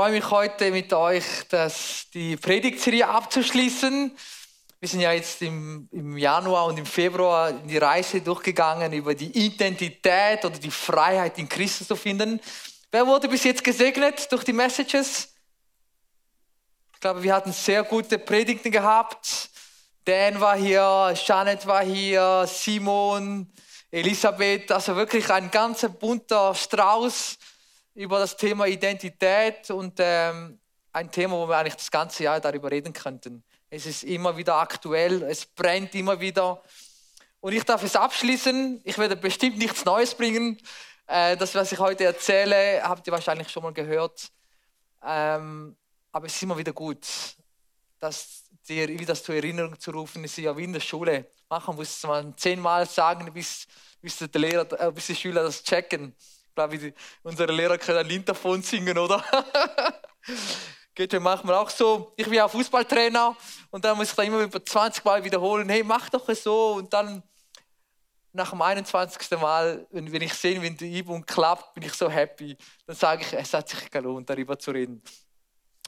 freue 0.00 0.12
mich 0.12 0.30
heute 0.30 0.70
mit 0.70 0.94
euch, 0.94 1.24
das, 1.50 2.06
die 2.14 2.34
Predigtserie 2.34 3.06
abzuschließen. 3.06 4.16
Wir 4.78 4.88
sind 4.88 5.00
ja 5.00 5.12
jetzt 5.12 5.42
im, 5.42 5.90
im 5.92 6.16
Januar 6.16 6.64
und 6.64 6.78
im 6.78 6.86
Februar 6.86 7.52
die 7.52 7.76
Reise 7.76 8.22
durchgegangen 8.22 8.94
über 8.94 9.14
die 9.14 9.26
Identität 9.26 10.42
oder 10.42 10.58
die 10.58 10.70
Freiheit 10.70 11.36
in 11.36 11.46
Christus 11.46 11.86
zu 11.86 11.96
finden. 11.96 12.40
Wer 12.90 13.06
wurde 13.06 13.28
bis 13.28 13.44
jetzt 13.44 13.62
gesegnet 13.62 14.32
durch 14.32 14.42
die 14.42 14.54
Messages? 14.54 15.34
Ich 16.94 17.00
glaube, 17.00 17.22
wir 17.22 17.34
hatten 17.34 17.52
sehr 17.52 17.82
gute 17.82 18.18
Predigten 18.18 18.70
gehabt. 18.70 19.50
Dan 20.06 20.40
war 20.40 20.56
hier, 20.56 21.14
Janet 21.26 21.66
war 21.66 21.84
hier, 21.84 22.46
Simon, 22.48 23.52
Elisabeth, 23.90 24.72
also 24.72 24.96
wirklich 24.96 25.28
ein 25.28 25.50
ganzer 25.50 25.90
bunter 25.90 26.54
Strauß 26.54 27.36
über 27.94 28.18
das 28.18 28.36
Thema 28.36 28.66
Identität 28.66 29.70
und 29.70 29.94
ähm, 29.98 30.60
ein 30.92 31.10
Thema, 31.10 31.36
wo 31.36 31.48
wir 31.48 31.56
eigentlich 31.56 31.76
das 31.76 31.90
ganze 31.90 32.24
Jahr 32.24 32.40
darüber 32.40 32.70
reden 32.70 32.92
könnten. 32.92 33.42
Es 33.68 33.86
ist 33.86 34.04
immer 34.04 34.36
wieder 34.36 34.56
aktuell, 34.56 35.22
es 35.22 35.46
brennt 35.46 35.94
immer 35.94 36.20
wieder. 36.20 36.62
Und 37.40 37.52
ich 37.52 37.64
darf 37.64 37.82
es 37.82 37.96
abschließen. 37.96 38.80
Ich 38.84 38.98
werde 38.98 39.16
bestimmt 39.16 39.58
nichts 39.58 39.84
Neues 39.84 40.14
bringen. 40.14 40.58
Äh, 41.06 41.36
das, 41.36 41.54
was 41.54 41.72
ich 41.72 41.78
heute 41.78 42.04
erzähle, 42.04 42.82
habt 42.82 43.06
ihr 43.06 43.12
wahrscheinlich 43.12 43.48
schon 43.48 43.62
mal 43.62 43.72
gehört. 43.72 44.30
Ähm, 45.04 45.76
aber 46.12 46.26
es 46.26 46.34
ist 46.34 46.42
immer 46.42 46.58
wieder 46.58 46.72
gut, 46.72 47.06
das 47.98 48.44
dir 48.68 48.88
wieder 48.88 49.14
zur 49.14 49.36
Erinnerung 49.36 49.78
zu 49.78 49.90
rufen. 49.90 50.24
Ist 50.24 50.36
ja 50.36 50.56
wie 50.56 50.64
in 50.64 50.72
der 50.72 50.80
Schule. 50.80 51.30
Manchmal 51.48 51.76
muss 51.76 52.02
man 52.02 52.36
zehnmal 52.36 52.86
sagen, 52.86 53.32
bis, 53.32 53.66
bis, 54.00 54.18
der 54.18 54.40
Lehrer, 54.40 54.80
äh, 54.80 54.92
bis 54.92 55.06
die 55.06 55.16
Schüler 55.16 55.44
das 55.44 55.62
checken 55.62 56.14
glaube, 56.54 56.92
unsere 57.22 57.52
Lehrer 57.52 57.78
können 57.78 57.98
ein 57.98 58.06
Lied 58.06 58.28
davon 58.28 58.62
singen, 58.62 58.96
oder? 58.98 59.24
Geht 60.94 61.12
ja 61.12 61.20
manchmal 61.20 61.54
auch 61.54 61.70
so. 61.70 62.12
Ich 62.16 62.24
bin 62.24 62.34
ja 62.34 62.48
Fußballtrainer 62.48 63.36
und 63.70 63.84
dann 63.84 63.96
muss 63.96 64.10
ich 64.10 64.16
da 64.16 64.22
immer 64.22 64.40
über 64.40 64.64
20 64.64 65.04
Mal 65.04 65.24
wiederholen, 65.24 65.68
hey, 65.68 65.82
mach 65.82 66.08
doch 66.10 66.28
so. 66.34 66.74
Und 66.74 66.92
dann 66.92 67.22
nach 68.32 68.50
dem 68.50 68.60
21. 68.60 69.30
Mal, 69.40 69.86
wenn, 69.90 70.12
wenn 70.12 70.22
ich 70.22 70.34
sehe, 70.34 70.60
wenn 70.60 70.76
die 70.76 70.98
Übung 70.98 71.24
klappt, 71.24 71.74
bin 71.74 71.84
ich 71.84 71.92
so 71.94 72.10
happy. 72.10 72.56
Dann 72.86 72.96
sage 72.96 73.22
ich, 73.22 73.32
es 73.32 73.54
hat 73.54 73.68
sich 73.68 73.90
gelohnt, 73.90 74.28
darüber 74.28 74.58
zu 74.58 74.72
reden. 74.72 75.02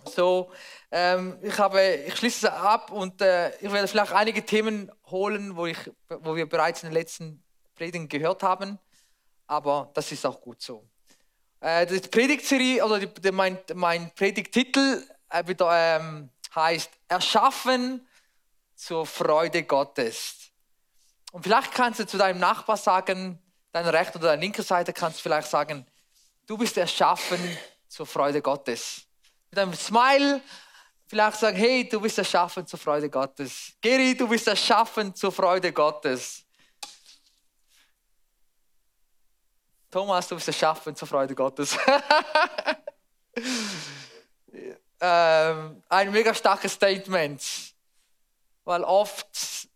So, 0.05 0.51
ähm, 0.91 1.39
ich, 1.43 1.57
habe, 1.59 1.81
ich 2.07 2.17
schließe 2.17 2.47
es 2.47 2.53
ab 2.53 2.91
und 2.91 3.21
äh, 3.21 3.51
ich 3.57 3.71
werde 3.71 3.87
vielleicht 3.87 4.13
einige 4.13 4.45
Themen 4.45 4.91
holen, 5.07 5.55
wo, 5.57 5.67
ich, 5.67 5.79
wo 6.09 6.35
wir 6.35 6.49
bereits 6.49 6.83
in 6.83 6.89
den 6.89 6.95
letzten 6.95 7.43
Predigen 7.77 8.09
gehört 8.09 8.43
haben 8.43 8.79
aber 9.47 9.91
das 9.95 10.13
ist 10.13 10.25
auch 10.27 10.41
gut 10.41 10.61
so. 10.61 10.87
Äh, 11.61 11.87
die 11.87 12.01
Predigtserie, 12.01 12.85
oder 12.85 12.99
die, 12.99 13.09
die, 13.09 13.31
mein, 13.31 13.59
mein 13.75 14.11
Predigttitel 14.15 15.07
äh, 15.29 15.45
ähm, 15.49 16.31
heißt 16.55 16.91
Erschaffen 17.09 18.07
zur 18.75 19.07
Freude 19.07 19.63
Gottes. 19.63 20.51
Und 21.31 21.45
vielleicht 21.45 21.73
kannst 21.73 22.01
du 22.01 22.07
zu 22.07 22.19
deinem 22.19 22.41
Nachbar 22.41 22.77
sagen, 22.77 23.39
deine 23.73 23.93
rechte 23.93 24.19
oder 24.19 24.29
deine 24.29 24.43
linke 24.43 24.63
Seite 24.63 24.93
kannst 24.93 25.19
du 25.19 25.23
vielleicht 25.23 25.49
sagen, 25.49 25.87
du 26.47 26.59
bist 26.59 26.77
erschaffen 26.77 27.41
zur 27.89 28.07
Freude 28.07 28.43
Gottes. 28.43 29.03
Mit 29.51 29.59
einem 29.59 29.75
Smile 29.75 30.43
vielleicht 31.07 31.39
sagen, 31.39 31.57
hey, 31.57 31.89
du 31.89 32.01
bist 32.01 32.19
erschaffen 32.19 32.67
zur 32.67 32.79
Freude 32.79 33.09
Gottes. 33.09 33.73
Geri, 33.81 34.17
du 34.17 34.27
bist 34.27 34.47
erschaffen 34.49 35.15
zur 35.15 35.31
Freude 35.31 35.73
Gottes. 35.73 36.42
Thomas, 39.93 40.27
du 40.27 40.37
bist 40.37 40.49
erschaffen 40.49 40.97
zur 40.97 41.07
Freude 41.07 41.35
Gottes. 41.35 41.77
ähm, 45.03 45.83
ein 45.87 46.11
mega 46.11 46.33
starkes 46.33 46.73
Statement, 46.73 47.43
weil 48.65 48.85
oft 48.85 49.69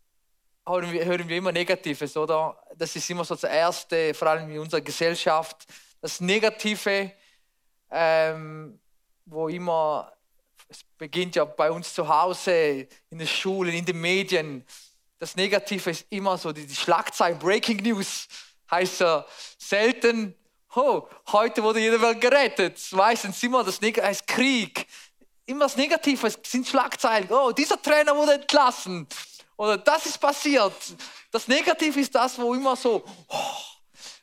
hören 0.65 0.91
wir, 0.91 1.05
hören 1.05 1.29
wir 1.29 1.37
immer 1.37 1.51
Negatives, 1.51 2.17
oder? 2.17 2.57
Das 2.75 2.95
ist 2.95 3.07
immer 3.11 3.23
so 3.25 3.35
das 3.35 3.43
Erste, 3.43 4.15
vor 4.15 4.29
allem 4.29 4.49
in 4.49 4.57
unserer 4.57 4.81
Gesellschaft, 4.81 5.67
das 6.01 6.19
Negative, 6.19 7.11
ähm, 7.91 8.79
wo 9.23 9.49
immer, 9.49 10.11
es 10.67 10.83
beginnt 10.97 11.35
ja 11.35 11.45
bei 11.45 11.69
uns 11.69 11.93
zu 11.93 12.07
Hause, 12.07 12.87
in 13.11 13.19
den 13.19 13.27
Schulen, 13.27 13.75
in 13.75 13.85
den 13.85 14.01
Medien, 14.01 14.65
das 15.19 15.35
Negative 15.35 15.91
ist 15.91 16.07
immer 16.09 16.39
so 16.39 16.51
die, 16.51 16.65
die 16.65 16.75
Schlagzeilen, 16.75 17.37
Breaking 17.37 17.83
News 17.83 18.27
heißt 18.69 19.01
ja 19.01 19.25
selten, 19.57 20.35
oh, 20.75 21.07
heute 21.31 21.63
wurde 21.63 21.79
jeder 21.79 22.01
Welt 22.01 22.21
gerettet. 22.21 22.79
Meistens 22.91 23.41
immer 23.43 23.63
das 23.63 23.81
Neg 23.81 24.01
heißt 24.01 24.27
Krieg. 24.27 24.87
Immer 25.45 25.65
das 25.65 25.77
Negative 25.77 26.29
sind 26.43 26.67
Schlagzeilen. 26.67 27.29
Oh, 27.31 27.51
dieser 27.51 27.81
Trainer 27.81 28.15
wurde 28.15 28.33
entlassen. 28.33 29.07
Oder 29.55 29.77
das 29.77 30.05
ist 30.05 30.19
passiert. 30.19 30.73
Das 31.31 31.47
Negative 31.47 31.99
ist 31.99 32.13
das, 32.13 32.37
wo 32.37 32.53
immer 32.53 32.75
so, 32.75 33.03
oh, 33.27 33.35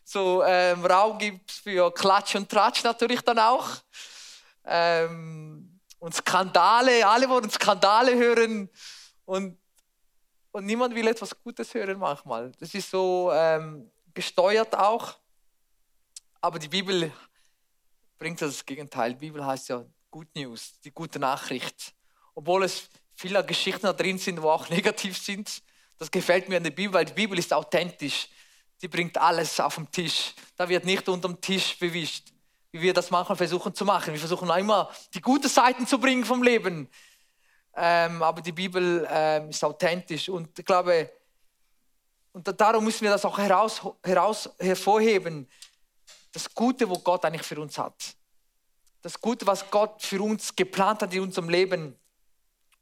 so 0.05 0.45
ähm, 0.45 0.85
Raum 0.85 1.19
gibt 1.19 1.51
für 1.51 1.93
Klatsch 1.93 2.37
und 2.37 2.49
Tratsch 2.49 2.85
natürlich 2.85 3.21
dann 3.23 3.39
auch. 3.39 3.69
Ähm, 4.65 5.81
und 5.99 6.15
Skandale, 6.15 7.07
alle 7.07 7.29
wollen 7.29 7.51
Skandale 7.51 8.15
hören. 8.15 8.69
Und, 9.25 9.59
und 10.53 10.67
niemand 10.67 10.95
will 10.95 11.09
etwas 11.09 11.31
Gutes 11.43 11.73
hören 11.75 11.99
manchmal. 11.99 12.53
Das 12.61 12.75
ist 12.75 12.91
so, 12.91 13.31
ähm, 13.33 13.91
gesteuert 14.15 14.75
auch. 14.75 15.17
Aber 16.41 16.59
die 16.59 16.69
Bibel 16.69 17.13
bringt 18.19 18.41
das 18.41 18.65
Gegenteil. 18.65 19.15
Die 19.15 19.19
Bibel 19.19 19.45
heißt 19.45 19.69
ja 19.69 19.85
Good 20.11 20.29
News, 20.35 20.81
die 20.81 20.93
gute 20.93 21.19
Nachricht. 21.19 21.95
Obwohl 22.35 22.65
es 22.65 22.89
viele 23.15 23.45
Geschichten 23.45 23.83
da 23.83 23.93
drin 23.93 24.19
sind, 24.19 24.41
wo 24.41 24.51
auch 24.51 24.69
negativ 24.71 25.19
sind. 25.19 25.63
Das 25.99 26.11
gefällt 26.11 26.49
mir 26.49 26.57
an 26.57 26.65
der 26.65 26.71
Bibel, 26.71 26.95
weil 26.95 27.05
die 27.05 27.13
Bibel 27.13 27.39
ist 27.39 27.53
authentisch. 27.53 28.29
Sie 28.77 28.89
bringt 28.89 29.17
alles 29.19 29.59
auf 29.61 29.77
den 29.77 29.91
Tisch. 29.91 30.35
Da 30.57 30.69
wird 30.69 30.85
nicht 30.85 31.09
unterm 31.09 31.41
Tisch 31.41 31.79
bewischt, 31.79 32.33
wie 32.73 32.83
wir 32.83 32.93
das 32.93 33.11
manchmal 33.11 33.37
versuchen 33.37 33.75
zu 33.75 33.85
machen. 33.85 34.13
Wir 34.13 34.21
versuchen 34.21 34.51
immer 34.51 34.91
die 35.15 35.21
guten 35.21 35.49
Seiten 35.49 35.87
zu 35.87 35.99
bringen 35.99 36.25
vom 36.25 36.43
Leben. 36.43 36.89
Ähm, 37.77 38.23
aber 38.23 38.41
die 38.41 38.53
Bibel 38.53 39.07
ähm, 39.11 39.51
ist 39.51 39.65
authentisch 39.65 40.29
und 40.29 40.59
ich 40.59 40.65
glaube, 40.65 41.11
und 42.35 42.61
darum 42.61 42.83
müssen 42.83 43.03
wir 43.03 43.11
das 43.11 43.25
auch 43.25 43.39
heraus, 43.39 43.81
heraus 44.03 44.51
hervorheben. 44.59 45.49
Das 46.33 46.53
Gute, 46.53 46.89
wo 46.89 46.99
Gott 46.99 47.25
eigentlich 47.25 47.47
für 47.47 47.61
uns 47.61 47.79
hat. 47.79 47.95
Das 49.03 49.21
Gute, 49.21 49.47
was 49.47 49.71
Gott 49.71 50.03
für 50.03 50.21
uns 50.21 50.55
geplant 50.55 51.03
hat 51.03 51.15
in 51.15 51.23
unserem 51.23 51.49
Leben. 51.49 51.97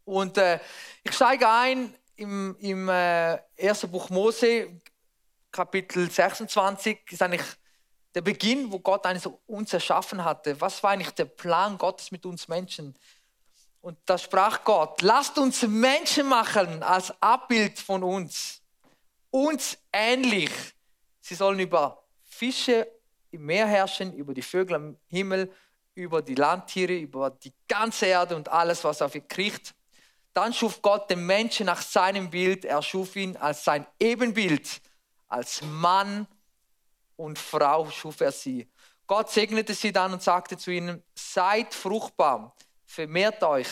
Und 0.06 0.38
äh, 0.38 0.58
ich 1.04 1.12
steige 1.12 1.46
ein 1.46 1.94
im, 2.16 2.56
im 2.60 2.88
äh, 2.88 3.34
ersten 3.54 3.90
Buch 3.90 4.08
Mose, 4.08 4.68
Kapitel 5.50 6.10
26, 6.10 7.00
ist 7.10 7.20
eigentlich 7.20 7.44
der 8.14 8.22
Beginn, 8.22 8.72
wo 8.72 8.78
Gott 8.78 9.04
eigentlich 9.04 9.30
uns 9.46 9.70
erschaffen 9.74 10.24
hatte. 10.24 10.58
Was 10.62 10.82
war 10.82 10.92
eigentlich 10.92 11.10
der 11.10 11.26
Plan 11.26 11.76
Gottes 11.76 12.10
mit 12.10 12.24
uns 12.24 12.48
Menschen? 12.48 12.96
Und 13.82 13.98
da 14.06 14.16
sprach 14.16 14.64
Gott, 14.64 15.02
lasst 15.02 15.36
uns 15.36 15.60
Menschen 15.60 16.26
machen 16.26 16.82
als 16.82 17.12
Abbild 17.20 17.78
von 17.78 18.02
uns 18.02 18.61
uns 19.32 19.78
ähnlich. 19.92 20.50
Sie 21.20 21.34
sollen 21.34 21.58
über 21.58 22.04
Fische 22.22 22.86
im 23.32 23.46
Meer 23.46 23.66
herrschen, 23.66 24.12
über 24.12 24.34
die 24.34 24.42
Vögel 24.42 24.76
am 24.76 24.96
Himmel, 25.08 25.50
über 25.94 26.22
die 26.22 26.34
Landtiere, 26.34 26.94
über 26.94 27.30
die 27.30 27.52
ganze 27.66 28.06
Erde 28.06 28.36
und 28.36 28.48
alles, 28.48 28.84
was 28.84 29.02
auf 29.02 29.14
ihr 29.14 29.26
kriecht. 29.26 29.74
Dann 30.32 30.52
schuf 30.54 30.80
Gott 30.80 31.10
den 31.10 31.26
Menschen 31.26 31.66
nach 31.66 31.82
seinem 31.82 32.30
Bild. 32.30 32.64
Er 32.64 32.82
schuf 32.82 33.16
ihn 33.16 33.36
als 33.36 33.64
sein 33.64 33.86
Ebenbild. 33.98 34.80
Als 35.28 35.62
Mann 35.62 36.26
und 37.16 37.38
Frau 37.38 37.90
schuf 37.90 38.20
er 38.20 38.32
sie. 38.32 38.68
Gott 39.06 39.30
segnete 39.30 39.74
sie 39.74 39.92
dann 39.92 40.12
und 40.12 40.22
sagte 40.22 40.56
zu 40.56 40.70
ihnen, 40.70 41.02
seid 41.14 41.74
fruchtbar, 41.74 42.54
vermehrt 42.84 43.42
euch, 43.42 43.68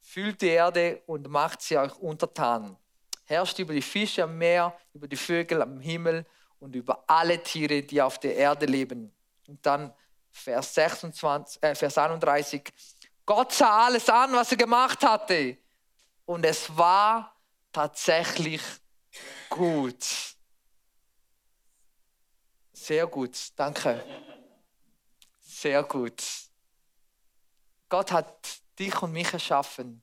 füllt 0.00 0.40
die 0.40 0.48
Erde 0.48 1.02
und 1.06 1.28
macht 1.28 1.62
sie 1.62 1.76
euch 1.76 1.94
untertan 1.96 2.76
herrscht 3.24 3.58
über 3.58 3.72
die 3.72 3.82
Fische 3.82 4.24
am 4.24 4.36
Meer, 4.38 4.76
über 4.92 5.08
die 5.08 5.16
Vögel 5.16 5.62
am 5.62 5.80
Himmel 5.80 6.26
und 6.58 6.74
über 6.76 7.04
alle 7.06 7.42
Tiere, 7.42 7.82
die 7.82 8.00
auf 8.00 8.18
der 8.18 8.36
Erde 8.36 8.66
leben. 8.66 9.12
Und 9.48 9.64
dann 9.66 9.92
Vers, 10.30 10.74
26, 10.74 11.62
äh, 11.62 11.74
Vers 11.74 11.98
31. 11.98 12.72
Gott 13.26 13.52
sah 13.52 13.86
alles 13.86 14.08
an, 14.08 14.32
was 14.32 14.50
er 14.50 14.56
gemacht 14.56 15.02
hatte. 15.02 15.58
Und 16.24 16.44
es 16.44 16.74
war 16.76 17.36
tatsächlich 17.72 18.62
gut. 19.48 20.04
Sehr 22.72 23.06
gut, 23.06 23.38
danke. 23.56 24.04
Sehr 25.40 25.82
gut. 25.84 26.22
Gott 27.88 28.10
hat 28.10 28.60
dich 28.78 29.00
und 29.02 29.12
mich 29.12 29.32
erschaffen. 29.32 30.02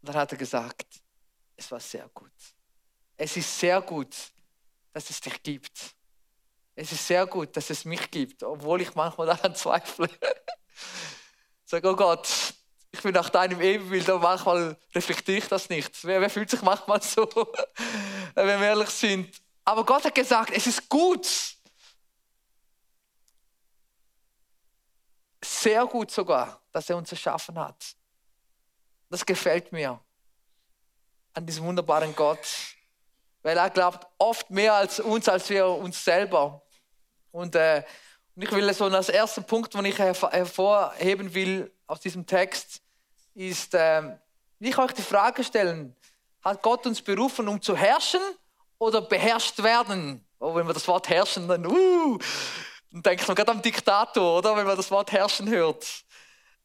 Und 0.00 0.08
dann 0.08 0.16
hat 0.16 0.32
er 0.32 0.38
gesagt, 0.38 0.86
es 1.56 1.70
war 1.70 1.80
sehr 1.80 2.08
gut. 2.08 2.32
Es 3.16 3.36
ist 3.36 3.58
sehr 3.58 3.80
gut, 3.80 4.14
dass 4.92 5.10
es 5.10 5.20
dich 5.20 5.42
gibt. 5.42 5.94
Es 6.74 6.92
ist 6.92 7.06
sehr 7.06 7.26
gut, 7.26 7.56
dass 7.56 7.70
es 7.70 7.84
mich 7.86 8.10
gibt, 8.10 8.42
obwohl 8.42 8.82
ich 8.82 8.94
manchmal 8.94 9.26
daran 9.36 9.54
zweifle. 9.54 10.10
Sag, 11.64 11.84
oh 11.84 11.96
Gott, 11.96 12.28
ich 12.92 13.00
bin 13.02 13.12
nach 13.12 13.30
deinem 13.30 13.60
Ebenbild, 13.60 14.08
aber 14.08 14.20
manchmal 14.20 14.78
reflektiere 14.94 15.38
ich 15.38 15.48
das 15.48 15.68
nicht. 15.68 16.04
Wer, 16.04 16.20
wer 16.20 16.30
fühlt 16.30 16.50
sich 16.50 16.62
manchmal 16.62 17.02
so, 17.02 17.26
wenn 18.34 18.60
wir 18.60 18.68
ehrlich 18.68 18.90
sind? 18.90 19.42
Aber 19.64 19.84
Gott 19.84 20.04
hat 20.04 20.14
gesagt, 20.14 20.50
es 20.50 20.66
ist 20.66 20.88
gut. 20.88 21.26
Sehr 25.42 25.86
gut 25.86 26.10
sogar, 26.10 26.62
dass 26.72 26.88
er 26.90 26.96
uns 26.96 27.10
erschaffen 27.10 27.58
hat. 27.58 27.96
Das 29.08 29.24
gefällt 29.24 29.72
mir 29.72 30.00
an 31.36 31.44
diesem 31.44 31.64
wunderbaren 31.66 32.16
Gott, 32.16 32.46
weil 33.42 33.58
er 33.58 33.70
glaubt 33.70 34.06
oft 34.18 34.50
mehr 34.50 34.74
als 34.74 35.00
uns, 35.00 35.28
als 35.28 35.48
wir 35.50 35.68
uns 35.68 36.02
selber. 36.02 36.62
Und, 37.30 37.54
äh, 37.54 37.84
und 38.34 38.42
ich 38.42 38.50
will 38.50 38.72
so 38.72 38.86
als 38.86 39.10
ersten 39.10 39.44
Punkt, 39.44 39.74
den 39.74 39.84
ich 39.84 39.98
hervorheben 39.98 41.34
will 41.34 41.70
aus 41.86 42.00
diesem 42.00 42.26
Text, 42.26 42.80
ist, 43.34 43.74
äh, 43.74 44.16
ich 44.58 44.78
euch 44.78 44.92
die 44.92 45.02
Frage 45.02 45.44
stellen, 45.44 45.94
hat 46.42 46.62
Gott 46.62 46.86
uns 46.86 47.02
berufen, 47.02 47.48
um 47.48 47.60
zu 47.60 47.76
herrschen 47.76 48.20
oder 48.78 49.02
beherrscht 49.02 49.62
werden? 49.62 50.26
Oh, 50.38 50.54
wenn 50.54 50.64
man 50.64 50.74
das 50.74 50.88
Wort 50.88 51.08
herrschen, 51.10 51.48
dann, 51.48 51.66
uh, 51.66 52.18
dann 52.90 53.02
denkt 53.02 53.28
man 53.28 53.34
gerade 53.34 53.50
am 53.50 53.60
Diktator, 53.60 54.38
oder? 54.38 54.56
Wenn 54.56 54.66
man 54.66 54.76
das 54.76 54.90
Wort 54.90 55.12
herrschen 55.12 55.50
hört. 55.50 55.86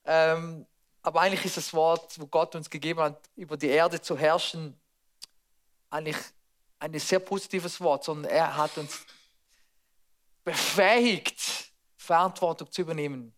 Ähm, 0.06 0.66
aber 1.04 1.22
eigentlich 1.22 1.46
ist 1.46 1.58
das 1.58 1.74
Wort, 1.74 2.20
wo 2.20 2.28
Gott 2.28 2.56
uns 2.56 2.70
gegeben 2.70 3.00
hat, 3.00 3.20
über 3.36 3.58
die 3.58 3.70
Erde 3.70 4.02
zu 4.02 4.18
herrschen, 4.18 4.80
eigentlich 5.90 6.18
ein 6.80 6.98
sehr 7.00 7.20
positives 7.20 7.80
Wort, 7.82 8.04
sondern 8.04 8.32
er 8.32 8.56
hat 8.56 8.78
uns 8.78 9.06
befähigt, 10.44 11.72
Verantwortung 11.98 12.72
zu 12.72 12.82
übernehmen. 12.82 13.34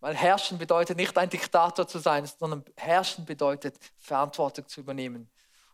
Weil 0.00 0.14
herrschen 0.14 0.58
bedeutet 0.58 0.96
nicht 0.96 1.16
ein 1.16 1.28
Diktator 1.28 1.86
zu 1.88 1.98
sein, 1.98 2.26
sondern 2.26 2.64
herrschen 2.76 3.24
bedeutet 3.24 3.76
Verantwortung 3.98 4.68
zu 4.68 4.80
übernehmen. 4.80 5.28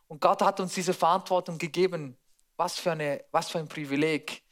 Und 0.08 0.20
Gott 0.20 0.40
hat 0.42 0.60
uns 0.60 0.74
diese 0.74 0.94
Verantwortung 0.94 1.58
gegeben. 1.58 2.16
Was 2.56 2.78
für, 2.78 2.92
eine, 2.92 3.24
was 3.30 3.50
für 3.50 3.58
ein 3.58 3.68
Privileg. 3.68 4.42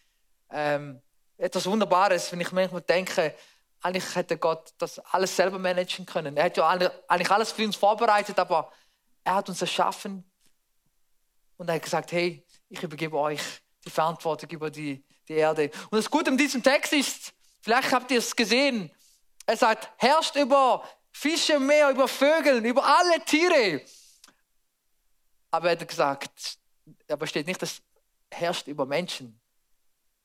Ähm, 0.51 1.01
etwas 1.37 1.67
Wunderbares, 1.67 2.33
wenn 2.33 2.41
ich 2.41 2.51
manchmal 2.51 2.83
denke, 2.83 3.35
eigentlich 3.81 4.15
hätte 4.15 4.37
Gott 4.37 4.73
das 4.79 4.99
alles 4.99 5.35
selber 5.35 5.59
managen 5.59 6.07
können. 6.07 6.37
Er 6.37 6.45
hat 6.45 6.57
ja 6.57 6.69
eigentlich 6.69 7.31
alles 7.31 7.53
für 7.53 7.65
uns 7.65 7.77
vorbereitet, 7.77 8.39
aber 8.39 8.73
er 9.25 9.37
hat 9.37 9.49
uns 9.49 9.61
erschaffen 9.61 10.31
und 11.57 11.69
er 11.69 11.77
hat 11.77 11.83
gesagt, 11.83 12.13
hey, 12.13 12.45
ich 12.69 12.83
übergebe 12.83 13.19
euch 13.19 13.41
die 13.85 13.91
Verantwortung 13.91 14.51
über 14.51 14.71
die, 14.71 15.05
die 15.29 15.35
Erde. 15.35 15.71
Und 15.91 15.97
das 15.99 16.11
Gute 16.11 16.31
in 16.31 16.37
diesem 16.37 16.63
Text 16.63 16.93
ist, 16.93 17.33
vielleicht 17.61 17.93
habt 17.93 18.11
ihr 18.11 18.19
es 18.19 18.35
gesehen, 18.35 18.91
er 19.47 19.57
sagt, 19.57 19.91
herrscht 19.97 20.37
über 20.37 20.85
Fische, 21.13 21.59
Meer, 21.59 21.91
über 21.91 22.07
Vögel, 22.07 22.65
über 22.65 22.85
alle 22.85 23.25
Tiere. 23.25 23.83
Aber 25.51 25.71
er 25.71 25.79
hat 25.79 25.89
gesagt, 25.89 26.59
aber 27.09 27.27
steht 27.27 27.47
nicht, 27.47 27.61
dass 27.61 27.83
herrscht 28.31 28.69
über 28.69 28.87
Menschen. 28.87 29.40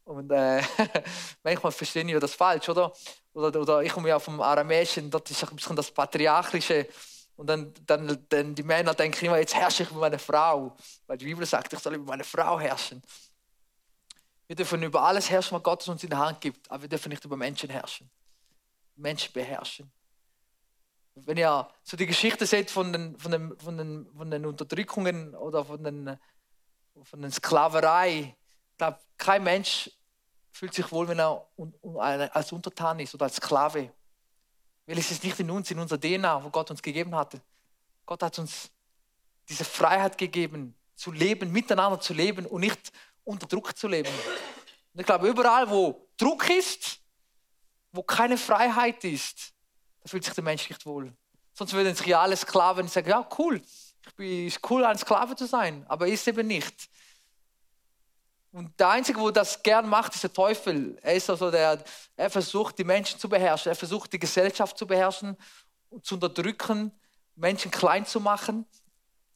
Und 0.05 0.31
äh, 0.31 0.61
manchmal 1.43 1.71
verstehen 1.71 2.07
wir 2.07 2.19
das 2.19 2.35
falsch, 2.35 2.69
oder? 2.69 2.93
Oder, 3.33 3.59
oder 3.59 3.83
ich 3.83 3.91
komme 3.91 4.07
ja 4.07 4.19
vom 4.19 4.39
Aramäischen, 4.39 5.11
dort 5.11 5.29
ist 5.29 5.43
ein 5.43 5.55
bisschen 5.55 5.75
das 5.75 5.91
Patriarchliche. 5.91 6.87
Und 7.35 7.47
dann, 7.47 7.73
dann, 7.85 8.25
dann 8.29 8.55
die 8.55 8.63
Männer 8.63 8.93
denken 8.93 9.25
immer, 9.25 9.37
jetzt 9.39 9.55
herrsche 9.55 9.83
ich 9.83 9.91
über 9.91 9.99
meine 9.99 10.19
Frau. 10.19 10.75
Weil 11.05 11.17
die 11.17 11.25
Bibel 11.25 11.45
sagt, 11.45 11.73
ich 11.73 11.79
soll 11.79 11.95
über 11.95 12.05
meine 12.05 12.23
Frau 12.23 12.59
herrschen. 12.59 13.01
Wir 14.47 14.55
dürfen 14.55 14.81
über 14.83 15.03
alles 15.03 15.29
herrschen, 15.29 15.55
was 15.55 15.63
Gott 15.63 15.87
uns 15.87 16.03
in 16.03 16.11
der 16.11 16.19
Hand 16.19 16.39
gibt, 16.39 16.69
aber 16.69 16.83
wir 16.83 16.89
dürfen 16.89 17.09
nicht 17.09 17.25
über 17.25 17.35
Menschen 17.35 17.69
herrschen. 17.69 18.09
Menschen 18.95 19.33
beherrschen. 19.33 19.91
Wenn 21.15 21.37
ihr 21.37 21.67
so 21.83 21.97
die 21.97 22.05
Geschichte 22.05 22.45
seht 22.45 22.69
von 22.69 22.93
den, 22.93 23.17
von 23.17 23.31
den, 23.31 23.57
von 23.57 23.77
den, 23.77 24.07
von 24.15 24.29
den 24.29 24.45
Unterdrückungen 24.45 25.33
oder 25.33 25.65
von 25.65 25.83
den, 25.83 26.17
von 27.03 27.21
den 27.21 27.31
Sklaverei, 27.31 28.35
ich 28.37 28.44
glaube, 28.77 28.99
kein 29.17 29.43
Mensch 29.43 29.89
fühlt 30.51 30.73
sich 30.73 30.91
wohl, 30.91 31.07
wenn 31.07 31.19
er 31.19 31.45
als 32.35 32.51
Untertan 32.51 32.99
ist 32.99 33.13
oder 33.13 33.25
als 33.25 33.35
Sklave. 33.35 33.91
Weil 34.85 34.97
es 34.97 35.11
ist 35.11 35.23
nicht 35.23 35.39
in 35.39 35.49
uns, 35.49 35.71
in 35.71 35.79
unserer 35.79 35.99
DNA, 35.99 36.43
wo 36.43 36.49
Gott 36.49 36.69
uns 36.71 36.81
gegeben 36.81 37.15
hatte. 37.15 37.41
Gott 38.05 38.21
hat 38.21 38.37
uns 38.39 38.69
diese 39.49 39.65
Freiheit 39.65 40.17
gegeben, 40.17 40.75
zu 40.95 41.11
leben, 41.11 41.51
miteinander 41.51 41.99
zu 41.99 42.13
leben 42.13 42.45
und 42.45 42.61
nicht 42.61 42.91
unter 43.23 43.47
Druck 43.47 43.77
zu 43.77 43.87
leben. 43.87 44.09
Und 44.93 44.99
ich 44.99 45.05
glaube, 45.05 45.27
überall, 45.27 45.69
wo 45.69 46.07
Druck 46.17 46.49
ist, 46.49 46.99
wo 47.91 48.03
keine 48.03 48.37
Freiheit 48.37 49.03
ist, 49.03 49.53
da 50.01 50.09
fühlt 50.09 50.23
sich 50.23 50.33
der 50.33 50.43
Mensch 50.43 50.69
nicht 50.69 50.85
wohl. 50.85 51.11
Sonst 51.53 51.73
würden 51.73 51.95
sich 51.95 52.07
ja 52.07 52.21
alle 52.21 52.37
Sklaven 52.37 52.87
sagen, 52.87 53.09
ja 53.09 53.27
cool, 53.37 53.61
bin, 54.15 54.47
ist 54.47 54.59
cool, 54.69 54.83
ein 54.85 54.97
Sklave 54.97 55.35
zu 55.35 55.47
sein, 55.47 55.85
aber 55.87 56.07
ist 56.07 56.27
eben 56.27 56.47
nicht. 56.47 56.89
Und 58.55 58.79
der 58.79 58.87
Einzige, 58.87 59.19
wo 59.19 59.31
das 59.31 59.61
gern 59.61 59.89
macht, 59.89 60.15
ist 60.15 60.23
der 60.23 60.31
Teufel. 60.31 60.97
Er 61.01 61.15
ist 61.15 61.29
also 61.29 61.51
der, 61.51 61.83
er 62.15 62.29
versucht, 62.29 62.77
die 62.77 62.85
Menschen 62.85 63.19
zu 63.19 63.27
beherrschen. 63.27 63.69
Er 63.69 63.75
versucht, 63.75 64.13
die 64.13 64.17
Gesellschaft 64.17 64.77
zu 64.77 64.87
beherrschen 64.87 65.35
zu 66.01 66.15
unterdrücken, 66.15 66.89
Menschen 67.35 67.69
klein 67.69 68.05
zu 68.05 68.21
machen 68.21 68.65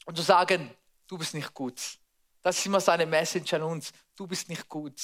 und 0.05 0.15
zu 0.15 0.23
sagen, 0.23 0.73
du 1.05 1.17
bist 1.17 1.33
nicht 1.33 1.53
gut. 1.53 1.99
Das 2.41 2.57
ist 2.57 2.65
immer 2.65 2.79
seine 2.79 3.05
Message 3.05 3.53
an 3.55 3.63
uns. 3.63 3.91
Du 4.15 4.25
bist 4.25 4.47
nicht 4.47 4.69
gut. 4.69 5.01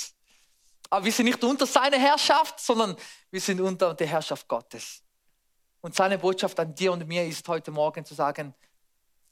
Aber 0.90 1.04
wir 1.04 1.12
sind 1.12 1.26
nicht 1.26 1.44
unter 1.44 1.66
seiner 1.66 2.00
Herrschaft, 2.00 2.62
sondern 2.62 2.96
wir 3.32 3.42
sind 3.42 3.60
unter 3.60 3.94
der 3.94 4.08
Herrschaft 4.08 4.48
Gottes. 4.48 5.04
Und 5.82 5.94
seine 5.94 6.18
Botschaft 6.18 6.58
an 6.58 6.74
dir 6.74 6.94
und 6.94 7.06
mir 7.06 7.26
ist 7.26 7.46
heute 7.50 7.70
Morgen 7.70 8.06
zu 8.06 8.14
sagen, 8.14 8.56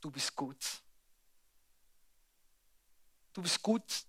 du 0.01 0.12
bist 0.12 0.36
gut. 0.36 0.57
Du 3.31 3.41
bist 3.41 3.62
gut, 3.62 4.06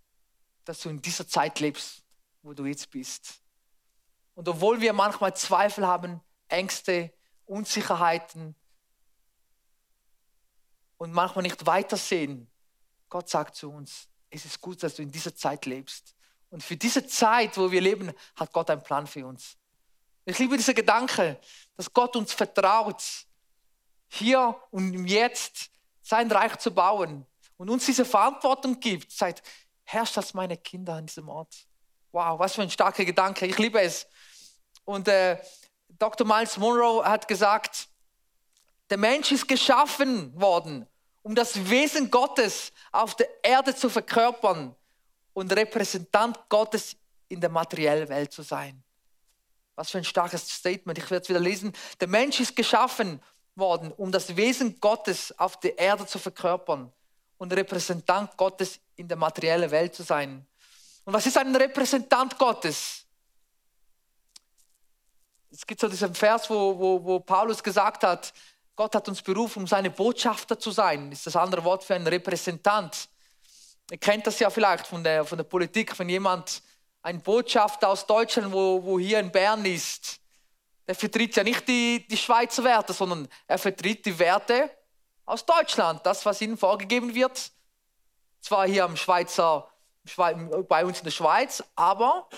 dass 0.64 0.80
du 0.80 0.88
in 0.88 1.00
dieser 1.00 1.26
Zeit 1.26 1.60
lebst, 1.60 2.02
wo 2.42 2.52
du 2.52 2.66
jetzt 2.66 2.90
bist. 2.90 3.40
Und 4.34 4.48
obwohl 4.48 4.80
wir 4.80 4.92
manchmal 4.92 5.36
Zweifel 5.36 5.86
haben, 5.86 6.20
Ängste, 6.48 7.12
Unsicherheiten 7.46 8.54
und 10.96 11.12
manchmal 11.12 11.42
nicht 11.42 11.66
weitersehen, 11.66 12.50
Gott 13.08 13.28
sagt 13.28 13.56
zu 13.56 13.70
uns, 13.70 14.08
es 14.30 14.44
ist 14.44 14.60
gut, 14.60 14.82
dass 14.82 14.96
du 14.96 15.02
in 15.02 15.10
dieser 15.12 15.34
Zeit 15.34 15.66
lebst. 15.66 16.14
Und 16.50 16.62
für 16.62 16.76
diese 16.76 17.06
Zeit, 17.06 17.56
wo 17.56 17.70
wir 17.70 17.80
leben, 17.80 18.12
hat 18.36 18.52
Gott 18.52 18.70
einen 18.70 18.82
Plan 18.82 19.06
für 19.06 19.26
uns. 19.26 19.56
Ich 20.24 20.38
liebe 20.38 20.56
diesen 20.56 20.74
Gedanke, 20.74 21.38
dass 21.76 21.92
Gott 21.92 22.16
uns 22.16 22.32
vertraut, 22.32 23.02
hier 24.08 24.58
und 24.70 25.06
jetzt 25.06 25.70
sein 26.02 26.30
Reich 26.30 26.56
zu 26.56 26.72
bauen 26.72 27.26
und 27.56 27.70
uns 27.70 27.86
diese 27.86 28.04
Verantwortung 28.04 28.78
gibt, 28.80 29.10
sagt, 29.10 29.42
herrscht 29.84 30.16
als 30.16 30.34
meine 30.34 30.56
Kinder 30.56 30.94
an 30.94 31.06
diesem 31.06 31.28
Ort. 31.28 31.66
Wow, 32.12 32.38
was 32.38 32.54
für 32.54 32.62
ein 32.62 32.70
starker 32.70 33.04
Gedanke. 33.04 33.46
Ich 33.46 33.58
liebe 33.58 33.80
es. 33.80 34.06
Und 34.84 35.08
äh, 35.08 35.38
Dr. 35.88 36.26
Miles 36.26 36.56
Monroe 36.56 37.04
hat 37.04 37.28
gesagt, 37.28 37.88
der 38.90 38.98
Mensch 38.98 39.32
ist 39.32 39.48
geschaffen 39.48 40.38
worden, 40.38 40.86
um 41.22 41.34
das 41.34 41.68
Wesen 41.70 42.10
Gottes 42.10 42.72
auf 42.92 43.14
der 43.14 43.28
Erde 43.42 43.74
zu 43.74 43.88
verkörpern 43.88 44.74
und 45.32 45.52
Repräsentant 45.52 46.48
Gottes 46.48 46.96
in 47.28 47.40
der 47.40 47.50
materiellen 47.50 48.08
Welt 48.08 48.32
zu 48.32 48.42
sein. 48.42 48.82
Was 49.74 49.90
für 49.90 49.98
ein 49.98 50.04
starkes 50.04 50.48
Statement. 50.48 50.98
Ich 50.98 51.10
werde 51.10 51.22
es 51.22 51.28
wieder 51.28 51.40
lesen. 51.40 51.72
Der 52.00 52.08
Mensch 52.08 52.38
ist 52.40 52.54
geschaffen 52.54 53.20
worden, 53.56 53.92
um 53.92 54.12
das 54.12 54.36
Wesen 54.36 54.78
Gottes 54.80 55.36
auf 55.38 55.58
der 55.58 55.78
Erde 55.78 56.06
zu 56.06 56.18
verkörpern 56.18 56.92
und 57.38 57.52
Repräsentant 57.52 58.36
Gottes 58.36 58.80
in 58.96 59.08
der 59.08 59.16
materiellen 59.16 59.70
Welt 59.70 59.94
zu 59.94 60.02
sein. 60.02 60.46
Und 61.04 61.12
was 61.12 61.26
ist 61.26 61.36
ein 61.36 61.54
Repräsentant 61.54 62.38
Gottes? 62.38 63.04
Es 65.50 65.66
gibt 65.66 65.80
so 65.80 65.88
diesen 65.88 66.14
Vers, 66.14 66.48
wo, 66.50 66.78
wo, 66.78 67.04
wo 67.04 67.20
Paulus 67.20 67.62
gesagt 67.62 68.02
hat, 68.02 68.32
Gott 68.76 68.94
hat 68.94 69.08
uns 69.08 69.22
berufen, 69.22 69.60
um 69.60 69.66
seine 69.66 69.90
Botschafter 69.90 70.58
zu 70.58 70.70
sein. 70.70 71.10
Das 71.10 71.20
ist 71.20 71.26
das 71.28 71.36
andere 71.36 71.62
Wort 71.62 71.84
für 71.84 71.94
einen 71.94 72.06
Repräsentant. 72.06 73.08
Ihr 73.90 73.98
kennt 73.98 74.26
das 74.26 74.38
ja 74.38 74.50
vielleicht 74.50 74.86
von 74.86 75.04
der, 75.04 75.24
von 75.24 75.38
der 75.38 75.44
Politik, 75.44 75.96
wenn 75.98 76.08
jemand, 76.08 76.62
ein 77.02 77.20
Botschafter 77.20 77.88
aus 77.88 78.06
Deutschland, 78.06 78.50
wo, 78.50 78.82
wo 78.82 78.98
hier 78.98 79.20
in 79.20 79.30
Bern 79.30 79.64
ist, 79.66 80.20
der 80.88 80.94
vertritt 80.94 81.36
ja 81.36 81.44
nicht 81.44 81.68
die, 81.68 82.06
die 82.08 82.16
Schweizer 82.16 82.64
Werte, 82.64 82.94
sondern 82.94 83.28
er 83.46 83.58
vertritt 83.58 84.06
die 84.06 84.18
Werte 84.18 84.70
aus 85.26 85.44
Deutschland, 85.44 86.04
das, 86.04 86.24
was 86.24 86.40
ihnen 86.40 86.56
vorgegeben 86.56 87.14
wird. 87.14 87.52
Zwar 88.44 88.68
hier 88.68 88.84
am 88.84 88.94
Schweizer, 88.94 89.66
bei 90.68 90.84
uns 90.84 90.98
in 90.98 91.04
der 91.04 91.10
Schweiz, 91.12 91.64
aber 91.74 92.28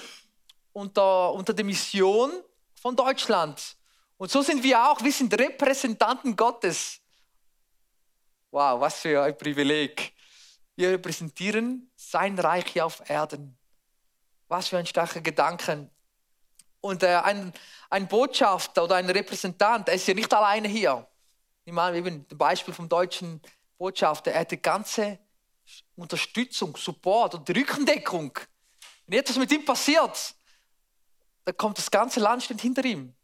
unter, 0.73 1.33
unter 1.33 1.53
der 1.53 1.65
Mission 1.65 2.31
von 2.81 2.95
Deutschland. 2.95 3.75
Und 4.17 4.31
so 4.31 4.41
sind 4.41 4.63
wir 4.63 4.89
auch, 4.89 5.03
wir 5.03 5.11
sind 5.11 5.37
Repräsentanten 5.37 6.37
Gottes. 6.37 7.01
Wow, 8.53 8.81
was 8.81 9.01
für 9.01 9.21
ein 9.21 9.37
Privileg. 9.37 10.15
Wir 10.77 10.91
repräsentieren 10.91 11.91
sein 11.97 12.39
Reich 12.39 12.67
hier 12.69 12.87
auf 12.87 13.03
Erden. 13.11 13.59
Was 14.47 14.69
für 14.69 14.79
ein 14.79 14.87
starker 14.87 15.21
Gedanke. 15.21 15.91
Und 16.83 17.03
äh, 17.03 17.17
ein, 17.17 17.53
ein 17.91 18.07
Botschafter 18.07 18.85
oder 18.85 18.95
ein 18.95 19.11
Repräsentant, 19.11 19.89
er 19.89 19.97
ist 19.97 20.07
ja 20.07 20.15
nicht 20.15 20.33
alleine 20.33 20.69
hier. 20.69 21.05
Ich 21.65 21.73
meine, 21.73 21.97
eben 21.97 22.29
das 22.29 22.39
Beispiel 22.39 22.75
vom 22.75 22.89
deutschen 22.89 23.43
Botschafter, 23.77 24.31
er 24.31 24.43
hat 24.43 24.53
die 24.53 24.63
ganze 24.63 25.19
Unterstützung, 25.97 26.77
Support 26.77 27.35
und 27.35 27.51
Rückendeckung. 27.51 28.39
Wenn 29.07 29.21
etwas 29.21 29.37
mit 29.37 29.51
ihm 29.53 29.65
passiert, 29.65 30.35
dann 31.45 31.57
kommt 31.57 31.79
das 31.79 31.91
ganze 31.91 32.21
Land 32.21 32.43
steht 32.43 32.61
hinter 32.61 32.85
ihm. 32.85 33.15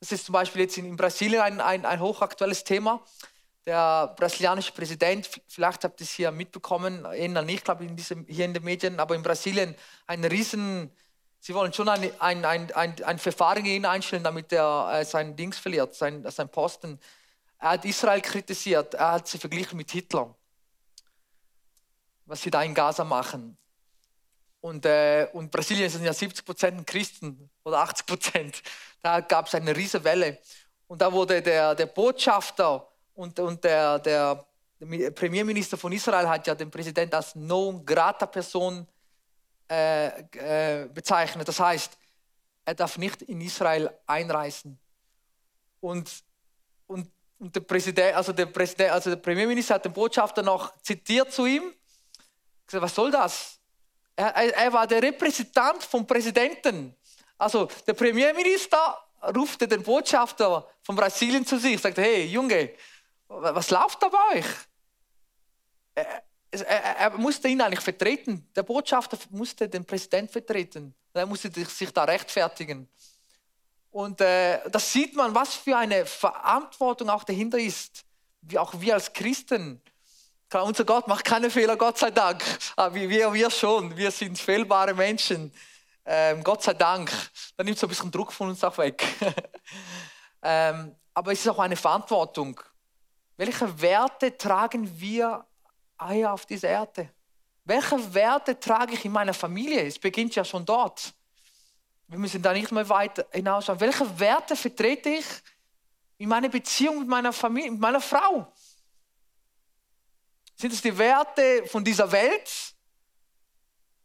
Das 0.00 0.12
ist 0.12 0.26
zum 0.26 0.32
Beispiel 0.32 0.62
jetzt 0.62 0.78
in, 0.78 0.96
Brasilien 0.96 1.40
ein, 1.40 1.60
ein, 1.60 1.84
ein 1.84 2.00
hochaktuelles 2.00 2.64
Thema. 2.64 3.04
Der 3.66 4.14
brasilianische 4.16 4.72
Präsident, 4.72 5.28
vielleicht 5.46 5.84
habt 5.84 6.00
ihr 6.00 6.04
es 6.04 6.12
hier 6.12 6.30
mitbekommen, 6.30 7.04
eher 7.04 7.42
nicht, 7.42 7.64
glaube 7.64 7.84
ich, 7.84 7.90
in 7.90 7.96
diesem, 7.96 8.26
hier 8.26 8.46
in 8.46 8.54
den 8.54 8.64
Medien, 8.64 8.98
aber 8.98 9.14
in 9.14 9.22
Brasilien 9.22 9.74
ein 10.06 10.24
riesen, 10.24 10.90
sie 11.40 11.54
wollen 11.54 11.72
schon 11.72 11.88
ein, 11.88 12.10
ein, 12.20 12.44
ein, 12.44 12.72
ein, 12.72 13.04
ein 13.04 13.18
Verfahren 13.18 13.62
gegen 13.62 13.76
ihn 13.76 13.84
einstellen, 13.84 14.24
damit 14.24 14.52
er 14.52 14.90
äh, 14.92 15.04
sein 15.04 15.36
Dings 15.36 15.58
verliert, 15.58 15.94
sein, 15.94 16.24
sein 16.30 16.48
Posten. 16.48 16.98
Er 17.58 17.70
hat 17.70 17.84
Israel 17.84 18.22
kritisiert, 18.22 18.94
er 18.94 19.12
hat 19.12 19.28
sie 19.28 19.38
verglichen 19.38 19.76
mit 19.76 19.90
Hitler, 19.90 20.34
was 22.28 22.42
sie 22.42 22.50
da 22.50 22.62
in 22.62 22.74
Gaza 22.74 23.04
machen. 23.04 23.56
Und, 24.60 24.84
äh, 24.86 25.28
und 25.32 25.50
Brasilien 25.50 25.88
sind 25.88 26.04
ja 26.04 26.12
70 26.12 26.44
Prozent 26.44 26.86
Christen 26.86 27.50
oder 27.64 27.78
80 27.80 28.06
Prozent. 28.06 28.62
Da 29.00 29.20
gab 29.20 29.46
es 29.46 29.54
eine 29.54 29.76
riesige 29.76 30.02
Welle. 30.02 30.38
Und 30.88 31.00
da 31.00 31.12
wurde 31.12 31.40
der, 31.40 31.76
der 31.76 31.86
Botschafter 31.86 32.84
und, 33.14 33.38
und 33.38 33.62
der, 33.62 34.00
der, 34.00 34.44
Premierminister 34.80 35.76
von 35.76 35.92
Israel 35.92 36.28
hat 36.28 36.46
ja 36.46 36.54
den 36.54 36.70
Präsidenten 36.70 37.14
als 37.14 37.34
non 37.34 37.84
grata 37.84 38.26
Person 38.26 38.86
äh, 39.70 40.82
äh, 40.82 40.88
bezeichnet. 40.88 41.48
Das 41.48 41.58
heißt, 41.58 41.98
er 42.64 42.74
darf 42.74 42.96
nicht 42.96 43.22
in 43.22 43.40
Israel 43.40 43.90
einreisen. 44.06 44.78
Und, 45.80 46.22
und, 46.86 47.10
und 47.38 47.54
der 47.54 47.60
Präsident, 47.60 48.14
also 48.14 48.32
der 48.32 48.46
Präsident, 48.46 48.92
also 48.92 49.10
der 49.10 49.16
Premierminister 49.16 49.74
hat 49.74 49.84
den 49.84 49.92
Botschafter 49.92 50.42
noch 50.42 50.80
zitiert 50.82 51.32
zu 51.32 51.46
ihm. 51.46 51.72
Gesagt, 52.68 52.84
was 52.84 52.94
soll 52.94 53.10
das? 53.10 53.58
Er, 54.14 54.34
er 54.34 54.72
war 54.72 54.86
der 54.86 55.02
Repräsentant 55.02 55.82
vom 55.82 56.06
Präsidenten. 56.06 56.94
Also 57.38 57.68
der 57.86 57.94
Premierminister 57.94 58.98
rufte 59.34 59.66
den 59.66 59.82
Botschafter 59.82 60.68
von 60.82 60.94
Brasilien 60.94 61.46
zu 61.46 61.58
sich, 61.58 61.80
sagte, 61.80 62.02
hey 62.02 62.26
Junge, 62.26 62.74
was 63.28 63.70
läuft 63.70 64.02
da 64.02 64.08
bei 64.08 64.38
euch? 64.38 64.46
Er, 65.94 66.24
er, 66.50 66.96
er, 66.96 67.10
musste 67.10 67.48
ihn 67.48 67.60
eigentlich 67.60 67.80
vertreten. 67.80 68.48
Der 68.54 68.62
Botschafter 68.62 69.18
musste 69.30 69.68
den 69.68 69.84
Präsidenten 69.84 70.32
vertreten. 70.32 70.94
Er 71.12 71.26
musste 71.26 71.50
sich 71.50 71.92
da 71.92 72.04
rechtfertigen. 72.04 72.88
Und 73.90 74.20
äh, 74.20 74.60
das 74.70 74.92
sieht 74.92 75.14
man, 75.16 75.34
was 75.34 75.54
für 75.54 75.76
eine 75.76 76.06
Verantwortung 76.06 77.10
auch 77.10 77.24
dahinter 77.24 77.58
ist. 77.58 78.04
Wie 78.40 78.58
auch 78.58 78.80
wir 78.80 78.94
als 78.94 79.12
Christen 79.12 79.82
unser 80.54 80.84
Gott 80.84 81.06
macht 81.08 81.24
keine 81.24 81.50
Fehler, 81.50 81.76
Gott 81.76 81.98
sei 81.98 82.10
Dank. 82.10 82.42
Aber 82.76 82.94
wir, 82.94 83.32
wir 83.32 83.50
schon, 83.50 83.94
wir 83.96 84.10
sind 84.10 84.38
fehlbare 84.38 84.94
Menschen. 84.94 85.52
Ähm, 86.04 86.42
Gott 86.42 86.62
sei 86.62 86.72
Dank. 86.72 87.10
Da 87.56 87.64
nimmt 87.64 87.78
so 87.78 87.86
ein 87.86 87.90
bisschen 87.90 88.10
Druck 88.10 88.32
von 88.32 88.48
uns 88.48 88.64
auch 88.64 88.78
weg. 88.78 89.04
ähm, 90.42 90.96
aber 91.12 91.32
es 91.32 91.40
ist 91.40 91.48
auch 91.48 91.58
eine 91.58 91.76
Verantwortung. 91.76 92.58
Welche 93.36 93.80
Werte 93.80 94.36
tragen 94.36 94.90
wir 94.98 95.44
hier 96.08 96.32
auf 96.32 96.46
dieser 96.46 96.68
Erde? 96.68 97.10
Welche 97.64 98.14
Werte 98.14 98.58
trage 98.58 98.94
ich 98.94 99.04
in 99.04 99.12
meiner 99.12 99.34
Familie? 99.34 99.82
Es 99.82 99.98
beginnt 99.98 100.34
ja 100.34 100.44
schon 100.44 100.64
dort. 100.64 101.12
Wir 102.06 102.18
müssen 102.18 102.40
da 102.40 102.54
nicht 102.54 102.72
mehr 102.72 102.88
weit 102.88 103.26
hinausschauen. 103.32 103.78
Welche 103.80 104.18
Werte 104.18 104.56
vertrete 104.56 105.10
ich 105.10 105.26
in 106.16 106.30
meiner 106.30 106.48
Beziehung 106.48 107.00
mit 107.00 107.08
meiner 107.08 107.34
Familie, 107.34 107.70
mit 107.70 107.80
meiner 107.80 108.00
Frau? 108.00 108.50
Sind 110.60 110.72
es 110.72 110.82
die 110.82 110.98
Werte 110.98 111.64
von 111.66 111.84
dieser 111.84 112.10
Welt, 112.10 112.74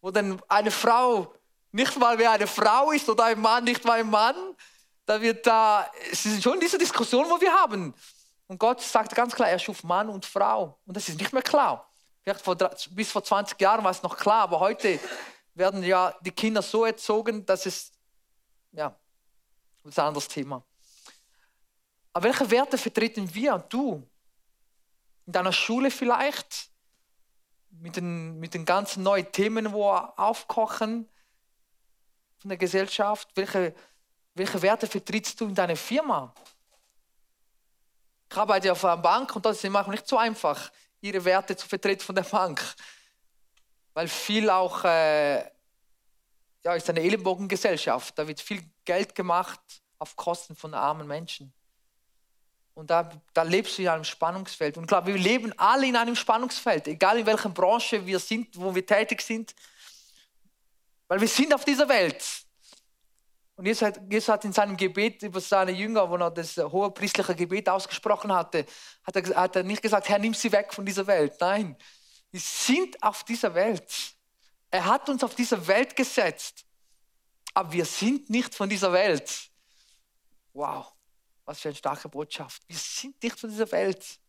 wo 0.01 0.12
dann 0.12 0.39
eine 0.48 0.69
Frau 0.69 1.33
nicht 1.72 1.98
mal 1.98 2.15
mehr 2.15 2.29
eine 2.29 2.45
Frau 2.45 2.91
ist 2.91 3.10
oder 3.10 3.25
ein 3.25 3.41
Mann 3.41 3.63
nicht 3.63 3.83
mal 3.83 4.00
ein 4.00 4.10
Mann? 4.10 4.36
Da 5.03 5.19
wird 5.19 5.48
da, 5.48 5.91
es 6.12 6.25
ist 6.27 6.43
schon 6.43 6.60
diese 6.60 6.77
Diskussion, 6.77 7.27
wo 7.27 7.41
wir 7.41 7.51
haben. 7.51 7.93
Und 8.45 8.60
Gott 8.60 8.81
sagt 8.81 9.15
ganz 9.15 9.33
klar, 9.33 9.50
er 9.50 9.57
schuf 9.57 9.83
Mann 9.83 10.10
und 10.10 10.27
Frau. 10.27 10.77
Und 10.86 10.95
das 10.95 11.10
ist 11.10 11.19
nicht 11.19 11.33
mehr 11.33 11.41
klar. 11.41 11.91
Vor, 12.43 12.55
bis 12.91 13.12
vor 13.12 13.24
20 13.24 13.60
Jahren 13.60 13.83
war 13.83 13.91
es 13.91 14.03
noch 14.03 14.15
klar, 14.15 14.43
aber 14.43 14.60
heute 14.60 15.00
werden 15.55 15.83
ja 15.83 16.13
die 16.22 16.31
Kinder 16.31 16.62
so 16.62 16.86
erzogen, 16.86 17.43
dass 17.48 17.65
es, 17.65 17.91
ja, 18.72 18.95
das 19.81 19.93
ist 19.93 20.00
ein 20.00 20.05
anderes 20.05 20.27
Thema. 20.27 20.63
Aber 22.13 22.25
welche 22.25 22.50
Werte 22.51 22.77
vertreten 22.77 23.33
wir, 23.33 23.57
du, 23.57 24.07
in 25.25 25.33
deiner 25.33 25.53
Schule 25.53 25.91
vielleicht, 25.91 26.69
mit 27.71 27.95
den, 27.95 28.39
mit 28.39 28.53
den 28.53 28.65
ganzen 28.65 29.03
neuen 29.03 29.31
Themen, 29.31 29.73
wo 29.73 29.89
aufkochen 29.89 31.09
von 32.37 32.49
der 32.49 32.57
Gesellschaft. 32.57 33.29
Welche, 33.35 33.73
welche 34.35 34.61
Werte 34.61 34.87
vertrittst 34.87 35.39
du 35.41 35.47
in 35.47 35.55
deiner 35.55 35.75
Firma? 35.75 36.33
Ich 38.29 38.37
arbeite 38.37 38.71
auf 38.71 38.83
einer 38.83 38.97
Bank 38.97 39.35
und 39.35 39.45
das 39.45 39.57
ist 39.57 39.63
immer 39.65 39.87
nicht 39.89 40.07
so 40.07 40.17
einfach, 40.17 40.71
ihre 41.01 41.23
Werte 41.23 41.55
zu 41.55 41.67
vertreten 41.67 42.01
von 42.01 42.15
der 42.15 42.23
Bank. 42.23 42.61
Weil 43.93 44.07
viel 44.07 44.49
auch, 44.49 44.83
äh, 44.85 45.39
ja, 46.63 46.73
ist 46.75 46.89
eine 46.89 47.01
Ellenbogengesellschaft. 47.01 48.17
Da 48.17 48.27
wird 48.27 48.41
viel 48.41 48.63
Geld 48.85 49.13
gemacht 49.13 49.61
auf 49.99 50.15
Kosten 50.15 50.55
von 50.55 50.73
armen 50.73 51.07
Menschen. 51.07 51.53
Und 52.73 52.89
da, 52.89 53.09
da 53.33 53.43
lebst 53.43 53.77
du 53.77 53.83
in 53.83 53.87
einem 53.87 54.03
Spannungsfeld. 54.03 54.77
Und 54.77 54.83
ich 54.83 54.87
glaube, 54.87 55.13
wir 55.13 55.17
leben 55.17 55.53
alle 55.57 55.85
in 55.87 55.95
einem 55.95 56.15
Spannungsfeld, 56.15 56.87
egal 56.87 57.19
in 57.19 57.25
welcher 57.25 57.49
Branche 57.49 58.05
wir 58.05 58.19
sind, 58.19 58.59
wo 58.59 58.73
wir 58.73 58.85
tätig 58.85 59.21
sind. 59.21 59.53
Weil 61.07 61.21
wir 61.21 61.27
sind 61.27 61.53
auf 61.53 61.65
dieser 61.65 61.87
Welt. 61.87 62.23
Und 63.55 63.67
Jesus 63.67 63.83
hat, 63.83 64.01
Jesus 64.09 64.29
hat 64.29 64.45
in 64.45 64.53
seinem 64.53 64.75
Gebet 64.75 65.21
über 65.21 65.39
seine 65.39 65.71
Jünger, 65.71 66.09
wo 66.09 66.15
er 66.15 66.31
das 66.31 66.57
hohe 66.57 66.89
priestliche 66.89 67.35
Gebet 67.35 67.69
ausgesprochen 67.69 68.33
hatte, 68.33 68.65
hat 69.03 69.15
er, 69.15 69.35
hat 69.35 69.55
er 69.55 69.63
nicht 69.63 69.81
gesagt, 69.81 70.09
Herr, 70.09 70.17
nimm 70.17 70.33
sie 70.33 70.51
weg 70.51 70.73
von 70.73 70.85
dieser 70.85 71.05
Welt. 71.05 71.35
Nein, 71.39 71.77
wir 72.31 72.39
sind 72.39 73.01
auf 73.03 73.23
dieser 73.23 73.53
Welt. 73.53 74.15
Er 74.71 74.85
hat 74.85 75.07
uns 75.07 75.23
auf 75.23 75.35
diese 75.35 75.67
Welt 75.67 75.95
gesetzt. 75.95 76.65
Aber 77.53 77.71
wir 77.71 77.85
sind 77.85 78.31
nicht 78.31 78.55
von 78.55 78.67
dieser 78.67 78.91
Welt. 78.91 79.51
Wow. 80.53 80.91
Was 81.45 81.59
für 81.59 81.69
eine 81.69 81.75
starke 81.75 82.09
Botschaft. 82.09 82.62
Wir 82.67 82.77
sind 82.77 83.21
nicht 83.21 83.39
von 83.39 83.50
dieser 83.50 83.71
Welt. 83.71 84.19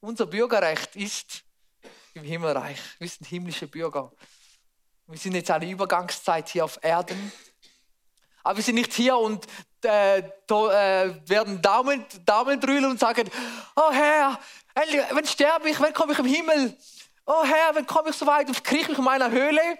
Unser 0.00 0.26
Bürgerrecht 0.26 0.96
ist 0.96 1.44
im 2.14 2.24
Himmelreich. 2.24 2.78
Wir 2.98 3.08
sind 3.08 3.26
himmlische 3.26 3.66
Bürger. 3.66 4.12
Wir 5.06 5.18
sind 5.18 5.34
jetzt 5.34 5.50
eine 5.50 5.68
Übergangszeit 5.68 6.48
hier 6.48 6.64
auf 6.64 6.78
Erden. 6.82 7.32
Aber 8.42 8.56
wir 8.56 8.64
sind 8.64 8.76
nicht 8.76 8.92
hier 8.92 9.16
und 9.16 9.46
äh, 9.82 10.22
da, 10.46 11.04
äh, 11.04 11.28
werden 11.28 11.60
Daumen, 11.60 12.04
Daumen 12.24 12.60
drüllen 12.60 12.84
und 12.86 13.00
sagen, 13.00 13.28
oh 13.76 13.90
Herr, 13.92 14.38
wann 14.74 15.26
sterbe 15.26 15.68
ich, 15.68 15.80
wann 15.80 15.92
komme 15.92 16.12
ich 16.12 16.18
im 16.18 16.26
Himmel? 16.26 16.76
Oh 17.26 17.44
Herr, 17.44 17.74
wann 17.74 17.86
komme 17.86 18.10
ich 18.10 18.16
so 18.16 18.26
weit 18.26 18.48
und 18.48 18.62
kriege 18.64 18.92
ich 18.92 18.98
in 18.98 19.04
meiner 19.04 19.30
Höhle 19.30 19.78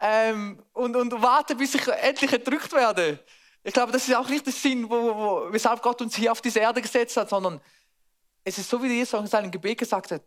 ähm, 0.00 0.62
und, 0.72 0.96
und 0.96 1.22
warte, 1.22 1.54
bis 1.54 1.74
ich 1.74 1.86
endlich 1.88 2.32
erdrückt 2.32 2.72
werde. 2.72 3.24
Ich 3.62 3.72
glaube, 3.72 3.92
das 3.92 4.08
ist 4.08 4.14
auch 4.14 4.28
nicht 4.28 4.46
der 4.46 4.52
Sinn, 4.52 4.88
wo, 4.88 5.14
wo, 5.14 5.52
weshalb 5.52 5.82
Gott 5.82 6.00
uns 6.00 6.16
hier 6.16 6.32
auf 6.32 6.40
diese 6.40 6.60
Erde 6.60 6.80
gesetzt 6.80 7.16
hat, 7.16 7.28
sondern 7.28 7.60
es 8.44 8.58
ist 8.58 8.70
so, 8.70 8.82
wie 8.82 8.88
Jesus 8.88 9.20
in 9.20 9.26
seinem 9.26 9.50
Gebet 9.50 9.78
gesagt 9.78 10.10
hat, 10.10 10.22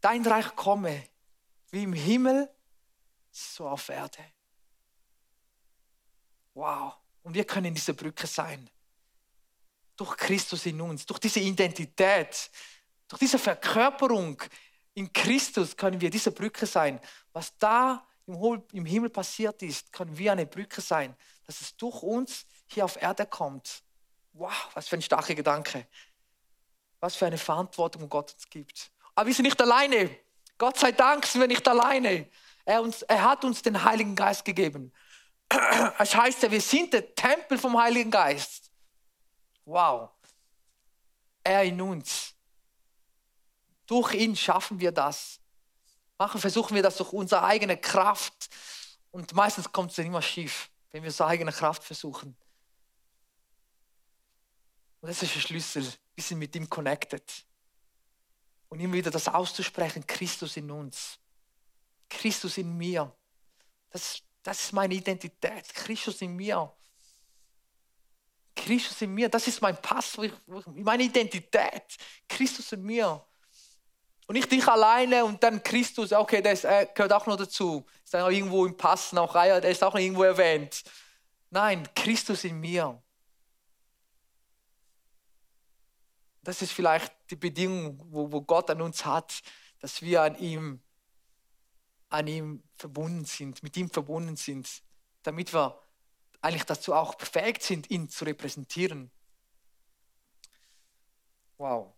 dein 0.00 0.24
Reich 0.26 0.54
komme, 0.54 1.08
wie 1.70 1.82
im 1.82 1.92
Himmel, 1.92 2.48
so 3.30 3.68
auf 3.68 3.88
Erde. 3.88 4.24
Wow. 6.52 6.94
Und 7.22 7.34
wir 7.34 7.44
können 7.44 7.74
diese 7.74 7.94
Brücke 7.94 8.26
sein. 8.26 8.70
Durch 9.96 10.16
Christus 10.16 10.66
in 10.66 10.80
uns, 10.80 11.06
durch 11.06 11.18
diese 11.18 11.40
Identität, 11.40 12.50
durch 13.08 13.20
diese 13.20 13.38
Verkörperung 13.38 14.40
in 14.94 15.12
Christus 15.12 15.76
können 15.76 16.00
wir 16.00 16.10
diese 16.10 16.30
Brücke 16.30 16.66
sein. 16.66 17.00
Was 17.32 17.56
da 17.58 18.06
im 18.26 18.84
Himmel 18.84 19.10
passiert 19.10 19.62
ist, 19.62 19.92
können 19.92 20.16
wir 20.16 20.32
eine 20.32 20.46
Brücke 20.46 20.80
sein 20.80 21.16
dass 21.46 21.60
es 21.60 21.76
durch 21.76 22.02
uns 22.02 22.46
hier 22.66 22.84
auf 22.84 23.00
Erde 23.00 23.26
kommt. 23.26 23.82
Wow, 24.32 24.70
was 24.74 24.88
für 24.88 24.96
ein 24.96 25.02
starker 25.02 25.34
Gedanke. 25.34 25.86
Was 27.00 27.14
für 27.14 27.26
eine 27.26 27.38
Verantwortung 27.38 28.08
Gott 28.08 28.32
uns 28.34 28.48
gibt. 28.48 28.90
Aber 29.14 29.26
wir 29.26 29.34
sind 29.34 29.44
nicht 29.44 29.60
alleine. 29.60 30.18
Gott 30.58 30.78
sei 30.78 30.92
Dank 30.92 31.26
sind 31.26 31.40
wir 31.40 31.48
nicht 31.48 31.66
alleine. 31.68 32.28
Er, 32.64 32.82
uns, 32.82 33.02
er 33.02 33.22
hat 33.22 33.44
uns 33.44 33.62
den 33.62 33.84
Heiligen 33.84 34.14
Geist 34.14 34.44
gegeben. 34.44 34.92
Es 35.98 36.14
heißt 36.14 36.42
ja, 36.42 36.50
wir 36.50 36.60
sind 36.60 36.92
der 36.92 37.14
Tempel 37.14 37.58
vom 37.58 37.78
Heiligen 37.78 38.10
Geist. 38.10 38.70
Wow. 39.64 40.10
Er 41.42 41.62
in 41.64 41.80
uns. 41.80 42.34
Durch 43.86 44.14
ihn 44.14 44.34
schaffen 44.34 44.80
wir 44.80 44.92
das. 44.92 45.40
Machen, 46.18 46.40
versuchen 46.40 46.74
wir 46.74 46.82
das 46.82 46.96
durch 46.96 47.12
unsere 47.12 47.44
eigene 47.44 47.76
Kraft 47.76 48.48
Und 49.10 49.32
meistens 49.32 49.70
kommt 49.70 49.90
es 49.90 49.96
dann 49.96 50.06
immer 50.06 50.22
schief, 50.22 50.70
wenn 50.94 51.02
wir 51.02 51.10
so 51.10 51.24
eigene 51.24 51.50
Kraft 51.50 51.82
versuchen. 51.82 52.36
Und 55.00 55.08
das 55.08 55.24
ist 55.24 55.34
der 55.34 55.40
Schlüssel. 55.40 55.92
Wir 56.14 56.22
sind 56.22 56.38
mit 56.38 56.54
ihm 56.54 56.70
connected. 56.70 57.44
Und 58.68 58.78
immer 58.78 58.94
wieder 58.94 59.10
das 59.10 59.26
auszusprechen, 59.26 60.06
Christus 60.06 60.56
in 60.56 60.70
uns. 60.70 61.18
Christus 62.08 62.58
in 62.58 62.78
mir. 62.78 63.12
Das, 63.90 64.22
das 64.40 64.66
ist 64.66 64.72
meine 64.72 64.94
Identität. 64.94 65.74
Christus 65.74 66.22
in 66.22 66.36
mir. 66.36 66.72
Christus 68.54 69.02
in 69.02 69.12
mir, 69.14 69.28
das 69.28 69.48
ist 69.48 69.60
mein 69.60 69.76
Pass, 69.82 70.16
meine 70.46 71.02
Identität. 71.02 71.96
Christus 72.28 72.70
in 72.70 72.84
mir. 72.84 73.26
Und 74.26 74.34
nicht 74.34 74.52
ich 74.52 74.66
alleine 74.66 75.24
und 75.24 75.42
dann 75.42 75.62
Christus, 75.62 76.12
okay, 76.12 76.40
der 76.40 76.52
ist, 76.52 76.64
äh, 76.64 76.88
gehört 76.94 77.12
auch 77.12 77.26
noch 77.26 77.36
dazu. 77.36 77.84
Ist 78.02 78.14
dann 78.14 78.22
auch 78.22 78.30
irgendwo 78.30 78.64
im 78.64 78.76
Pass 78.76 79.12
noch, 79.12 79.34
ah 79.34 79.60
der 79.60 79.70
ist 79.70 79.84
auch 79.84 79.94
irgendwo 79.94 80.22
erwähnt. 80.22 80.82
Nein, 81.50 81.86
Christus 81.94 82.44
in 82.44 82.58
mir. 82.58 83.02
Das 86.42 86.62
ist 86.62 86.72
vielleicht 86.72 87.12
die 87.30 87.36
Bedingung, 87.36 88.00
wo, 88.10 88.30
wo 88.32 88.40
Gott 88.42 88.70
an 88.70 88.80
uns 88.82 89.04
hat, 89.04 89.42
dass 89.78 90.00
wir 90.02 90.22
an 90.22 90.38
ihm, 90.38 90.82
an 92.08 92.26
ihm 92.26 92.62
verbunden 92.76 93.24
sind, 93.24 93.62
mit 93.62 93.76
ihm 93.76 93.90
verbunden 93.90 94.36
sind, 94.36 94.82
damit 95.22 95.52
wir 95.52 95.80
eigentlich 96.40 96.64
dazu 96.64 96.94
auch 96.94 97.14
befähigt 97.14 97.62
sind, 97.62 97.90
ihn 97.90 98.08
zu 98.08 98.24
repräsentieren. 98.24 99.10
Wow. 101.56 101.94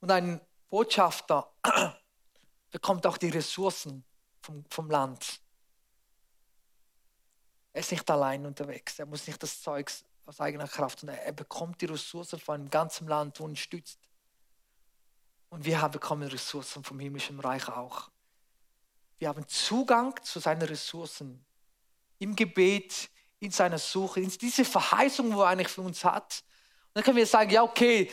Und 0.00 0.10
ein 0.10 0.40
Botschafter 0.68 1.50
bekommt 2.70 3.06
auch 3.06 3.16
die 3.16 3.30
Ressourcen 3.30 4.04
vom, 4.40 4.64
vom 4.70 4.90
Land. 4.90 5.40
Er 7.72 7.80
ist 7.80 7.90
nicht 7.90 8.10
allein 8.10 8.46
unterwegs. 8.46 8.98
Er 8.98 9.06
muss 9.06 9.26
nicht 9.26 9.42
das 9.42 9.60
Zeug 9.60 9.92
aus 10.24 10.40
eigener 10.40 10.66
Kraft, 10.68 11.00
sondern 11.00 11.18
er 11.18 11.32
bekommt 11.32 11.80
die 11.80 11.86
Ressourcen 11.86 12.38
von 12.38 12.56
einem 12.56 12.70
ganzen 12.70 13.06
Land, 13.06 13.38
ihn 13.40 13.56
stützt. 13.56 14.00
Und 15.48 15.64
wir 15.64 15.88
bekommen 15.88 16.28
Ressourcen 16.28 16.82
vom 16.82 16.98
himmlischen 16.98 17.38
Reich 17.38 17.68
auch. 17.68 18.10
Wir 19.18 19.28
haben 19.28 19.46
Zugang 19.48 20.20
zu 20.22 20.40
seinen 20.40 20.62
Ressourcen. 20.62 21.44
Im 22.18 22.34
Gebet, 22.34 23.10
in 23.38 23.50
seiner 23.50 23.78
Suche, 23.78 24.20
in 24.20 24.30
diese 24.30 24.64
Verheißung, 24.64 25.34
wo 25.34 25.42
er 25.42 25.48
eigentlich 25.48 25.68
für 25.68 25.82
uns 25.82 26.04
hat. 26.04 26.42
Und 26.88 26.96
dann 26.96 27.04
können 27.04 27.16
wir 27.16 27.26
sagen, 27.26 27.50
ja, 27.50 27.62
okay, 27.62 28.10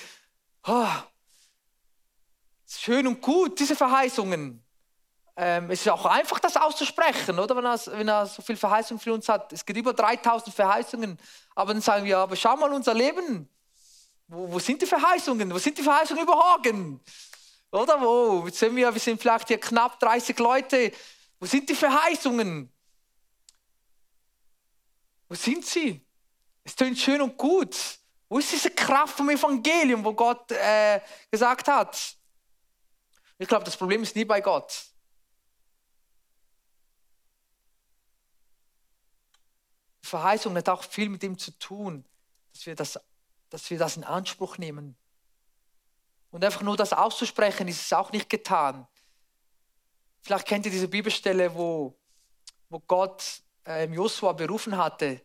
oh, 0.65 0.87
schön 2.81 3.07
und 3.07 3.21
gut, 3.21 3.59
diese 3.59 3.75
Verheißungen. 3.75 4.63
Ähm, 5.35 5.71
es 5.71 5.81
ist 5.81 5.89
auch 5.89 6.05
einfach, 6.05 6.39
das 6.39 6.55
auszusprechen, 6.57 7.39
oder? 7.39 7.55
Wenn 7.55 7.65
er, 7.65 7.79
wenn 7.97 8.07
er 8.07 8.25
so 8.27 8.41
viel 8.41 8.55
Verheißung 8.55 8.99
für 8.99 9.13
uns 9.13 9.27
hat. 9.27 9.51
Es 9.51 9.65
gibt 9.65 9.79
über 9.79 9.93
3000 9.93 10.53
Verheißungen. 10.53 11.17
Aber 11.55 11.73
dann 11.73 11.81
sagen 11.81 12.05
wir, 12.05 12.19
aber 12.19 12.35
schau 12.35 12.55
mal 12.55 12.71
unser 12.71 12.93
Leben. 12.93 13.49
Wo, 14.27 14.51
wo 14.51 14.59
sind 14.59 14.81
die 14.81 14.85
Verheißungen? 14.85 15.51
Wo 15.51 15.57
sind 15.57 15.77
die 15.77 15.83
Verheißungen 15.83 16.23
überhaupt? 16.23 16.67
Oder 17.71 17.99
wo? 17.99 18.43
Jetzt 18.45 18.59
sehen 18.59 18.75
wir, 18.75 18.93
wir 18.93 19.01
sind 19.01 19.19
vielleicht 19.19 19.47
hier 19.47 19.59
knapp 19.59 19.99
30 19.99 20.37
Leute. 20.37 20.91
Wo 21.39 21.47
sind 21.47 21.67
die 21.67 21.75
Verheißungen? 21.75 22.71
Wo 25.27 25.35
sind 25.35 25.65
sie? 25.65 25.99
Es 26.63 26.75
tönt 26.75 26.97
schön 26.97 27.21
und 27.21 27.35
gut. 27.35 27.75
Wo 28.29 28.37
ist 28.37 28.51
diese 28.51 28.69
Kraft 28.69 29.17
vom 29.17 29.29
Evangelium, 29.29 30.05
wo 30.05 30.13
Gott 30.13 30.51
äh, 30.51 31.01
gesagt 31.31 31.67
hat? 31.67 32.15
Ich 33.37 33.47
glaube, 33.47 33.65
das 33.65 33.77
Problem 33.77 34.03
ist 34.03 34.15
nie 34.15 34.25
bei 34.25 34.41
Gott. 34.41 34.85
Die 40.03 40.07
Verheißung 40.07 40.55
hat 40.55 40.69
auch 40.69 40.83
viel 40.83 41.09
mit 41.09 41.23
dem 41.23 41.37
zu 41.37 41.51
tun, 41.57 42.05
dass 42.51 42.65
wir 42.65 42.75
das, 42.75 42.99
dass 43.49 43.69
wir 43.69 43.77
das 43.77 43.97
in 43.97 44.03
Anspruch 44.03 44.58
nehmen. 44.58 44.95
Und 46.31 46.43
einfach 46.43 46.62
nur 46.62 46.77
das 46.77 46.93
auszusprechen, 46.93 47.67
ist 47.67 47.81
es 47.81 47.93
auch 47.93 48.12
nicht 48.12 48.29
getan. 48.29 48.88
Vielleicht 50.21 50.47
kennt 50.47 50.65
ihr 50.65 50.71
diese 50.71 50.88
Bibelstelle, 50.88 51.53
wo, 51.53 51.97
wo 52.69 52.79
Gott 52.79 53.41
ähm, 53.65 53.93
Josua 53.93 54.34
berufen 54.34 54.77
hatte, 54.77 55.21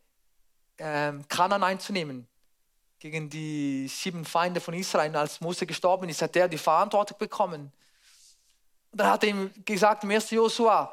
ähm, 0.76 1.26
Kanan 1.28 1.62
einzunehmen 1.62 2.28
gegen 2.98 3.30
die 3.30 3.88
sieben 3.88 4.24
Feinde 4.24 4.61
von 4.61 4.74
Israel. 4.74 5.14
Als 5.16 5.40
Mose 5.40 5.66
gestorben 5.66 6.09
ist, 6.09 6.20
hat 6.20 6.37
er 6.37 6.48
die 6.48 6.59
Verantwortung 6.59 7.16
bekommen. 7.18 7.72
Und 8.98 9.04
dann 9.04 9.12
hat 9.12 9.22
er 9.22 9.30
ihm 9.30 9.52
gesagt, 9.64 10.02
im 10.02 10.11
1. 10.11 10.28
Josua, 10.30 10.92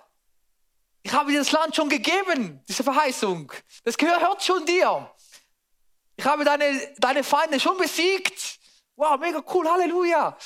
ich 1.01 1.11
habe 1.11 1.31
dir 1.31 1.39
das 1.39 1.51
Land 1.51 1.75
schon 1.75 1.89
gegeben, 1.89 2.63
diese 2.67 2.83
Verheißung. 2.83 3.51
Das 3.83 3.97
gehört 3.97 4.43
schon 4.43 4.63
dir. 4.63 5.11
Ich 6.15 6.23
habe 6.23 6.45
deine, 6.45 6.93
deine 6.99 7.23
Feinde 7.23 7.59
schon 7.59 7.75
besiegt. 7.79 8.59
Wow, 8.95 9.19
mega 9.19 9.43
cool, 9.51 9.67
Halleluja. 9.67 10.37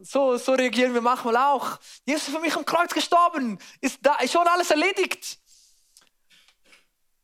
So, 0.00 0.36
so 0.38 0.54
reagieren 0.54 0.92
wir 0.92 1.00
manchmal 1.00 1.36
auch. 1.36 1.78
Jesus 2.04 2.26
ist 2.26 2.34
für 2.34 2.40
mich 2.40 2.56
am 2.56 2.64
Kreuz 2.64 2.92
gestorben. 2.92 3.60
Ist, 3.80 4.00
da, 4.02 4.16
ist 4.16 4.32
schon 4.32 4.48
alles 4.48 4.72
erledigt. 4.72 5.38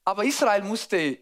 Aber 0.04 0.22
Israel 0.22 0.62
musste 0.62 1.18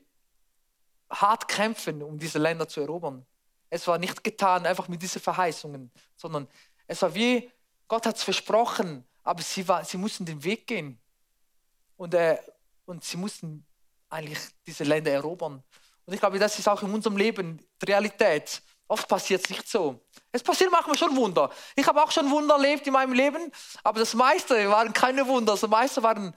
hart 1.09 1.49
kämpfen, 1.49 2.03
um 2.03 2.19
diese 2.19 2.39
Länder 2.39 2.69
zu 2.69 2.83
erobern. 2.83 3.25
Es 3.71 3.87
war 3.87 3.97
nicht 3.97 4.23
getan 4.23 4.67
einfach 4.67 4.89
mit 4.89 5.01
diesen 5.01 5.23
Verheißungen, 5.23 5.91
sondern 6.17 6.47
es 6.87 7.01
war 7.01 7.15
wie, 7.15 7.51
Gott 7.89 8.07
hat 8.07 8.17
es 8.17 8.23
versprochen, 8.23 9.05
aber 9.25 9.43
sie, 9.43 9.67
war, 9.67 9.85
sie 9.85 9.97
mussten 9.97 10.25
den 10.25 10.45
Weg 10.45 10.67
gehen. 10.67 11.01
Und, 11.97 12.15
äh, 12.15 12.39
und 12.85 13.03
sie 13.03 13.17
mussten 13.17 13.67
eigentlich 14.09 14.39
diese 14.67 14.85
Länder 14.85 15.11
erobern. 15.11 15.63
Und 16.05 16.15
ich 16.15 16.21
glaube, 16.21 16.39
das 16.39 16.59
ist 16.59 16.69
auch 16.69 16.83
in 16.83 16.93
unserem 16.93 17.17
Leben 17.17 17.59
die 17.83 17.87
Realität. 17.87 18.63
Oft 18.87 19.07
passiert 19.09 19.45
es 19.45 19.51
nicht 19.51 19.69
so. 19.69 20.01
Es 20.33 20.43
passiert 20.43 20.71
manchmal 20.71 20.97
schon 20.97 21.15
Wunder. 21.17 21.51
Ich 21.77 21.87
habe 21.87 22.03
auch 22.03 22.11
schon 22.11 22.31
Wunder 22.31 22.55
erlebt 22.55 22.87
in 22.87 22.93
meinem 22.95 23.13
Leben, 23.13 23.53
aber 23.83 24.01
das 24.01 24.15
meiste 24.15 24.71
waren 24.71 24.93
keine 24.93 25.27
Wunder. 25.27 25.53
Das 25.53 25.69
meiste 25.69 26.03
waren 26.03 26.35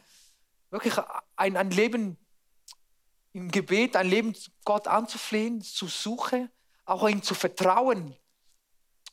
wirklich 0.69 0.93
ein, 1.37 1.55
ein 1.55 1.71
Leben 1.71 2.17
im 3.33 3.49
Gebet, 3.49 3.95
ein 3.95 4.09
Leben 4.09 4.35
Gott 4.65 4.87
anzuflehen, 4.87 5.61
zu 5.61 5.87
suchen, 5.87 6.49
auch 6.83 7.07
ihm 7.07 7.23
zu 7.23 7.33
vertrauen. 7.33 8.17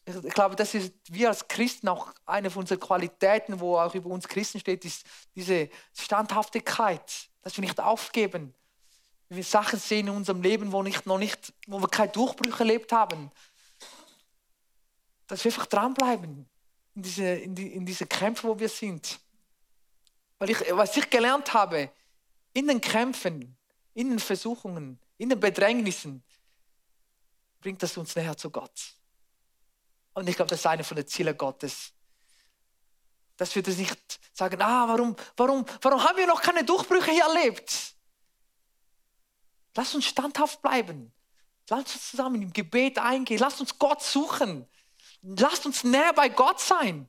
Ich 0.08 0.34
glaube, 0.34 0.56
das 0.56 0.74
ist 0.74 0.94
wir 1.08 1.28
als 1.28 1.46
Christen 1.48 1.88
auch 1.88 2.12
eine 2.24 2.50
von 2.50 2.60
unseren 2.60 2.80
Qualitäten, 2.80 3.60
wo 3.60 3.76
auch 3.78 3.94
über 3.94 4.08
uns 4.08 4.26
Christen 4.26 4.58
steht, 4.58 4.84
ist 4.84 5.04
diese 5.34 5.68
Standhaftigkeit, 5.92 7.28
dass 7.42 7.56
wir 7.56 7.62
nicht 7.62 7.78
aufgeben, 7.78 8.54
wenn 9.28 9.36
wir 9.36 9.44
Sachen 9.44 9.78
sehen 9.78 10.08
in 10.08 10.14
unserem 10.14 10.40
Leben, 10.40 10.72
wo, 10.72 10.82
nicht, 10.82 11.04
noch 11.04 11.18
nicht, 11.18 11.52
wo 11.66 11.80
wir 11.80 11.88
keinen 11.88 12.12
Durchbruch 12.12 12.58
erlebt 12.58 12.92
haben, 12.92 13.30
dass 15.26 15.44
wir 15.44 15.52
einfach 15.52 15.66
dranbleiben 15.66 16.48
in 16.94 17.02
diese, 17.02 17.28
in 17.28 17.54
die, 17.54 17.74
in 17.74 17.84
diese 17.84 18.06
Kämpfe, 18.06 18.48
wo 18.48 18.58
wir 18.58 18.68
sind. 18.68 19.20
Weil 20.38 20.50
ich, 20.50 20.58
was 20.70 20.96
ich 20.96 21.10
gelernt 21.10 21.52
habe, 21.52 21.90
in 22.54 22.66
den 22.66 22.80
Kämpfen, 22.80 23.56
in 23.92 24.10
den 24.10 24.18
Versuchungen, 24.18 24.98
in 25.18 25.28
den 25.28 25.38
Bedrängnissen, 25.38 26.22
bringt 27.60 27.82
das 27.82 27.96
uns 27.96 28.16
näher 28.16 28.36
zu 28.36 28.50
Gott. 28.50 28.97
Und 30.18 30.28
ich 30.28 30.34
glaube, 30.34 30.48
das 30.48 30.58
ist 30.58 30.66
eine 30.66 30.82
von 30.82 30.96
den 30.96 31.06
Zielen 31.06 31.38
Gottes. 31.38 31.92
Dass 33.36 33.54
wir 33.54 33.62
das 33.62 33.76
nicht 33.76 34.20
sagen, 34.32 34.60
ah, 34.60 34.88
warum, 34.88 35.14
warum, 35.36 35.64
warum 35.80 36.02
haben 36.02 36.16
wir 36.16 36.26
noch 36.26 36.42
keine 36.42 36.64
Durchbrüche 36.64 37.12
hier 37.12 37.22
erlebt? 37.22 37.94
Lass 39.76 39.94
uns 39.94 40.06
standhaft 40.06 40.60
bleiben. 40.60 41.12
Lass 41.68 41.78
uns 41.78 42.10
zusammen 42.10 42.42
im 42.42 42.52
Gebet 42.52 42.98
eingehen. 42.98 43.38
Lass 43.38 43.60
uns 43.60 43.78
Gott 43.78 44.02
suchen. 44.02 44.66
Lass 45.22 45.64
uns 45.64 45.84
näher 45.84 46.12
bei 46.12 46.28
Gott 46.28 46.58
sein. 46.58 47.08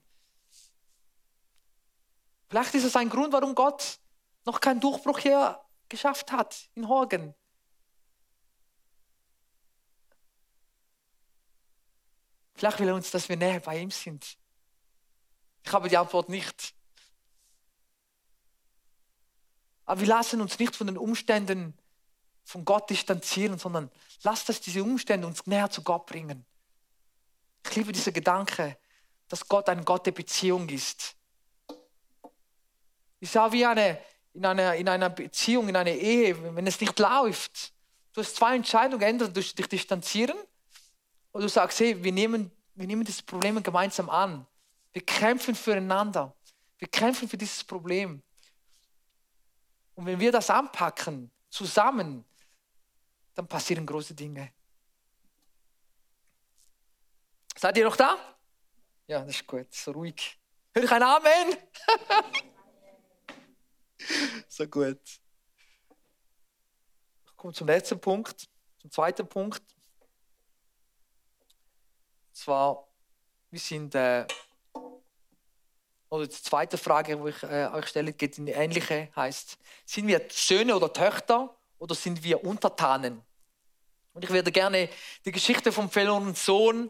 Vielleicht 2.48 2.76
ist 2.76 2.84
es 2.84 2.95
ein 2.95 3.10
Grund, 3.10 3.34
warum 3.34 3.56
Gott 3.56 3.98
noch 4.45 4.62
keinen 4.62 4.82
Durchbruch 4.82 5.17
hier 5.17 5.60
geschafft 5.88 6.32
hat 6.32 6.69
in 6.76 6.88
Horgen. 6.88 7.34
Vielleicht 12.60 12.80
will 12.82 12.89
er 12.89 12.95
uns, 12.95 13.10
dass 13.10 13.30
wir 13.30 13.38
näher 13.38 13.62
bei 13.62 13.80
ihm 13.80 13.89
sind. 13.89 14.36
Ich 15.63 15.72
habe 15.72 15.88
die 15.88 15.95
Antwort 15.95 16.28
nicht. 16.28 16.74
Aber 19.86 20.02
wir 20.02 20.08
lassen 20.08 20.41
uns 20.41 20.60
nicht 20.60 20.76
von 20.76 20.88
den 20.88 20.98
Umständen 20.98 21.74
von 22.43 22.65
Gott 22.65 22.89
distanzieren, 22.89 23.58
sondern 23.58 23.89
lasst 24.24 24.50
das 24.50 24.60
diese 24.60 24.84
Umstände 24.84 25.26
uns 25.26 25.48
näher 25.48 25.69
zu 25.69 25.84
Gott 25.84 26.06
bringen. 26.06 26.45
Ich 27.63 27.78
liebe 27.78 27.93
diese 27.93 28.12
Gedanke, 28.12 28.78
dass 29.30 29.48
Gott 29.48 29.69
ein 29.69 29.86
Gott 29.86 30.06
der 30.06 30.12
Beziehung 30.12 30.67
ist. 30.67 31.15
Ich 33.22 33.32
sah 33.32 33.54
wie 33.54 33.65
eine, 33.65 34.02
in, 34.34 34.45
einer, 34.45 34.76
in 34.76 34.89
einer 34.89 35.10
Beziehung, 35.10 35.69
in 35.69 35.78
einer 35.78 35.91
Ehe, 35.91 36.56
wenn 36.58 36.67
es 36.67 36.82
nicht 36.82 37.00
läuft. 37.00 37.72
Du 38.12 38.19
hast 38.19 38.36
zwei 38.36 38.58
Entscheidungen, 38.58 39.02
entweder 39.02 39.32
du 39.32 39.39
dich 39.39 39.54
distanzieren 39.54 40.38
oder 41.32 41.44
du 41.44 41.50
sagst, 41.50 41.80
hey, 41.80 42.04
wir 42.04 42.12
nehmen, 42.12 42.52
wir 42.76 42.88
nehmen 42.88 43.04
diese 43.04 43.24
Probleme 43.24 43.62
gemeinsam 43.62 44.10
an. 44.10 44.46
Wir 44.92 45.06
kämpfen 45.06 45.56
füreinander. 45.56 46.36
Wir 46.78 46.88
kämpfen 46.88 47.28
für 47.28 47.38
dieses 47.38 47.63
Problem. 47.63 48.22
Und 49.96 50.06
wenn 50.06 50.20
wir 50.20 50.32
das 50.32 50.50
anpacken, 50.50 51.30
zusammen, 51.50 52.26
dann 53.34 53.48
passieren 53.48 53.86
große 53.86 54.13
Dinge. 54.13 54.54
Seid 57.56 57.78
ihr 57.78 57.84
noch 57.84 57.98
da? 57.98 58.18
Ja, 59.08 59.20
das 59.20 59.36
ist 59.36 59.48
gut, 59.48 59.74
so 59.74 59.92
ruhig. 59.92 60.39
Hör 60.74 60.84
ich 60.84 60.92
ein 60.92 61.04
Amen? 61.04 61.58
so 64.48 64.65
gut. 64.68 65.02
Ich 67.26 67.36
komme 67.36 67.54
zum 67.54 67.68
letzten 67.68 68.00
Punkt, 68.00 68.50
zum 68.78 68.92
zweiten 68.92 69.28
Punkt. 69.28 69.63
Zwar, 72.39 72.88
wir 73.52 73.60
sind, 73.60 73.93
äh, 73.95 74.25
oder 76.08 76.25
die 76.25 76.41
zweite 76.41 76.78
Frage, 76.78 77.17
die 77.17 77.30
ich 77.30 77.43
äh, 77.43 77.67
euch 77.73 77.88
stelle, 77.88 78.13
geht 78.13 78.38
in 78.38 78.45
die 78.45 78.54
ähnliche, 78.54 79.10
heißt, 79.13 79.58
sind 79.86 80.08
wir 80.08 80.25
Söhne 80.30 80.73
oder 80.73 80.93
Töchter 80.93 81.54
oder 81.80 81.95
sind 81.95 82.23
wir 82.23 82.45
Untertanen? 82.45 83.21
Und 84.13 84.23
ich 84.23 84.30
würde 84.30 84.54
gerne 84.54 84.88
die 85.25 85.34
Geschichte 85.34 85.73
vom 85.73 85.89
verlorenen 85.89 86.34
Sohn 86.34 86.89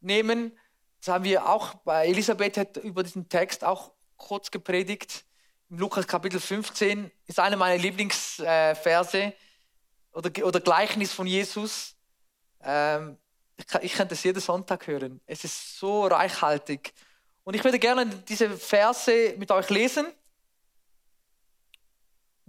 nehmen. 0.00 0.56
Das 1.00 1.12
haben 1.12 1.24
wir 1.24 1.48
auch, 1.48 1.74
bei 1.74 2.06
Elisabeth 2.06 2.56
hat 2.56 2.76
über 2.76 3.02
diesen 3.02 3.28
Text 3.28 3.64
auch 3.64 3.90
kurz 4.16 4.52
gepredigt. 4.52 5.24
Im 5.70 5.78
Lukas 5.78 6.06
Kapitel 6.06 6.38
15 6.38 7.10
ist 7.26 7.40
einer 7.40 7.56
meiner 7.56 7.82
Lieblingsverse 7.82 9.32
oder, 10.12 10.46
oder 10.46 10.60
Gleichnis 10.60 11.12
von 11.12 11.26
Jesus. 11.26 11.96
Ähm, 12.62 13.18
ich, 13.56 13.66
ich 13.82 13.92
kann 13.94 14.08
das 14.08 14.22
jeden 14.22 14.40
Sonntag 14.40 14.86
hören. 14.86 15.20
Es 15.26 15.44
ist 15.44 15.78
so 15.78 16.06
reichhaltig. 16.06 16.92
Und 17.44 17.54
ich 17.54 17.62
würde 17.62 17.78
gerne 17.78 18.06
diese 18.06 18.50
Verse 18.50 19.34
mit 19.36 19.50
euch 19.50 19.70
lesen. 19.70 20.06
Und 20.06 20.14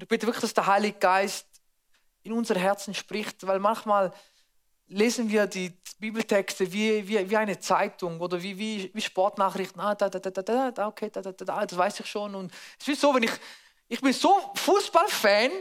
ich 0.04 0.08
bitte 0.08 0.26
wirklich, 0.26 0.42
dass 0.42 0.54
der 0.54 0.68
Heilige 0.68 0.98
Geist 0.98 1.48
in 2.24 2.34
unser 2.34 2.56
Herzen 2.56 2.94
spricht, 2.94 3.46
weil 3.46 3.60
manchmal 3.60 4.12
lesen 4.88 5.30
wir 5.30 5.48
die 5.48 5.72
Bibeltexte 6.00 6.72
wie, 6.72 7.08
wie, 7.08 7.30
wie 7.30 7.38
eine 7.38 7.60
Zeitung 7.60 8.20
oder 8.20 8.42
wie, 8.42 8.58
wie, 8.58 8.92
wie 8.94 9.02
Sportnachrichten. 9.02 9.80
Ah, 9.82 9.96
da, 9.96 10.10
da, 10.10 10.20
da, 10.20 10.30
da, 10.30 10.72
da, 10.72 10.88
okay, 10.88 11.10
da, 11.12 11.22
da, 11.22 11.32
da, 11.32 11.66
das 11.66 11.78
weiß 11.78 12.00
ich 12.00 12.06
schon. 12.06 12.36
Und 12.36 12.52
es 12.80 12.88
ist 12.88 13.02
so, 13.02 13.14
wenn 13.14 13.24
ich, 13.24 13.32
ich 13.88 14.02
bin 14.02 14.14
so 14.14 14.52
Fußballfan, 14.56 15.52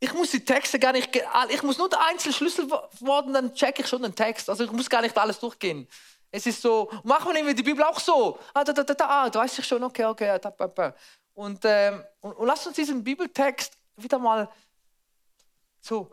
ich 0.00 0.14
muss 0.14 0.30
die 0.30 0.44
Texte 0.44 0.78
gar 0.78 0.92
nicht, 0.92 1.14
ich 1.50 1.62
muss 1.62 1.76
nur 1.76 1.90
die 1.90 1.96
einzelnen 1.96 2.34
Schlüsselworte, 2.34 3.32
dann 3.32 3.54
checke 3.54 3.82
ich 3.82 3.88
schon 3.88 4.02
den 4.02 4.14
Text. 4.14 4.48
Also 4.48 4.64
ich 4.64 4.72
muss 4.72 4.88
gar 4.88 5.02
nicht 5.02 5.16
alles 5.16 5.38
durchgehen. 5.38 5.86
Es 6.30 6.46
ist 6.46 6.62
so, 6.62 6.90
machen 7.04 7.34
wir 7.34 7.54
die 7.54 7.62
Bibel 7.62 7.84
auch 7.84 8.00
so. 8.00 8.38
Ah, 8.54 8.64
da, 8.64 8.72
da, 8.72 8.82
da, 8.82 8.94
da, 8.94 9.06
ah, 9.06 9.30
da 9.30 9.40
weiß 9.40 9.58
ich 9.58 9.66
schon, 9.66 9.82
okay, 9.82 10.06
okay. 10.06 10.38
Da, 10.40 10.50
da, 10.50 10.66
da. 10.68 10.94
Und, 11.34 11.60
ähm, 11.64 12.02
und, 12.20 12.32
und 12.32 12.46
lasst 12.46 12.66
uns 12.66 12.76
diesen 12.76 13.04
Bibeltext 13.04 13.76
wieder 13.96 14.18
mal 14.18 14.48
so, 15.80 16.10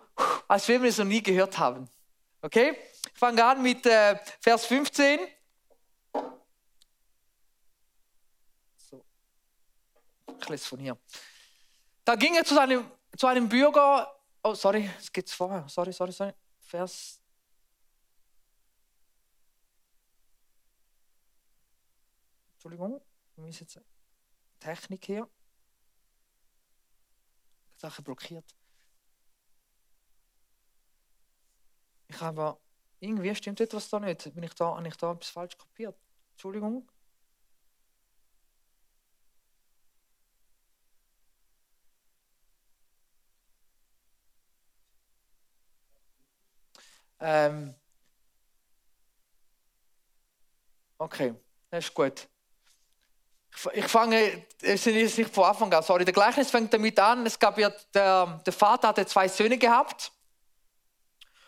als 0.47 0.67
wenn 0.67 0.82
wir 0.82 0.89
es 0.89 0.97
noch 0.97 1.06
nie 1.06 1.21
gehört 1.21 1.58
haben. 1.58 1.88
Okay? 2.41 2.78
Ich 3.13 3.19
fange 3.19 3.43
an 3.43 3.62
mit 3.62 3.86
äh, 3.86 4.17
Vers 4.41 4.65
15. 4.65 5.19
So. 8.78 9.06
Ich 10.39 10.50
lese 10.50 10.67
von 10.67 10.80
hier. 10.80 10.97
Da 12.04 12.15
ging 12.15 12.36
er 12.36 12.43
zu 12.43 12.56
seinem, 12.56 12.89
zu 13.17 13.27
einem 13.27 13.49
Bürger. 13.49 14.13
Oh, 14.43 14.53
sorry, 14.53 14.89
es 14.97 15.12
geht 15.12 15.30
vorher. 15.30 15.67
Sorry, 15.67 15.91
sorry, 15.91 16.12
sorry. 16.12 16.34
Vers. 16.60 17.21
Entschuldigung, 22.53 23.01
mir 23.36 23.49
ist 23.49 23.60
jetzt 23.62 23.82
Technik 24.60 25.06
hier. 25.06 25.30
Sache 27.77 28.01
blockiert. 28.01 28.56
Ich 32.08 32.19
habe 32.21 32.58
irgendwie 32.99 33.36
stimmt 33.36 33.62
etwas 33.62 33.89
da 33.89 33.99
nicht. 33.99 34.34
Bin 34.34 34.43
ich 34.43 34.53
da, 34.53 34.75
habe 34.75 34.88
ich 34.88 34.97
da 34.97 35.12
etwas 35.12 35.30
falsch 35.30 35.58
kopiert? 35.58 35.95
Entschuldigung. 36.32 36.89
Ähm, 47.19 47.73
okay, 50.97 51.34
das 51.69 51.86
ist 51.86 51.93
gut. 51.93 52.27
Ich 53.73 53.88
fange, 53.88 54.45
es 54.62 54.86
ist 54.86 55.17
nicht 55.17 55.34
von 55.34 55.45
Anfang 55.45 55.73
an, 55.73 55.82
sorry. 55.82 56.06
Der 56.06 56.13
Gleichnis 56.13 56.51
fängt 56.51 56.71
damit 56.73 56.99
an, 56.99 57.25
es 57.25 57.39
gab 57.39 57.58
ja, 57.58 57.71
der, 57.93 58.41
der 58.45 58.53
Vater 58.53 58.89
hatte 58.89 59.06
zwei 59.08 59.27
Söhne 59.27 59.58
gehabt 59.58 60.12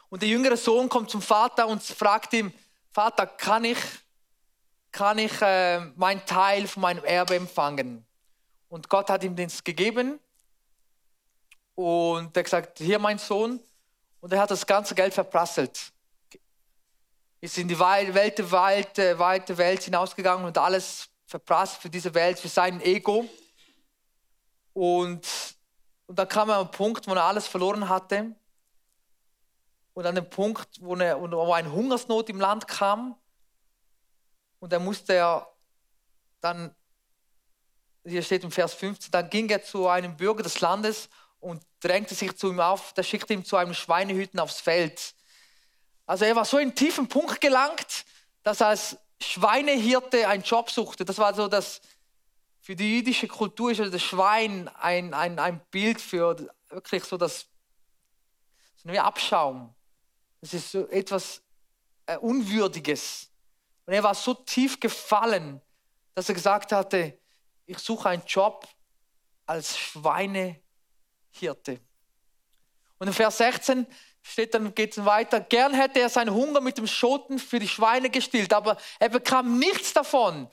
und 0.10 0.22
der 0.24 0.30
jüngere 0.30 0.58
Sohn 0.58 0.90
kommt 0.90 1.12
zum 1.12 1.22
Vater 1.22 1.68
und 1.68 1.84
fragt 1.84 2.34
ihm, 2.34 2.52
Vater, 2.92 3.28
kann 3.28 3.64
ich, 3.64 3.78
kann 4.92 5.20
ich 5.20 5.40
äh, 5.42 5.80
meinen 5.96 6.26
Teil 6.26 6.68
von 6.68 6.82
meinem 6.82 7.04
Erbe 7.04 7.36
empfangen? 7.36 8.06
Und 8.70 8.90
Gott 8.90 9.10
hat 9.10 9.24
ihm 9.24 9.36
das 9.36 9.64
gegeben. 9.64 10.20
Und 11.76 12.36
er 12.36 12.40
hat 12.40 12.46
gesagt, 12.46 12.80
hier 12.80 13.00
mein 13.00 13.20
Sohn. 13.20 13.60
Und 14.22 14.34
er 14.34 14.42
hat 14.42 14.52
das 14.52 14.66
ganze 14.66 14.96
Geld 14.96 15.14
verprasselt. 15.14 15.92
Ist 17.42 17.58
in 17.58 17.68
die 17.68 17.80
weite, 17.80 18.52
weite, 18.52 19.18
weite 19.18 19.58
Welt 19.58 19.84
hinausgegangen 19.84 20.46
und 20.46 20.58
alles 20.58 21.10
verprasst 21.26 21.82
für 21.82 21.90
diese 21.90 22.14
Welt, 22.14 22.40
für 22.40 22.50
sein 22.50 22.82
Ego. 22.82 23.26
Und, 24.74 25.28
und 26.08 26.20
dann 26.20 26.28
kam 26.28 26.50
er 26.50 26.58
am 26.58 26.72
Punkt, 26.72 27.08
wo 27.08 27.14
er 27.14 27.24
alles 27.24 27.48
verloren 27.48 27.88
hatte 27.88 28.36
und 29.94 30.06
an 30.06 30.16
dem 30.16 30.30
Punkt, 30.30 30.68
wo, 30.82 30.96
eine, 30.96 31.20
wo 31.20 31.52
eine 31.54 31.72
Hungersnot 31.72 32.30
im 32.30 32.40
Land 32.40 32.68
kam 32.68 33.16
und 34.60 34.72
er 34.74 34.80
musste 34.80 35.14
er 35.14 35.48
dann, 36.42 36.74
hier 38.06 38.24
steht 38.24 38.44
im 38.44 38.52
Vers 38.52 38.74
15, 38.74 39.12
dann 39.12 39.30
ging 39.30 39.50
er 39.50 39.62
zu 39.62 39.88
einem 39.88 40.16
Bürger 40.16 40.44
des 40.44 40.60
Landes 40.62 41.10
und 41.40 41.62
drängte 41.80 42.16
sich 42.16 42.36
zu 42.36 42.50
ihm 42.50 42.60
auf, 42.60 42.94
der 42.94 43.04
schickte 43.04 43.34
ihn 43.34 43.46
zu 43.46 43.56
einem 43.56 43.74
Schweinehüten 43.74 44.40
aufs 44.40 44.60
Feld. 44.60 45.14
Also 46.06 46.26
er 46.26 46.36
war 46.36 46.46
so 46.46 46.58
in 46.58 46.70
einen 46.70 46.76
tiefen 46.76 47.08
Punkt 47.08 47.40
gelangt, 47.40 48.06
dass 48.44 48.62
er 48.62 48.68
als 48.68 48.98
Schweinehirte 49.22 50.28
einen 50.28 50.44
Job 50.44 50.70
suchte. 50.70 51.06
Das 51.06 51.18
war 51.18 51.34
so 51.34 51.48
das, 51.48 51.82
für 52.62 52.76
die 52.76 52.98
jüdische 52.98 53.28
Kultur 53.28 53.72
ist 53.72 53.80
das 53.80 54.02
Schwein 54.02 54.68
ein, 54.80 55.14
ein, 55.14 55.40
ein 55.40 55.62
Bild 55.72 56.02
für 56.02 56.36
wirklich 56.70 57.04
so 57.04 57.18
das, 57.18 57.48
so 58.76 58.90
wie 58.90 59.00
Abschaum. 59.00 59.74
Das 60.42 60.54
ist 60.54 60.72
so 60.72 60.88
etwas 60.88 61.42
äh, 62.06 62.18
Unwürdiges. 62.18 63.30
Und 63.86 63.94
er 63.94 64.04
war 64.04 64.16
so 64.16 64.34
tief 64.34 64.80
gefallen, 64.80 65.62
dass 66.16 66.30
er 66.30 66.36
gesagt 66.36 66.72
hatte, 66.72 67.18
ich 67.66 67.80
suche 67.80 68.10
einen 68.10 68.24
Job 68.26 68.68
als 69.46 69.76
Schweinehirte. 71.34 71.80
Und 72.98 73.08
in 73.08 73.14
Vers 73.14 73.38
16 73.38 73.88
steht 74.22 74.54
dann, 74.54 74.76
geht 74.76 74.98
es 74.98 75.06
weiter, 75.06 75.40
gern 75.40 75.74
hätte 75.74 76.00
er 76.00 76.10
seinen 76.10 76.34
Hunger 76.34 76.60
mit 76.60 76.78
dem 76.78 76.88
Schoten 76.88 77.40
für 77.40 77.60
die 77.60 77.68
Schweine 77.68 78.10
gestillt, 78.10 78.54
aber 78.54 78.78
er 79.00 79.10
bekam 79.10 79.58
nichts 79.58 79.94
davon. 79.94 80.50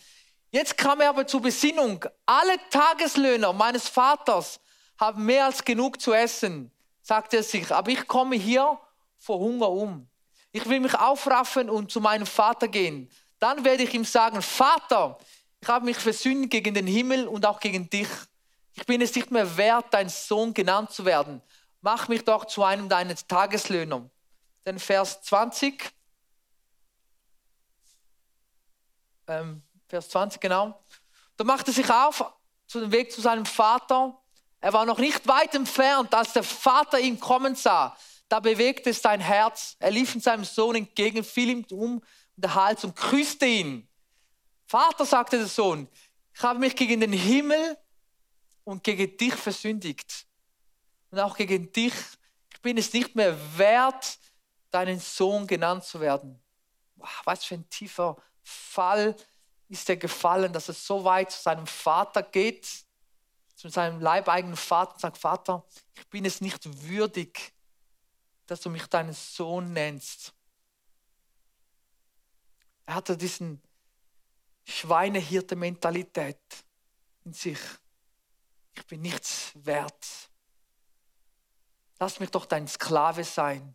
Jetzt 0.50 0.78
kam 0.78 1.00
er 1.00 1.08
aber 1.10 1.26
zur 1.26 1.42
Besinnung, 1.42 2.04
alle 2.24 2.56
Tageslöhner 2.70 3.52
meines 3.52 3.88
Vaters 3.88 4.60
haben 4.98 5.24
mehr 5.26 5.46
als 5.46 5.64
genug 5.64 6.00
zu 6.00 6.12
essen, 6.12 6.70
sagte 7.02 7.38
er 7.38 7.42
sich, 7.42 7.70
aber 7.72 7.90
ich 7.90 8.06
komme 8.06 8.36
hier 8.36 8.78
vor 9.18 9.38
Hunger 9.38 9.68
um. 9.70 10.08
Ich 10.52 10.66
will 10.66 10.80
mich 10.80 10.94
aufraffen 10.94 11.68
und 11.68 11.90
zu 11.90 12.00
meinem 12.00 12.26
Vater 12.26 12.68
gehen. 12.68 13.10
Dann 13.40 13.64
werde 13.64 13.82
ich 13.82 13.92
ihm 13.92 14.04
sagen, 14.04 14.40
Vater, 14.40 15.18
ich 15.60 15.68
habe 15.68 15.84
mich 15.84 15.96
versündigt 15.98 16.52
gegen 16.52 16.72
den 16.72 16.86
Himmel 16.86 17.26
und 17.26 17.44
auch 17.44 17.60
gegen 17.60 17.90
dich. 17.90 18.08
Ich 18.76 18.84
bin 18.84 19.00
es 19.00 19.14
nicht 19.14 19.30
mehr 19.30 19.56
wert, 19.56 19.86
dein 19.90 20.10
Sohn 20.10 20.52
genannt 20.52 20.90
zu 20.90 21.06
werden. 21.06 21.40
Mach 21.80 22.08
mich 22.08 22.24
doch 22.24 22.44
zu 22.44 22.62
einem 22.62 22.88
deiner 22.88 23.16
Tageslöhner. 23.16 24.10
Denn 24.66 24.78
Vers 24.78 25.22
20, 25.22 25.82
ähm, 29.28 29.62
Vers 29.88 30.10
20 30.10 30.40
genau, 30.40 30.78
da 31.36 31.44
machte 31.44 31.72
sich 31.72 31.90
auf 31.90 32.32
zu 32.66 32.80
dem 32.80 32.92
Weg 32.92 33.12
zu 33.12 33.20
seinem 33.22 33.46
Vater. 33.46 34.20
Er 34.60 34.72
war 34.74 34.84
noch 34.84 34.98
nicht 34.98 35.26
weit 35.26 35.54
entfernt, 35.54 36.14
als 36.14 36.34
der 36.34 36.42
Vater 36.42 37.00
ihn 37.00 37.18
kommen 37.18 37.54
sah. 37.54 37.96
Da 38.28 38.40
bewegte 38.40 38.90
es 38.90 39.00
sein 39.00 39.20
Herz. 39.20 39.76
Er 39.78 39.90
lief 39.90 40.20
seinem 40.22 40.44
Sohn 40.44 40.76
entgegen, 40.76 41.24
fiel 41.24 41.48
ihm 41.48 41.66
um 41.70 42.02
den 42.36 42.54
Hals 42.54 42.84
und 42.84 42.94
küsste 42.94 43.46
ihn. 43.46 43.88
Vater, 44.66 45.06
sagte 45.06 45.38
der 45.38 45.46
Sohn, 45.46 45.88
ich 46.34 46.42
habe 46.42 46.58
mich 46.58 46.76
gegen 46.76 47.00
den 47.00 47.12
Himmel 47.12 47.78
und 48.66 48.82
gegen 48.82 49.16
dich 49.16 49.34
versündigt. 49.34 50.26
Und 51.10 51.20
auch 51.20 51.36
gegen 51.36 51.70
dich. 51.70 51.94
Ich 52.52 52.60
bin 52.60 52.76
es 52.76 52.92
nicht 52.92 53.14
mehr 53.14 53.38
wert, 53.56 54.18
deinen 54.70 54.98
Sohn 54.98 55.46
genannt 55.46 55.84
zu 55.84 56.00
werden. 56.00 56.42
Was 57.24 57.44
für 57.44 57.54
ein 57.54 57.70
tiefer 57.70 58.16
Fall 58.42 59.14
ist 59.68 59.88
er 59.88 59.96
gefallen, 59.96 60.52
dass 60.52 60.68
er 60.68 60.74
so 60.74 61.04
weit 61.04 61.30
zu 61.30 61.40
seinem 61.40 61.66
Vater 61.66 62.24
geht, 62.24 62.66
zu 63.54 63.68
seinem 63.68 64.00
leibeigenen 64.00 64.56
Vater 64.56 64.94
und 64.94 65.00
sagt, 65.00 65.18
Vater, 65.18 65.64
ich 65.96 66.06
bin 66.08 66.24
es 66.24 66.40
nicht 66.40 66.88
würdig, 66.88 67.54
dass 68.46 68.60
du 68.60 68.70
mich 68.70 68.86
deinen 68.86 69.14
Sohn 69.14 69.72
nennst. 69.72 70.34
Er 72.84 72.96
hatte 72.96 73.16
diesen 73.16 73.62
Schweinehirte-Mentalität 74.64 76.40
in 77.24 77.32
sich. 77.32 77.58
Ich 78.76 78.86
bin 78.86 79.02
nichts 79.02 79.52
wert. 79.54 80.30
Lass 81.98 82.20
mich 82.20 82.30
doch 82.30 82.44
dein 82.44 82.68
Sklave 82.68 83.24
sein. 83.24 83.74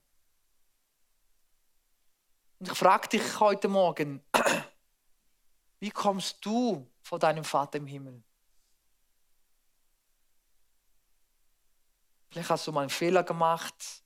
Und 2.60 2.72
ich 2.72 2.78
frage 2.78 3.10
dich 3.10 3.40
heute 3.40 3.68
Morgen, 3.68 4.24
wie 5.80 5.90
kommst 5.90 6.46
du 6.46 6.88
vor 7.02 7.18
deinem 7.18 7.44
Vater 7.44 7.80
im 7.80 7.88
Himmel? 7.88 8.24
Vielleicht 12.30 12.50
hast 12.50 12.68
du 12.68 12.72
mal 12.72 12.82
einen 12.82 12.90
Fehler 12.92 13.24
gemacht. 13.24 14.04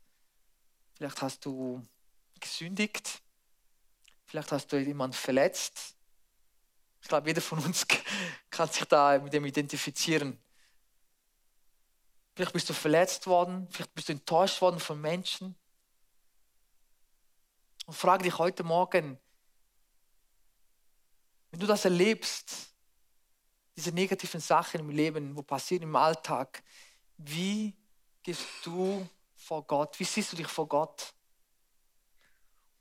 Vielleicht 0.96 1.22
hast 1.22 1.46
du 1.46 1.86
gesündigt. 2.40 3.22
Vielleicht 4.26 4.52
hast 4.54 4.72
du 4.72 4.78
jemanden 4.78 5.16
verletzt. 5.16 5.96
Ich 7.02 7.10
glaube, 7.10 7.28
jeder 7.28 7.42
von 7.42 7.60
uns 7.60 7.86
kann 8.50 8.70
sich 8.70 8.86
da 8.86 9.20
mit 9.20 9.34
dem 9.34 9.46
identifizieren. 9.46 10.42
Vielleicht 12.36 12.52
bist 12.52 12.70
du 12.70 12.74
verletzt 12.74 13.28
worden, 13.28 13.68
vielleicht 13.72 13.96
bist 13.96 14.10
du 14.10 14.14
enttäuscht 14.14 14.60
worden 14.62 14.80
von 14.80 15.00
Menschen. 15.00 15.56
Und 17.86 17.94
frage 17.94 18.24
dich 18.24 18.38
heute 18.38 18.64
Morgen, 18.64 19.18
wenn 21.52 21.60
du 21.62 21.66
das 21.66 21.86
erlebst, 21.86 22.74
diese 23.78 23.92
negativen 23.92 24.42
Sachen 24.42 24.82
im 24.82 24.90
Leben, 24.90 25.36
wo 25.36 25.44
passieren 25.44 25.84
im 25.84 25.96
Alltag, 25.96 26.62
wie 27.18 27.74
gehst 28.22 28.46
du 28.64 29.08
vor 29.38 29.66
Gott? 29.66 29.98
Wie 29.98 30.04
siehst 30.04 30.34
du 30.34 30.36
dich 30.36 30.48
vor 30.48 30.68
Gott? 30.68 31.14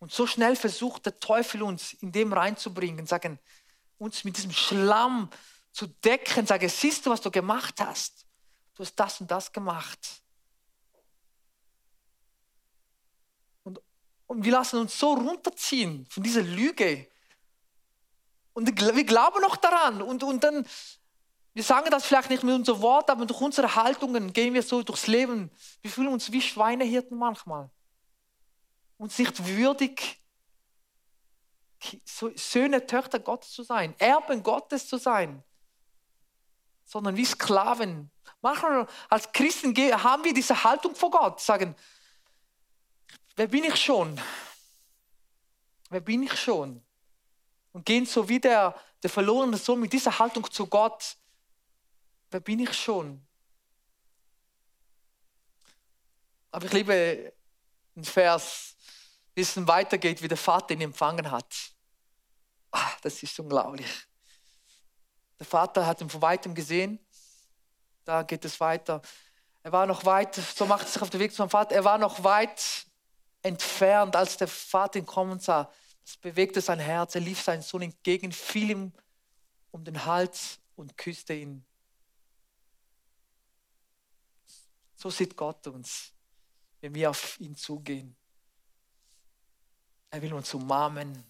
Und 0.00 0.12
so 0.12 0.26
schnell 0.26 0.56
versucht 0.56 1.06
der 1.06 1.20
Teufel 1.20 1.62
uns 1.62 1.92
in 1.94 2.10
dem 2.10 2.32
reinzubringen, 2.32 3.06
sagen, 3.06 3.38
uns 3.98 4.24
mit 4.24 4.36
diesem 4.36 4.52
Schlamm 4.52 5.30
zu 5.70 5.86
decken, 5.86 6.44
sagen, 6.44 6.68
siehst 6.68 7.06
du, 7.06 7.10
was 7.10 7.20
du 7.20 7.30
gemacht 7.30 7.80
hast? 7.80 8.26
Du 8.74 8.82
hast 8.82 8.94
das 8.96 9.20
und 9.20 9.30
das 9.30 9.52
gemacht. 9.52 10.22
Und, 13.62 13.80
und 14.26 14.44
wir 14.44 14.52
lassen 14.52 14.80
uns 14.80 14.98
so 14.98 15.14
runterziehen 15.14 16.06
von 16.10 16.22
dieser 16.22 16.42
Lüge. 16.42 17.08
Und 18.52 18.66
wir 18.66 19.04
glauben 19.04 19.40
noch 19.40 19.56
daran. 19.56 20.02
Und, 20.02 20.22
und 20.22 20.42
dann 20.42 20.66
wir 21.54 21.62
sagen 21.62 21.88
das 21.88 22.04
vielleicht 22.04 22.30
nicht 22.30 22.42
mit 22.42 22.52
unserem 22.52 22.82
Wort, 22.82 23.08
aber 23.08 23.26
durch 23.26 23.40
unsere 23.40 23.76
Haltungen 23.76 24.32
gehen 24.32 24.54
wir 24.54 24.62
so 24.62 24.82
durchs 24.82 25.06
Leben. 25.06 25.52
Wir 25.82 25.90
fühlen 25.90 26.08
uns 26.08 26.32
wie 26.32 26.42
Schweinehirten 26.42 27.16
manchmal. 27.16 27.70
Uns 28.98 29.16
nicht 29.18 29.46
würdig, 29.46 30.20
Söhne, 32.04 32.86
Töchter 32.86 33.20
Gottes 33.20 33.52
zu 33.52 33.62
sein, 33.62 33.94
Erben 33.98 34.42
Gottes 34.42 34.88
zu 34.88 34.96
sein, 34.96 35.44
sondern 36.84 37.16
wie 37.16 37.24
Sklaven. 37.24 38.10
Manchmal 38.40 38.86
als 39.08 39.30
Christen 39.32 39.74
haben 39.76 40.24
wir 40.24 40.34
diese 40.34 40.64
Haltung 40.64 40.94
vor 40.94 41.10
Gott, 41.10 41.40
sagen, 41.40 41.74
wer 43.36 43.46
bin 43.46 43.64
ich 43.64 43.76
schon? 43.76 44.20
Wer 45.90 46.00
bin 46.00 46.22
ich 46.22 46.40
schon? 46.40 46.82
Und 47.72 47.84
gehen 47.84 48.06
so 48.06 48.28
wie 48.28 48.40
der, 48.40 48.74
der 49.02 49.10
verlorene 49.10 49.56
Sohn 49.56 49.80
mit 49.80 49.92
dieser 49.92 50.18
Haltung 50.18 50.50
zu 50.50 50.66
Gott 50.66 51.16
Wer 52.34 52.40
bin 52.40 52.58
ich 52.58 52.72
schon? 52.72 53.24
Aber 56.50 56.66
ich 56.66 56.72
liebe 56.72 57.32
den 57.94 58.02
Vers, 58.02 58.74
wie 59.36 59.42
es 59.42 59.56
weitergeht, 59.68 60.20
wie 60.20 60.26
der 60.26 60.36
Vater 60.36 60.74
ihn 60.74 60.80
empfangen 60.80 61.30
hat. 61.30 61.54
Ach, 62.72 62.98
das 63.02 63.22
ist 63.22 63.38
unglaublich. 63.38 64.08
Der 65.38 65.46
Vater 65.46 65.86
hat 65.86 66.00
ihn 66.00 66.10
von 66.10 66.22
weitem 66.22 66.56
gesehen. 66.56 66.98
Da 68.04 68.22
geht 68.22 68.44
es 68.44 68.60
weiter. 68.60 69.02
Er 69.62 69.72
war 69.72 69.86
noch 69.86 70.04
weit, 70.04 70.34
so 70.34 70.66
macht 70.66 70.86
es 70.86 70.94
sich 70.94 71.02
auf 71.02 71.10
den 71.10 71.20
Weg 71.20 71.32
zum 71.32 71.48
Vater. 71.48 71.74
Er 71.74 71.84
war 71.84 71.98
noch 71.98 72.22
weit 72.22 72.86
entfernt, 73.42 74.14
als 74.14 74.36
der 74.36 74.48
Vater 74.48 74.98
ihn 74.98 75.06
kommen 75.06 75.40
sah. 75.40 75.70
Das 76.04 76.16
bewegte 76.18 76.60
sein 76.60 76.78
Herz. 76.78 77.14
Er 77.14 77.22
lief 77.22 77.40
seinen 77.40 77.62
Sohn 77.62 77.82
entgegen, 77.82 78.30
fiel 78.30 78.70
ihm 78.70 78.92
um 79.70 79.84
den 79.84 80.04
Hals 80.04 80.60
und 80.76 80.96
küsste 80.98 81.34
ihn. 81.34 81.64
So 84.96 85.10
sieht 85.10 85.36
Gott 85.36 85.66
uns, 85.66 86.12
wenn 86.80 86.94
wir 86.94 87.10
auf 87.10 87.40
ihn 87.40 87.56
zugehen. 87.56 88.16
Er 90.10 90.22
will 90.22 90.32
uns 90.32 90.52
umarmen. 90.54 91.24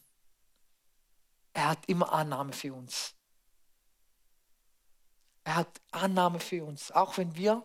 Er 1.53 1.71
hat 1.71 1.89
immer 1.89 2.13
Annahme 2.13 2.53
für 2.53 2.75
uns. 2.75 3.15
Er 5.45 5.57
hat 5.57 5.81
Annahme 5.91 6.41
für 6.41 6.65
uns, 6.65 6.91
auch 6.91 7.19
wenn 7.19 7.37
wir 7.37 7.63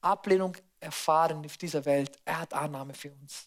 Ablehnung 0.00 0.56
erfahren 0.80 1.44
auf 1.44 1.56
dieser 1.56 1.84
Welt. 1.84 2.18
Er 2.24 2.40
hat 2.40 2.54
Annahme 2.54 2.94
für 2.94 3.12
uns. 3.12 3.44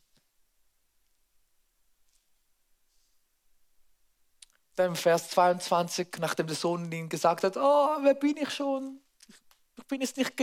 Dann 4.75 4.87
im 4.87 4.95
Vers 4.95 5.29
22, 5.31 6.17
nachdem 6.19 6.47
der 6.47 6.55
Sohn 6.55 6.91
ihm 6.91 7.09
gesagt 7.09 7.43
hat, 7.43 7.57
oh, 7.57 7.97
wer 8.01 8.13
bin 8.13 8.37
ich 8.37 8.51
schon? 8.51 9.01
Ich 9.77 9.83
bin 9.85 10.01
es 10.01 10.15
nicht 10.15 10.39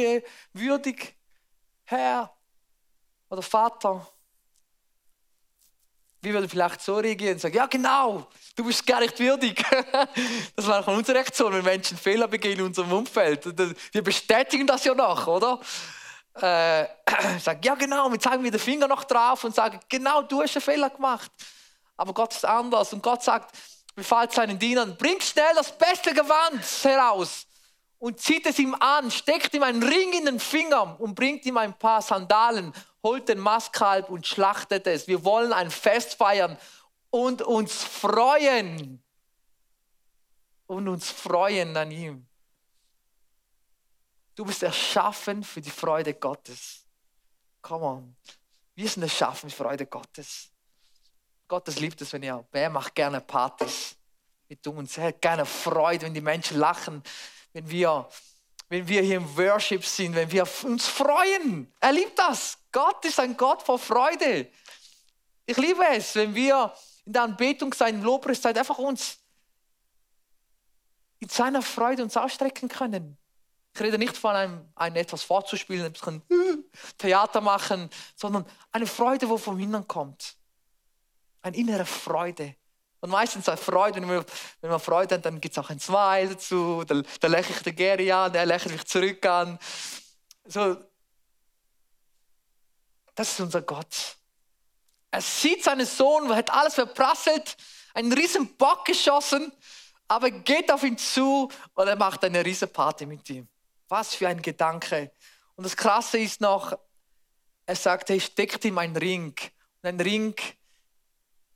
würdig, 0.52 1.16
Herr 1.84 2.36
oder 3.30 3.42
Vater. 3.42 4.06
Wir 6.20 6.32
würden 6.32 6.48
vielleicht 6.48 6.82
so 6.82 6.96
reagieren 6.96 7.34
und 7.34 7.40
sagen, 7.40 7.54
ja 7.54 7.66
genau, 7.66 8.26
du 8.56 8.64
bist 8.64 8.84
gar 8.86 9.00
nicht 9.00 9.18
würdig. 9.20 9.64
das 10.56 10.66
war 10.66 10.80
auch 10.80 10.88
unsere 10.88 11.18
Reaktion, 11.18 11.52
wenn 11.52 11.64
Menschen 11.64 11.96
Fehler 11.96 12.26
begehen 12.26 12.58
in 12.58 12.66
unserem 12.66 12.92
Umfeld. 12.92 13.44
Wir 13.92 14.02
bestätigen 14.02 14.66
das 14.66 14.84
ja 14.84 14.94
noch, 14.94 15.26
oder? 15.26 15.60
Äh, 16.34 16.86
sagen, 17.40 17.60
ja 17.62 17.74
genau, 17.76 18.10
wir 18.10 18.18
zeigen 18.18 18.42
mit 18.42 18.52
den 18.52 18.60
Finger 18.60 18.88
noch 18.88 19.04
drauf 19.04 19.44
und 19.44 19.54
sagen, 19.54 19.78
genau, 19.88 20.22
du 20.22 20.42
hast 20.42 20.56
einen 20.56 20.62
Fehler 20.62 20.90
gemacht. 20.90 21.30
Aber 21.96 22.12
Gott 22.12 22.34
ist 22.34 22.44
anders 22.44 22.92
und 22.92 23.02
Gott 23.02 23.22
sagt, 23.22 23.56
befahlt 23.94 24.32
seinen 24.32 24.58
Dienern, 24.58 24.96
bringt 24.96 25.22
schnell 25.22 25.54
das 25.54 25.76
beste 25.76 26.14
Gewand 26.14 26.64
heraus 26.82 27.46
und 27.98 28.20
zieht 28.20 28.46
es 28.46 28.58
ihm 28.58 28.74
an, 28.74 29.10
steckt 29.10 29.52
ihm 29.54 29.64
einen 29.64 29.82
Ring 29.82 30.12
in 30.12 30.24
den 30.24 30.40
Finger 30.40 30.96
und 31.00 31.14
bringt 31.14 31.44
ihm 31.46 31.56
ein 31.58 31.76
paar 31.76 32.00
Sandalen, 32.00 32.72
holt 33.02 33.28
den 33.28 33.38
Mastkalb 33.38 34.10
und 34.10 34.26
schlachtet 34.26 34.86
es. 34.86 35.06
Wir 35.06 35.24
wollen 35.24 35.52
ein 35.52 35.70
Fest 35.70 36.14
feiern 36.14 36.58
und 37.10 37.42
uns 37.42 37.82
freuen. 37.82 39.02
Und 40.66 40.88
uns 40.88 41.10
freuen 41.10 41.76
an 41.76 41.90
ihm. 41.90 42.26
Du 44.34 44.44
bist 44.44 44.62
erschaffen 44.62 45.42
für 45.42 45.60
die 45.60 45.70
Freude 45.70 46.14
Gottes. 46.14 46.86
Come 47.62 47.84
on. 47.84 48.16
Wir 48.74 48.88
sind 48.88 49.02
erschaffen 49.02 49.50
für 49.50 49.56
die 49.56 49.62
Freude 49.62 49.86
Gottes. 49.86 50.50
Gottes 51.48 51.80
liebt 51.80 52.00
es, 52.02 52.12
wenn 52.12 52.22
ihr, 52.22 52.46
wer 52.52 52.68
macht 52.68 52.94
gerne 52.94 53.20
Partys 53.20 53.96
mit 54.48 54.66
uns. 54.66 54.98
Er 54.98 55.08
hat 55.08 55.22
gerne 55.22 55.46
Freude, 55.46 56.06
wenn 56.06 56.14
die 56.14 56.20
Menschen 56.20 56.58
lachen 56.58 57.02
wenn 57.52 57.70
wir, 57.70 58.08
wenn 58.68 58.86
wir 58.86 59.02
hier 59.02 59.16
im 59.16 59.36
Worship 59.36 59.84
sind, 59.84 60.14
wenn 60.14 60.30
wir 60.30 60.46
uns 60.64 60.86
freuen. 60.86 61.72
Er 61.80 61.92
liebt 61.92 62.18
das. 62.18 62.58
Gott 62.70 63.04
ist 63.04 63.18
ein 63.18 63.36
Gott 63.36 63.62
vor 63.62 63.78
Freude. 63.78 64.48
Ich 65.46 65.56
liebe 65.56 65.82
es, 65.88 66.14
wenn 66.14 66.34
wir 66.34 66.74
in 67.06 67.12
der 67.14 67.22
Anbetung 67.22 67.72
sein, 67.72 68.02
Lobpreiszeit 68.02 68.58
einfach 68.58 68.78
uns 68.78 69.18
in 71.20 71.28
seiner 71.28 71.62
Freude 71.62 72.02
uns 72.02 72.16
ausstrecken 72.16 72.68
können. 72.68 73.16
Ich 73.74 73.80
rede 73.80 73.98
nicht 73.98 74.16
von 74.16 74.34
einem, 74.34 74.68
einem 74.74 74.96
etwas 74.96 75.22
vorzuspielen, 75.22 75.86
ein 75.86 75.92
bisschen 75.92 76.22
Theater 76.98 77.40
machen, 77.40 77.90
sondern 78.16 78.44
eine 78.72 78.86
Freude, 78.86 79.28
wo 79.28 79.38
vom 79.38 79.58
Innern 79.58 79.86
kommt. 79.86 80.36
Eine 81.42 81.56
innere 81.56 81.86
Freude. 81.86 82.56
Und 83.00 83.10
meistens 83.10 83.48
auch 83.48 83.58
Freude, 83.58 84.00
wenn 84.00 84.08
man, 84.08 84.24
wenn 84.60 84.70
man 84.70 84.80
Freude 84.80 85.16
hat, 85.16 85.24
dann 85.24 85.40
gibt 85.40 85.56
es 85.56 85.64
auch 85.64 85.70
ein 85.70 85.78
Smile 85.78 86.30
dazu, 86.30 86.84
dann, 86.84 87.06
dann 87.20 87.30
lächle 87.30 87.54
ich 87.54 87.62
den 87.62 87.76
Gary 87.76 88.10
an, 88.10 88.32
der 88.32 88.44
lächelt 88.44 88.72
mich 88.72 88.86
zurück 88.86 89.24
an. 89.24 89.58
So, 90.44 90.76
das 93.14 93.32
ist 93.32 93.40
unser 93.40 93.62
Gott. 93.62 94.16
Er 95.10 95.22
sieht 95.22 95.64
seinen 95.64 95.86
Sohn, 95.86 96.30
er 96.30 96.36
hat 96.36 96.50
alles 96.50 96.74
verprasselt, 96.74 97.56
einen 97.94 98.12
riesen 98.12 98.56
Bock 98.56 98.84
geschossen, 98.84 99.52
aber 100.08 100.30
geht 100.30 100.72
auf 100.72 100.82
ihn 100.82 100.98
zu 100.98 101.50
und 101.74 101.88
er 101.88 101.96
macht 101.96 102.24
eine 102.24 102.44
riesen 102.44 102.72
Party 102.72 103.06
mit 103.06 103.28
ihm. 103.30 103.48
Was 103.88 104.14
für 104.14 104.28
ein 104.28 104.42
Gedanke. 104.42 105.12
Und 105.54 105.64
das 105.64 105.76
Krasse 105.76 106.18
ist 106.18 106.40
noch, 106.40 106.78
er 107.66 107.76
sagt, 107.76 108.10
er 108.10 108.20
steckt 108.20 108.64
ihm 108.64 108.78
einen 108.78 108.96
Ring. 108.96 109.34
Und 109.82 109.88
ein 109.88 110.00
Ring 110.00 110.34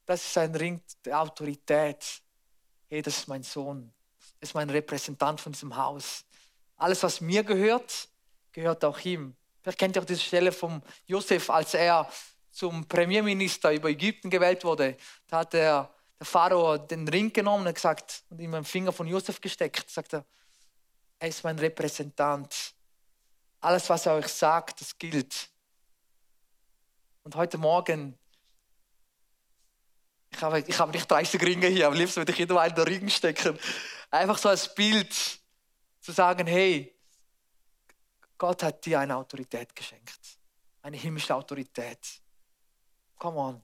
das 0.07 0.25
ist 0.25 0.39
ein 0.39 0.55
Ring 0.55 0.81
der 1.05 1.21
Autorität. 1.21 2.23
Hey, 2.89 3.03
das 3.03 3.19
ist 3.19 3.29
mein 3.29 3.43
Sohn. 3.43 3.93
Er 4.41 4.43
ist 4.43 4.55
mein 4.55 4.71
Repräsentant 4.71 5.41
von 5.41 5.53
diesem 5.53 5.77
Haus. 5.77 6.25
Alles, 6.77 7.03
was 7.03 7.21
mir 7.21 7.45
gehört, 7.45 8.09
gehört 8.53 8.85
auch 8.85 8.99
ihm. 9.01 9.37
Vielleicht 9.63 9.79
kennt 9.79 9.97
ihr 9.97 10.03
auch 10.03 10.07
diese 10.07 10.21
Stelle 10.21 10.51
von 10.51 10.83
Josef, 11.07 11.49
als 11.49 11.75
er 11.75 12.11
zum 12.51 12.87
Premierminister 12.87 13.73
über 13.73 13.89
Ägypten 13.89 14.29
gewählt 14.29 14.65
wurde. 14.65 14.97
Da 15.29 15.39
hat 15.39 15.53
der, 15.53 15.95
der 16.19 16.27
Pharao 16.27 16.77
den 16.77 17.09
Ring 17.09 17.33
genommen 17.33 17.67
und 17.67 17.75
gesagt 17.75 18.25
und 18.29 18.41
ihm 18.41 18.53
einen 18.55 18.65
Finger 18.65 18.93
von 18.93 19.07
Josef 19.07 19.41
gesteckt. 19.41 19.89
Sagt 19.89 20.15
er, 20.15 20.25
er 21.19 21.29
ist 21.29 21.45
mein 21.45 21.59
Repräsentant. 21.59 22.75
Alles, 23.61 23.89
was 23.89 24.07
er 24.07 24.15
euch 24.15 24.27
sagt, 24.27 24.81
das 24.81 24.99
gilt. 24.99 25.49
Und 27.23 27.37
heute 27.37 27.59
Morgen, 27.59 28.19
ich 30.33 30.43
habe, 30.43 30.61
ich 30.61 30.79
habe 30.79 30.93
nicht 30.93 31.11
30 31.11 31.41
Ringe 31.43 31.69
hier, 31.69 31.87
am 31.87 31.95
liebsten 31.95 32.17
würde 32.17 32.33
ich 32.33 32.39
jeder 32.39 32.61
einen 32.61 32.79
Ring 32.79 33.09
stecken. 33.09 33.59
Einfach 34.11 34.39
so 34.39 34.49
als 34.49 34.75
Bild 34.75 35.13
zu 36.01 36.13
sagen, 36.13 36.47
hey, 36.47 36.99
Gott 38.39 38.63
hat 38.63 38.85
dir 38.85 39.01
eine 39.01 39.17
Autorität 39.17 39.75
geschenkt. 39.75 40.39
Eine 40.83 40.97
himmlische 40.97 41.35
Autorität. 41.35 42.21
Come 43.17 43.39
on. 43.39 43.63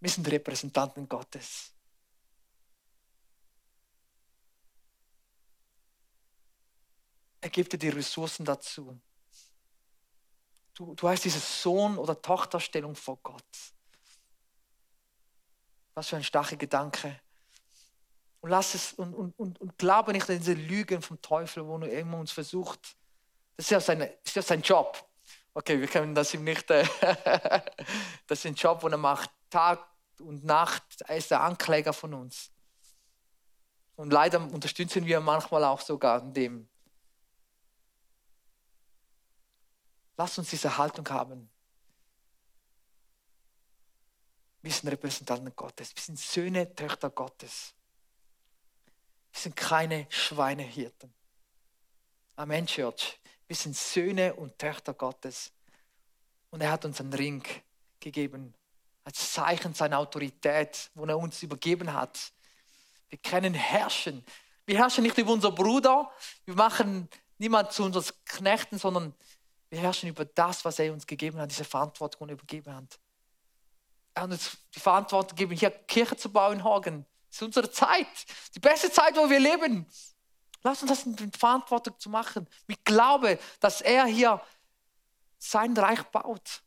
Wir 0.00 0.08
sind 0.08 0.30
Repräsentanten 0.30 1.08
Gottes. 1.08 1.74
Er 7.40 7.50
gibt 7.50 7.72
dir 7.72 7.78
die 7.78 7.90
Ressourcen 7.90 8.44
dazu. 8.44 8.98
Du, 10.74 10.94
du 10.94 11.08
hast 11.08 11.24
diese 11.24 11.40
Sohn- 11.40 11.98
oder 11.98 12.20
Tochterstellung 12.20 12.94
vor 12.94 13.18
Gott. 13.22 13.44
Was 15.98 16.10
für 16.10 16.16
ein 16.16 16.22
starker 16.22 16.54
Gedanke. 16.54 17.18
Und 18.40 18.50
lass 18.50 18.74
es 18.74 18.92
und, 18.92 19.12
und, 19.14 19.36
und, 19.36 19.60
und 19.60 19.78
glaube 19.78 20.12
nicht 20.12 20.30
an 20.30 20.38
diese 20.38 20.52
Lügen 20.52 21.02
vom 21.02 21.20
Teufel, 21.20 21.66
wo 21.66 21.76
er 21.78 21.90
immer 21.90 22.18
uns 22.18 22.30
versucht. 22.30 22.78
Das 23.56 23.66
ist 23.66 23.70
ja 23.70 23.80
sein, 23.80 24.08
ist 24.22 24.36
ja 24.36 24.42
sein 24.42 24.62
Job. 24.62 25.04
Okay, 25.54 25.80
wir 25.80 25.88
können 25.88 26.14
das 26.14 26.32
ihm 26.34 26.44
nicht. 26.44 26.70
Äh, 26.70 26.86
das 28.28 28.38
ist 28.38 28.46
ein 28.46 28.54
Job, 28.54 28.82
den 28.82 28.92
er 28.92 28.98
macht. 28.98 29.28
Tag 29.50 29.84
und 30.20 30.44
Nacht. 30.44 30.84
Er 31.08 31.16
ist 31.16 31.32
der 31.32 31.40
Ankläger 31.40 31.92
von 31.92 32.14
uns. 32.14 32.52
Und 33.96 34.12
leider 34.12 34.38
unterstützen 34.38 35.04
wir 35.04 35.18
manchmal 35.18 35.64
auch 35.64 35.80
sogar 35.80 36.22
in 36.22 36.32
dem. 36.32 36.68
Lass 40.16 40.38
uns 40.38 40.50
diese 40.50 40.78
Haltung 40.78 41.08
haben. 41.10 41.50
Wir 44.68 44.74
sind 44.74 44.90
Repräsentanten 44.90 45.56
Gottes. 45.56 45.96
Wir 45.96 46.02
sind 46.02 46.18
Söhne, 46.18 46.74
Töchter 46.74 47.08
Gottes. 47.08 47.72
Wir 49.32 49.40
sind 49.40 49.56
keine 49.56 50.06
Schweinehirten. 50.10 51.10
Amen, 52.36 52.66
Church. 52.66 53.18
Wir 53.46 53.56
sind 53.56 53.74
Söhne 53.74 54.34
und 54.34 54.58
Töchter 54.58 54.92
Gottes. 54.92 55.52
Und 56.50 56.60
er 56.60 56.70
hat 56.70 56.84
uns 56.84 57.00
einen 57.00 57.14
Ring 57.14 57.42
gegeben, 57.98 58.52
als 59.04 59.32
Zeichen 59.32 59.72
seiner 59.72 60.00
Autorität, 60.00 60.90
wo 60.92 61.06
er 61.06 61.16
uns 61.16 61.42
übergeben 61.42 61.94
hat. 61.94 62.30
Wir 63.08 63.16
können 63.20 63.54
herrschen. 63.54 64.22
Wir 64.66 64.76
herrschen 64.76 65.02
nicht 65.02 65.16
über 65.16 65.32
unseren 65.32 65.54
Bruder. 65.54 66.12
Wir 66.44 66.56
machen 66.56 67.08
niemand 67.38 67.72
zu 67.72 67.84
unseren 67.84 68.04
Knechten, 68.26 68.78
sondern 68.78 69.14
wir 69.70 69.78
herrschen 69.78 70.10
über 70.10 70.26
das, 70.26 70.66
was 70.66 70.78
er 70.78 70.92
uns 70.92 71.06
gegeben 71.06 71.38
hat, 71.38 71.50
diese 71.50 71.64
Verantwortung 71.64 72.28
übergeben 72.28 72.76
hat. 72.76 72.98
Er 74.18 74.22
hat 74.22 74.40
die 74.74 74.80
Verantwortung 74.80 75.36
gegeben, 75.36 75.56
hier 75.56 75.70
Kirche 75.70 76.16
zu 76.16 76.32
bauen 76.32 76.54
in 76.54 76.64
Hagen. 76.64 77.06
Das 77.28 77.36
ist 77.36 77.42
unsere 77.42 77.70
Zeit, 77.70 78.08
die 78.52 78.58
beste 78.58 78.90
Zeit, 78.90 79.16
wo 79.16 79.30
wir 79.30 79.38
leben. 79.38 79.86
Lass 80.64 80.82
uns 80.82 80.90
das 80.90 81.06
in 81.06 81.32
Verantwortung 81.32 81.96
zu 82.00 82.10
machen. 82.10 82.48
Ich 82.66 82.82
glaube, 82.82 83.38
dass 83.60 83.80
er 83.80 84.06
hier 84.06 84.40
sein 85.38 85.76
Reich 85.76 86.02
baut 86.02 86.62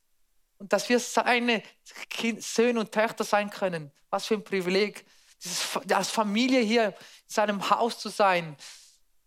und 0.60 0.72
dass 0.72 0.88
wir 0.88 0.98
seine 0.98 1.62
Söhne 2.38 2.80
und 2.80 2.94
Töchter 2.94 3.26
sein 3.26 3.50
können. 3.50 3.92
Was 4.10 4.28
für 4.28 4.36
ein 4.36 4.46
Privileg, 4.46 5.06
dieses, 5.44 5.78
als 5.92 6.10
Familie 6.10 6.62
hier 6.62 6.88
in 6.88 6.94
seinem 7.28 7.70
Haus 7.70 8.00
zu 8.00 8.08
sein, 8.08 8.56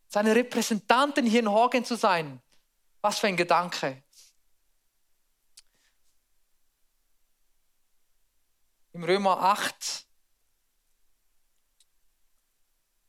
seine 0.09 0.35
Repräsentanten 0.35 1.27
hier 1.27 1.41
in 1.41 1.51
Hagen 1.51 1.85
zu 1.85 1.97
sein. 1.97 2.41
Was 3.03 3.19
für 3.19 3.27
ein 3.27 3.37
Gedanke. 3.37 4.03
Im 8.95 9.03
Römer 9.03 9.41
8, 9.41 10.07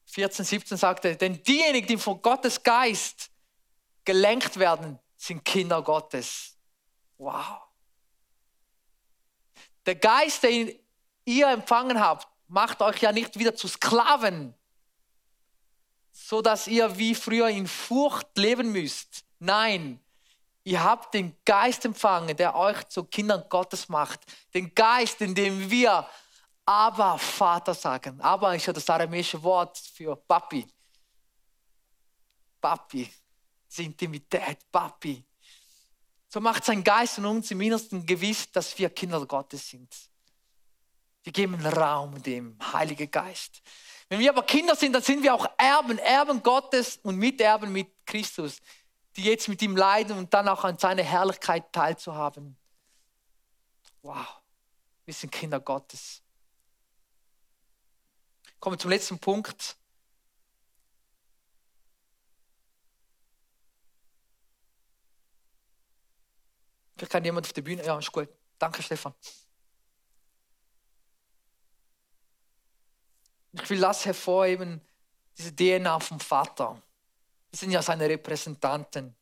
14, 0.08 0.46
17 0.46 0.78
sagt 0.78 1.06
er, 1.06 1.16
denn 1.16 1.44
diejenigen, 1.44 1.88
die 1.88 1.98
von 1.98 2.20
Gottes 2.22 2.64
Geist 2.64 3.30
gelenkt 4.04 4.58
werden, 4.58 4.98
sind 5.16 5.46
Kinder 5.46 5.84
Gottes. 5.84 6.58
Wow. 7.18 7.62
Der 9.86 9.96
Geist, 9.96 10.42
den 10.42 10.74
ihr 11.24 11.50
empfangen 11.50 12.00
habt, 12.00 12.28
macht 12.48 12.82
euch 12.82 13.02
ja 13.02 13.12
nicht 13.12 13.38
wieder 13.38 13.56
zu 13.56 13.68
Sklaven, 13.68 14.56
so 16.12 16.42
dass 16.42 16.68
ihr 16.68 16.98
wie 16.98 17.14
früher 17.14 17.50
in 17.50 17.68
Furcht 17.68 18.36
leben 18.38 18.72
müsst. 18.72 19.24
Nein, 19.38 20.00
ihr 20.66 20.84
habt 20.84 21.14
den 21.14 21.38
Geist 21.46 21.86
empfangen, 21.86 22.36
der 22.36 22.56
euch 22.56 22.84
zu 22.90 23.06
Kindern 23.06 23.46
Gottes 23.48 23.88
macht. 23.88 24.22
Den 24.54 24.74
Geist, 24.76 25.22
in 25.22 25.34
dem 25.34 25.70
wir 25.70 26.08
aber 26.66 27.18
Vater 27.18 27.74
sagen. 27.74 28.20
Aber 28.20 28.56
ist 28.56 28.66
ja 28.66 28.74
das 28.74 28.90
aramäische 28.90 29.42
Wort 29.42 29.78
für 29.78 30.16
Papi. 30.16 30.68
Papi. 32.60 33.10
Die 33.78 33.86
Intimität, 33.86 34.60
Papi. 34.72 35.24
So 36.28 36.40
macht 36.42 36.66
sein 36.66 36.84
Geist 36.84 37.20
in 37.20 37.26
uns 37.26 37.52
im 37.52 37.62
Innersten 37.62 38.06
gewiss, 38.06 38.52
dass 38.52 38.78
wir 38.78 38.90
Kinder 38.90 39.24
Gottes 39.26 39.70
sind. 39.70 39.94
Wir 41.24 41.32
geben 41.32 41.64
Raum 41.66 42.22
dem 42.22 42.58
Heiligen 42.74 43.10
Geist. 43.10 43.62
Wenn 44.10 44.20
wir 44.20 44.30
aber 44.32 44.44
Kinder 44.44 44.76
sind, 44.76 44.94
dann 44.94 45.02
sind 45.02 45.22
wir 45.22 45.34
auch 45.34 45.48
Erben, 45.58 45.98
Erben 46.00 46.42
Gottes 46.42 47.00
und 47.04 47.18
Miterben 47.18 47.72
mit 47.72 48.06
Christus 48.06 48.62
die 49.16 49.24
jetzt 49.24 49.48
mit 49.48 49.62
ihm 49.62 49.76
leiden 49.76 50.18
und 50.18 50.34
dann 50.34 50.48
auch 50.48 50.64
an 50.64 50.78
seiner 50.78 51.04
Herrlichkeit 51.04 51.72
teilzuhaben. 51.72 52.58
Wow, 54.02 54.42
wir 55.06 55.14
sind 55.14 55.32
Kinder 55.32 55.60
Gottes. 55.60 56.22
Kommen 58.60 58.76
wir 58.76 58.80
zum 58.80 58.92
letzten 58.92 59.20
Punkt. 59.20 59.78
Vielleicht 66.96 67.12
kann 67.12 67.26
jemand 67.26 67.46
auf 67.46 67.54
der 67.54 67.62
Bühne. 67.62 67.86
Ja, 67.86 67.98
ist 68.00 68.12
gut. 68.12 68.30
Danke, 68.58 68.82
Stefan. 68.82 69.14
Ich 73.52 73.70
will 73.70 73.80
das 73.80 74.06
hervorheben, 74.06 74.82
diese 75.38 75.56
DNA 75.56 76.00
vom 76.00 76.20
Vater. 76.20 76.82
Wir 77.56 77.60
sind 77.60 77.72
ja 77.72 77.82
seine 77.82 78.10
Repräsentanten. 78.10 79.16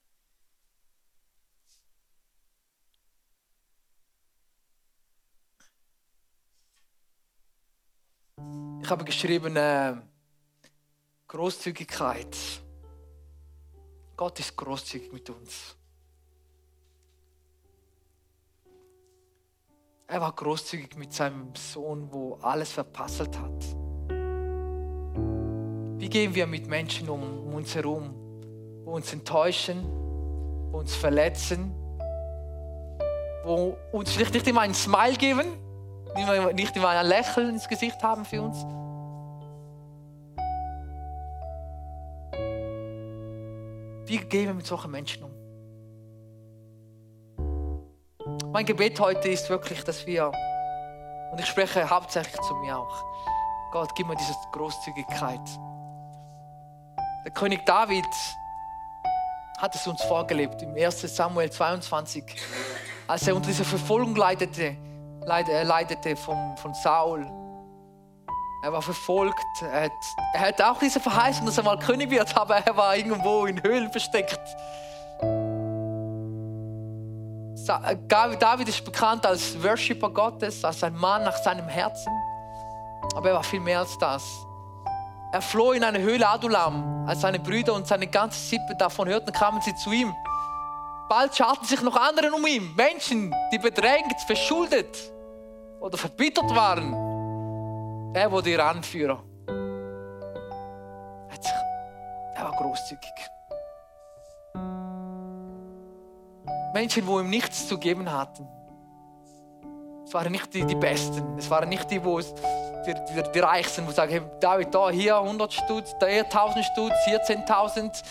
Ich 8.82 8.89
habe 8.89 9.06
geschrieben, 9.06 9.56
äh, 9.56 9.98
Großzügigkeit. 11.28 12.36
Gott 14.17 14.39
ist 14.39 14.58
großzügig 14.58 15.13
mit 15.13 15.30
uns. 15.30 15.76
Er 20.08 20.22
war 20.22 20.34
großzügig 20.34 20.96
mit 20.96 21.13
seinem 21.13 21.54
Sohn, 21.54 22.12
wo 22.12 22.39
alles 22.41 22.72
verpasselt 22.72 23.38
hat. 23.38 23.63
Wie 26.00 26.10
gehen 26.10 26.34
wir 26.34 26.48
mit 26.48 26.65
Menschen 26.65 27.08
um, 27.10 27.22
um 27.22 27.54
uns 27.54 27.75
herum? 27.75 28.23
Wo 28.84 28.92
uns 28.92 29.12
enttäuschen, 29.13 29.86
wo 30.71 30.79
uns 30.79 30.96
verletzen, 30.96 31.73
wo 33.44 33.77
uns 33.92 34.12
vielleicht 34.12 34.34
nicht 34.34 34.48
immer 34.48 34.62
ein 34.62 34.73
Smile 34.73 35.15
geben, 35.17 35.46
nicht 36.54 36.75
immer 36.75 36.90
ein 36.90 37.06
Lächeln 37.06 37.50
ins 37.50 37.67
Gesicht 37.67 38.02
haben 38.04 38.25
für 38.25 38.42
uns. 38.42 38.65
Wie 44.06 44.17
gehen 44.17 44.48
wir 44.48 44.54
mit 44.54 44.65
solchen 44.65 44.92
Menschen 44.92 45.23
um? 45.23 45.31
Mein 48.52 48.65
Gebet 48.65 49.00
heute 49.00 49.29
ist 49.29 49.50
wirklich, 49.50 49.84
dass 49.84 50.06
wir, 50.06 50.31
und 51.31 51.40
ich 51.40 51.48
spreche 51.48 51.90
hauptsächlich 51.90 52.40
zu 52.42 52.54
mir 52.56 52.77
auch, 52.77 53.04
Gott, 53.71 53.96
gib 53.96 54.06
mir 54.08 54.15
diese 54.15 54.34
Großzügigkeit. 54.52 55.42
Der 57.25 57.31
König 57.31 57.65
David 57.65 58.06
hat 59.58 59.75
es 59.75 59.87
uns 59.87 60.01
vorgelebt 60.04 60.62
im 60.62 60.75
1. 60.75 61.01
Samuel 61.15 61.49
22, 61.49 62.23
als 63.08 63.27
er 63.27 63.35
unter 63.35 63.47
dieser 63.47 63.65
Verfolgung 63.65 64.15
leidete, 64.15 64.75
leidete 65.25 66.15
von, 66.15 66.58
von 66.58 66.73
Saul. 66.73 67.25
Er 68.63 68.71
war 68.71 68.81
verfolgt. 68.81 69.43
Er 69.62 69.83
hat, 69.83 69.91
er 70.33 70.39
hat 70.39 70.62
auch 70.62 70.79
diese 70.79 70.99
Verheißung, 70.99 71.45
dass 71.45 71.58
er 71.58 71.63
mal 71.63 71.77
König 71.77 72.10
wird, 72.10 72.35
aber 72.37 72.58
er 72.58 72.75
war 72.75 72.95
irgendwo 72.95 73.45
in 73.45 73.62
Höhlen 73.62 73.91
versteckt. 73.91 74.39
David 78.08 78.67
ist 78.67 78.83
bekannt 78.83 79.25
als 79.25 79.62
Worshipper 79.62 80.10
Gottes, 80.10 80.63
als 80.65 80.83
ein 80.83 80.95
Mann 80.95 81.23
nach 81.23 81.37
seinem 81.37 81.67
Herzen. 81.67 82.12
Aber 83.15 83.29
er 83.29 83.35
war 83.35 83.43
viel 83.43 83.60
mehr 83.60 83.79
als 83.79 83.97
das. 83.97 84.23
Er 85.34 85.42
floh 85.42 85.71
in 85.71 85.84
eine 85.84 86.00
Höhle 86.00 86.27
Adulam. 86.27 87.08
Als 87.08 87.21
seine 87.21 87.40
Brüder 87.40 87.73
und 87.73 87.88
seine 87.88 88.06
ganze 88.06 88.40
Sippe 88.40 88.75
davon 88.77 89.10
hörten, 89.10 89.31
kamen 89.31 89.60
sie 89.62 89.73
zu 89.73 89.92
ihm. 89.92 90.13
Bald 91.10 91.36
scharten 91.36 91.65
sich 91.65 91.81
noch 91.81 91.96
andere 91.96 92.31
um 92.31 92.46
ihn. 92.46 92.75
Menschen, 92.75 93.34
die 93.52 93.58
bedrängt, 93.58 94.21
verschuldet 94.27 94.96
oder 95.79 95.98
verbittert 95.98 96.54
waren. 96.54 96.94
Er 98.13 98.31
wurde 98.31 98.52
ihr 98.52 98.63
Anführer. 98.63 99.23
Er 102.36 102.44
war 102.44 102.52
großzügig. 102.52 103.12
Menschen, 106.75 107.08
die 107.08 107.12
ihm 107.12 107.29
nichts 107.31 107.67
zu 107.67 107.79
geben 107.79 108.12
hatten. 108.12 108.48
Es 110.06 110.13
waren 110.13 110.31
nicht 110.31 110.54
die, 110.54 110.63
die 110.63 110.75
Besten. 110.75 111.40
Es 111.40 111.50
waren 111.50 111.69
nicht 111.69 111.90
die, 111.90 112.04
die, 112.86 112.94
die, 112.94 113.21
die, 113.21 113.31
die 113.31 113.40
Reichsten, 113.40 113.86
die 113.88 113.94
sagen, 113.94 114.12
hey, 114.12 114.21
David, 114.40 114.73
da, 114.73 114.90
hier 114.90 115.17
100 115.17 115.54
Stutz, 115.54 115.96
da 116.00 116.08
hier 116.08 116.23
1000 116.23 116.65
Stutz, 116.65 116.94
hier 117.06 117.21
10.000. 117.23 118.04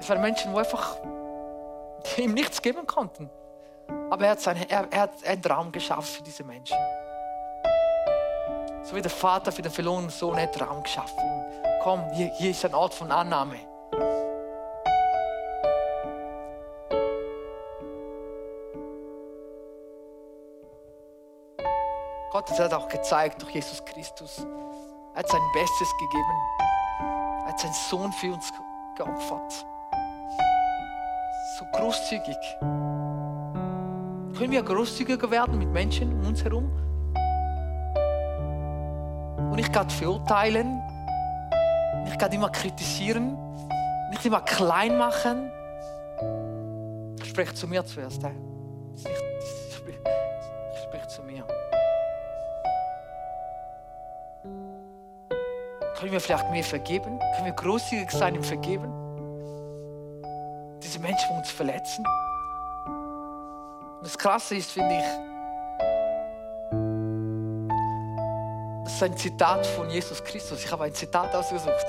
Es 0.00 0.08
waren 0.08 0.20
Menschen, 0.20 0.52
die 0.52 0.58
einfach 0.58 0.96
ihm 2.16 2.34
nichts 2.34 2.60
geben 2.60 2.86
konnten. 2.86 3.30
Aber 4.10 4.24
er 4.24 4.30
hat, 4.32 4.40
seine, 4.40 4.68
er, 4.70 4.86
er 4.90 5.00
hat 5.02 5.24
einen 5.24 5.42
Traum 5.42 5.72
geschaffen 5.72 6.16
für 6.16 6.22
diese 6.22 6.44
Menschen. 6.44 6.76
So 8.82 8.96
wie 8.96 9.02
der 9.02 9.10
Vater 9.10 9.52
für 9.52 9.62
den 9.62 9.70
verlorenen 9.70 10.10
Sohn 10.10 10.36
einen 10.36 10.50
Traum 10.50 10.82
geschaffen. 10.82 11.18
Komm, 11.82 12.10
hier, 12.12 12.32
hier 12.34 12.50
ist 12.50 12.64
ein 12.64 12.74
Ort 12.74 12.94
von 12.94 13.10
Annahme. 13.12 13.69
Gott 22.46 22.58
hat 22.58 22.72
auch 22.72 22.88
gezeigt 22.88 23.42
durch 23.42 23.54
Jesus 23.54 23.84
Christus. 23.84 24.46
Er 25.14 25.18
hat 25.18 25.28
sein 25.28 25.40
Bestes 25.52 25.92
gegeben. 25.98 26.34
Er 27.44 27.48
hat 27.48 27.60
seinen 27.60 27.74
Sohn 27.74 28.12
für 28.12 28.32
uns 28.32 28.50
geopfert. 28.96 29.66
So 31.58 31.64
großzügig. 31.72 32.36
Können 34.38 34.52
wir 34.52 34.62
großzügiger 34.62 35.30
werden 35.30 35.58
mit 35.58 35.68
Menschen 35.68 36.12
um 36.12 36.28
uns 36.28 36.42
herum? 36.42 36.72
Und 39.36 39.56
nicht 39.56 39.72
gerade 39.72 39.90
verurteilen, 39.90 40.80
nicht 42.04 42.18
gerade 42.18 42.36
immer 42.36 42.48
kritisieren, 42.48 43.36
nicht 44.10 44.24
immer 44.24 44.40
klein 44.40 44.96
machen. 44.96 45.50
Sprich 47.22 47.54
zu 47.54 47.68
mir 47.68 47.84
zuerst. 47.84 48.22
Hey. 48.22 48.34
Können 56.00 56.12
wir 56.12 56.20
vielleicht 56.20 56.50
mehr 56.50 56.64
vergeben? 56.64 57.18
Können 57.34 57.44
wir 57.44 57.52
großzügig 57.52 58.10
sein 58.10 58.34
im 58.34 58.42
Vergeben? 58.42 58.90
Diese 60.82 60.98
Menschen, 60.98 61.28
die 61.30 61.36
uns 61.36 61.50
verletzen. 61.50 62.06
Und 63.98 64.04
das 64.06 64.16
Krasse 64.16 64.54
ist, 64.54 64.70
finde 64.70 64.96
ich, 64.96 65.04
das 68.84 68.94
ist 68.94 69.02
ein 69.02 69.14
Zitat 69.14 69.66
von 69.66 69.90
Jesus 69.90 70.24
Christus. 70.24 70.64
Ich 70.64 70.72
habe 70.72 70.84
ein 70.84 70.94
Zitat 70.94 71.34
ausgesucht. 71.34 71.86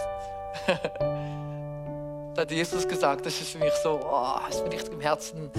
da 2.34 2.42
hat 2.42 2.52
Jesus 2.52 2.86
gesagt, 2.86 3.26
das 3.26 3.40
ist 3.40 3.52
für 3.52 3.60
mich 3.60 3.74
so, 3.82 3.98
oh, 4.04 4.40
ist 4.50 4.62
mir 4.66 4.74
richtig 4.74 4.92
im 4.92 5.00
Herzen. 5.00 5.50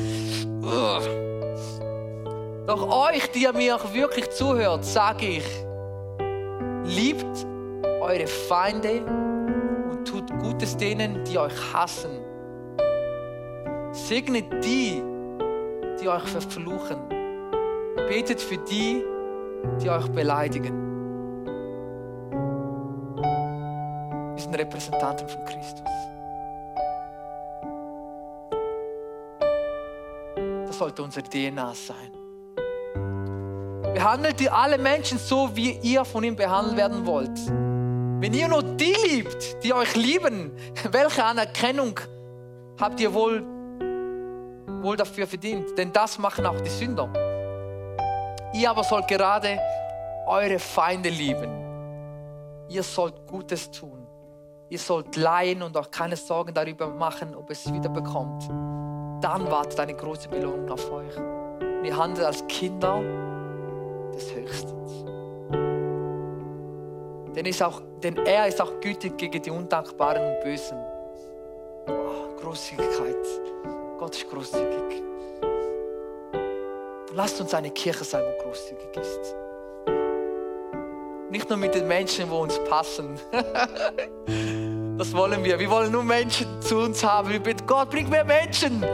Doch 2.67 3.09
euch, 3.09 3.33
die 3.33 3.45
ihr 3.45 3.55
mir 3.55 3.77
auch 3.77 3.95
wirklich 3.95 4.29
zuhört, 4.31 4.85
sage 4.85 5.27
ich, 5.27 5.47
liebt 6.85 7.47
eure 8.03 8.27
Feinde 8.27 9.03
und 9.91 10.05
tut 10.07 10.29
Gutes 10.41 10.77
denen, 10.77 11.25
die 11.25 11.39
euch 11.39 11.55
hassen. 11.73 12.11
Segnet 13.93 14.65
die, 14.65 15.03
die 16.01 16.09
euch 16.09 16.25
verfluchen. 16.25 16.99
Betet 18.09 18.41
für 18.41 18.59
die, 18.59 19.05
die 19.81 19.89
euch 19.89 20.09
beleidigen. 20.09 20.91
Wir 24.35 24.43
sind 24.43 24.55
Repräsentanten 24.55 25.29
von 25.29 25.45
Christus. 25.45 25.83
Das 30.67 30.79
sollte 30.79 31.03
unsere 31.03 31.25
DNA 31.29 31.75
sein. 31.75 32.13
Behandelt 33.95 34.41
ihr 34.41 34.53
alle 34.53 34.79
Menschen 34.79 35.19
so, 35.19 35.51
wie 35.55 35.79
ihr 35.83 36.05
von 36.05 36.25
ihm 36.25 36.35
behandelt 36.35 36.77
werden 36.77 37.07
wollt. 37.07 37.62
Wenn 38.23 38.35
ihr 38.35 38.47
nur 38.47 38.63
die 38.63 38.95
liebt, 39.05 39.65
die 39.65 39.75
euch 39.75 39.97
lieben, 39.97 40.53
welche 40.93 41.25
Anerkennung 41.25 41.99
habt 42.81 43.01
ihr 43.01 43.13
wohl, 43.13 43.43
wohl 44.81 44.97
dafür 44.97 45.27
verdient? 45.27 45.77
Denn 45.77 45.93
das 45.93 46.21
machen 46.21 46.47
auch 46.47 46.61
die 46.61 46.71
Sünder. 46.71 47.13
Ihr 48.55 48.71
aber 48.71 48.85
sollt 48.85 49.09
gerade 49.09 49.59
eure 50.29 50.61
Feinde 50.61 51.09
lieben. 51.09 51.51
Ihr 52.69 52.85
sollt 52.85 53.27
Gutes 53.27 53.69
tun. 53.73 54.07
Ihr 54.69 54.79
sollt 54.79 55.17
leihen 55.17 55.61
und 55.61 55.77
auch 55.77 55.91
keine 55.91 56.15
Sorgen 56.15 56.55
darüber 56.55 56.87
machen, 56.87 57.35
ob 57.35 57.51
es 57.51 57.73
wieder 57.73 57.89
bekommt. 57.89 58.49
Dann 59.21 59.51
wartet 59.51 59.81
eine 59.81 59.95
große 59.95 60.29
Belohnung 60.29 60.71
auf 60.71 60.93
euch. 60.93 61.17
Und 61.17 61.85
ihr 61.85 61.97
handelt 61.97 62.25
als 62.25 62.47
Kinder 62.47 63.03
des 64.15 64.33
Höchsten. 64.33 65.12
Denn, 67.35 67.47
ist 67.47 67.63
auch, 67.63 67.81
denn 68.03 68.17
er 68.19 68.47
ist 68.47 68.61
auch 68.61 68.81
gütig 68.81 69.17
gegen 69.17 69.43
die 69.43 69.51
Undankbaren 69.51 70.23
und 70.23 70.41
Bösen. 70.43 70.77
Oh, 71.89 72.41
Großzügigkeit. 72.41 73.17
Gott 73.99 74.15
ist 74.15 74.29
großzügig. 74.29 75.03
Lasst 77.15 77.41
uns 77.41 77.55
eine 77.55 77.71
Kirche 77.71 78.05
sein, 78.05 78.23
die 78.23 78.43
großzügig 78.43 78.97
ist. 78.97 79.35
Nicht 81.31 81.49
nur 81.49 81.59
mit 81.59 81.75
den 81.75 81.89
Menschen, 81.89 82.29
die 82.29 82.35
uns 82.35 82.59
passen. 82.69 83.19
das 84.99 85.15
wollen 85.15 85.43
wir. 85.43 85.59
Wir 85.59 85.71
wollen 85.71 85.91
nur 85.91 86.05
Menschen 86.05 86.61
zu 86.61 86.77
uns 86.79 87.03
haben. 87.03 87.31
Wir 87.31 87.41
bitten, 87.41 87.67
Gott, 87.67 87.89
bring 87.89 88.11
mehr 88.11 88.25
Menschen. 88.25 88.85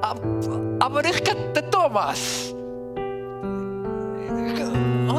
Aber 0.00 1.02
nicht 1.02 1.26
der 1.28 1.70
Thomas 1.70 2.55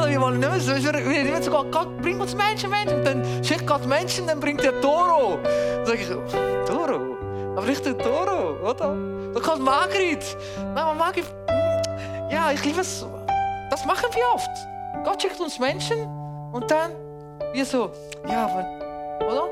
wir 0.05 0.21
wollen 0.21 0.39
nicht 0.39 0.67
mehr, 0.67 0.93
wir 0.93 1.31
wollen 1.31 1.43
zu 1.43 1.51
Gott, 1.51 2.01
bring 2.01 2.19
uns 2.19 2.35
Menschen, 2.35 2.69
Menschen. 2.69 3.03
Dann 3.03 3.43
schickt 3.43 3.65
Gott 3.65 3.85
Menschen, 3.85 4.27
dann 4.27 4.39
bringt 4.39 4.63
er 4.63 4.79
Toro. 4.81 5.39
Dann 5.43 5.85
sage 5.85 5.99
ich, 5.99 6.07
Toro? 6.67 7.17
Aber 7.55 7.65
nicht 7.65 7.85
der 7.85 7.97
Toro, 7.97 8.57
oder? 8.61 8.95
Dann 9.33 9.41
kommt 9.41 9.63
Margrit. 9.63 10.37
Nein, 10.75 10.97
Margrit, 10.97 11.25
ja, 12.29 12.51
ich 12.51 12.63
liebe 12.63 12.81
es. 12.81 13.05
Das 13.69 13.85
machen 13.85 14.07
wir 14.13 14.23
oft. 14.33 14.49
Gott 15.03 15.21
schickt 15.21 15.39
uns 15.39 15.57
Menschen 15.59 16.05
und 16.51 16.69
dann 16.69 16.91
wir 17.53 17.65
so, 17.65 17.91
ja, 18.29 18.45
aber, 18.45 18.65
oder? 19.25 19.49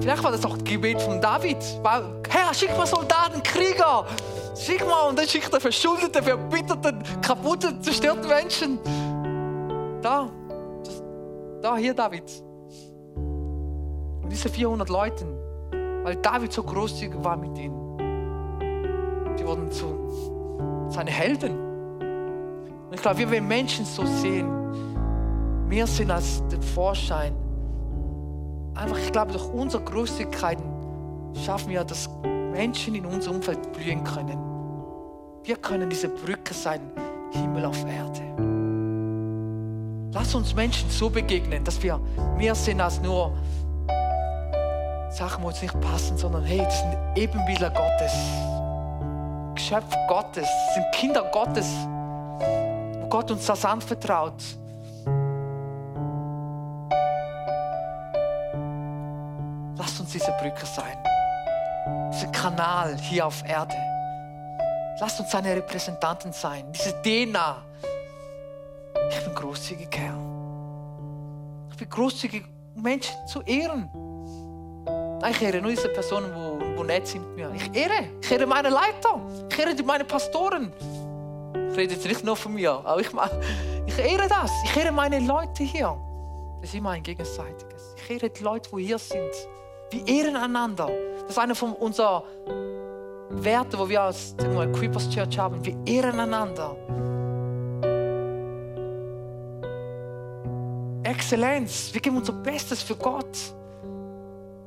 Vielleicht 0.00 0.24
war 0.24 0.32
das 0.32 0.44
auch 0.44 0.54
das 0.54 0.64
Gebet 0.64 1.00
von 1.00 1.20
David. 1.20 1.58
Herr, 2.28 2.54
schick 2.54 2.76
mal 2.76 2.86
Soldaten, 2.86 3.42
Krieger. 3.42 4.06
Schick 4.56 4.86
mal. 4.86 5.08
Und 5.08 5.18
dann 5.18 5.26
schickt 5.26 5.52
er 5.52 5.60
verschuldete, 5.60 6.22
verbitterte, 6.22 6.98
kaputte, 7.22 7.80
zerstörte 7.80 8.28
Menschen. 8.28 8.78
Da. 10.02 10.30
Das, 10.84 11.02
da, 11.62 11.76
hier 11.76 11.94
David. 11.94 12.24
Und 14.22 14.30
diese 14.30 14.48
400 14.48 14.88
Leute, 14.88 15.26
weil 16.02 16.16
David 16.16 16.52
so 16.52 16.62
großzügig 16.62 17.22
war 17.22 17.36
mit 17.36 17.58
ihnen, 17.58 17.98
die 19.38 19.46
wurden 19.46 19.70
zu 19.70 20.88
seine 20.88 21.10
Helden. 21.10 21.52
Und 22.86 22.94
ich 22.94 23.02
glaube, 23.02 23.18
wir 23.18 23.30
werden 23.30 23.48
Menschen 23.48 23.84
so 23.84 24.04
sehen, 24.04 24.48
mehr 25.68 25.86
sind 25.86 26.10
als 26.10 26.42
den 26.48 26.62
Vorschein 26.62 27.34
einfach, 28.74 28.98
ich 28.98 29.12
glaube, 29.12 29.32
durch 29.32 29.48
unsere 29.52 29.84
Großzügigkeiten 29.84 30.64
schaffen 31.44 31.70
wir, 31.70 31.84
dass 31.84 32.08
Menschen 32.52 32.94
in 32.94 33.06
unserem 33.06 33.36
Umfeld 33.36 33.72
blühen 33.72 34.04
können. 34.04 34.38
Wir 35.44 35.56
können 35.56 35.88
diese 35.88 36.08
Brücke 36.08 36.52
sein, 36.52 36.80
Himmel 37.32 37.64
auf 37.64 37.84
Erde. 37.86 38.22
Lass 40.12 40.34
uns 40.34 40.54
Menschen 40.54 40.90
so 40.90 41.08
begegnen, 41.08 41.64
dass 41.64 41.82
wir 41.82 41.98
mehr 42.36 42.54
sind 42.54 42.80
als 42.80 43.00
nur 43.00 43.32
Sachen, 45.10 45.42
die 45.42 45.46
uns 45.46 45.62
nicht 45.62 45.80
passen, 45.80 46.16
sondern 46.16 46.44
hey, 46.44 46.58
das 46.58 46.80
sind 46.80 46.96
Ebenbilder 47.16 47.70
Gottes. 47.70 48.12
Geschöpf 49.54 49.94
Gottes, 50.08 50.48
das 50.66 50.74
sind 50.74 50.86
Kinder 50.92 51.24
Gottes, 51.32 51.68
wo 53.00 53.06
Gott 53.08 53.30
uns 53.30 53.46
das 53.46 53.64
anvertraut. 53.64 54.42
Lass 59.76 60.00
uns 60.00 60.12
diese 60.12 60.32
Brücke 60.40 60.66
sein. 60.66 61.09
Dieser 62.12 62.28
Kanal 62.32 62.96
hier 62.98 63.26
auf 63.26 63.42
Erde. 63.46 63.74
Lasst 65.00 65.18
uns 65.20 65.30
seine 65.30 65.56
Repräsentanten 65.56 66.32
sein. 66.32 66.70
Diese 66.72 66.92
DNA. 67.02 67.62
Ich 69.10 69.24
bin 69.24 69.34
großzügig, 69.34 69.88
Herr. 69.96 70.14
Ich 71.70 71.76
bin 71.76 71.88
großzügig, 71.88 72.44
um 72.74 72.82
Menschen 72.82 73.14
zu 73.26 73.40
ehren. 73.42 73.90
Ich 75.28 75.42
ehre 75.42 75.60
nur 75.60 75.70
diese 75.70 75.88
Personen, 75.88 76.32
die, 76.34 76.76
die 76.76 76.82
nett 76.84 77.06
sind 77.06 77.26
mit 77.28 77.36
mir. 77.36 77.52
Ich 77.54 77.74
ehre. 77.74 78.10
Ich 78.20 78.30
ehre 78.30 78.46
meine 78.46 78.68
Leiter. 78.68 79.20
Ich 79.50 79.58
ehre 79.58 79.82
meine 79.82 80.04
Pastoren. 80.04 80.72
Ich 81.70 81.76
rede 81.76 81.94
jetzt 81.94 82.06
nicht 82.06 82.24
nur 82.24 82.36
von 82.36 82.54
mir, 82.54 82.72
aber 82.72 83.00
ich, 83.00 83.08
ich 83.86 83.98
ehre 83.98 84.28
das. 84.28 84.50
Ich 84.64 84.76
ehre 84.76 84.92
meine 84.92 85.18
Leute 85.20 85.62
hier. 85.62 85.96
Das 86.60 86.70
ist 86.70 86.74
immer 86.74 86.90
ein 86.90 87.02
gegenseitiges. 87.02 87.94
Ich 87.96 88.10
ehre 88.10 88.28
die 88.28 88.42
Leute, 88.42 88.70
die 88.76 88.84
hier 88.84 88.98
sind. 88.98 89.32
Wir 89.90 90.06
ehren 90.06 90.36
einander. 90.36 90.88
Das 91.22 91.30
ist 91.30 91.38
einer 91.38 91.56
von 91.56 91.72
unseren 91.72 92.22
Werten, 93.30 93.76
die 93.76 93.88
wir 93.88 94.02
als 94.02 94.36
Creepers 94.38 95.10
Church 95.10 95.36
haben. 95.38 95.64
Wir 95.64 95.76
ehren 95.84 96.20
einander. 96.20 96.76
Exzellenz. 101.02 101.92
Wir 101.92 102.00
geben 102.00 102.18
unser 102.18 102.32
Bestes 102.34 102.82
für 102.82 102.94
Gott. 102.94 103.36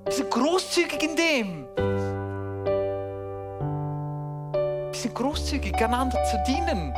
Wir 0.04 0.12
sind 0.14 0.30
großzügig 0.30 1.02
in 1.02 1.16
dem. 1.16 1.68
Wir 4.92 5.00
sind 5.00 5.16
großzügig, 5.16 5.76
einander 5.82 6.22
zu 6.26 6.38
dienen. 6.46 6.94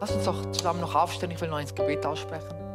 Lass 0.00 0.12
uns 0.12 0.26
auch 0.26 0.50
zusammen 0.52 0.80
noch 0.80 0.94
aufstehen. 0.94 1.30
Ich 1.30 1.40
will 1.40 1.48
noch 1.48 1.60
ins 1.60 1.74
Gebet 1.74 2.06
aussprechen. 2.06 2.69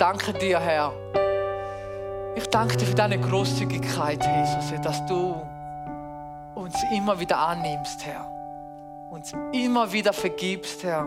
Danke 0.00 0.32
dir, 0.32 0.58
Herr. 0.58 0.92
Ich 2.34 2.46
danke 2.48 2.76
dir 2.76 2.86
für 2.86 2.94
deine 2.94 3.20
Großzügigkeit, 3.20 4.24
Jesus, 4.24 4.80
dass 4.82 5.04
du 5.06 5.36
uns 6.54 6.74
immer 6.94 7.18
wieder 7.20 7.38
annimmst, 7.38 8.06
Herr. 8.06 8.26
Uns 9.10 9.32
immer 9.52 9.92
wieder 9.92 10.12
vergibst, 10.12 10.84
Herr. 10.84 11.06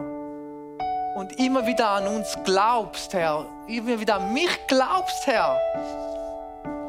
Und 1.15 1.39
immer 1.39 1.65
wieder 1.65 1.89
an 1.89 2.07
uns 2.07 2.37
glaubst, 2.43 3.13
Herr. 3.13 3.45
Immer 3.67 3.99
wieder 3.99 4.15
an 4.15 4.33
mich 4.33 4.59
glaubst, 4.67 5.25
Herr. 5.25 5.57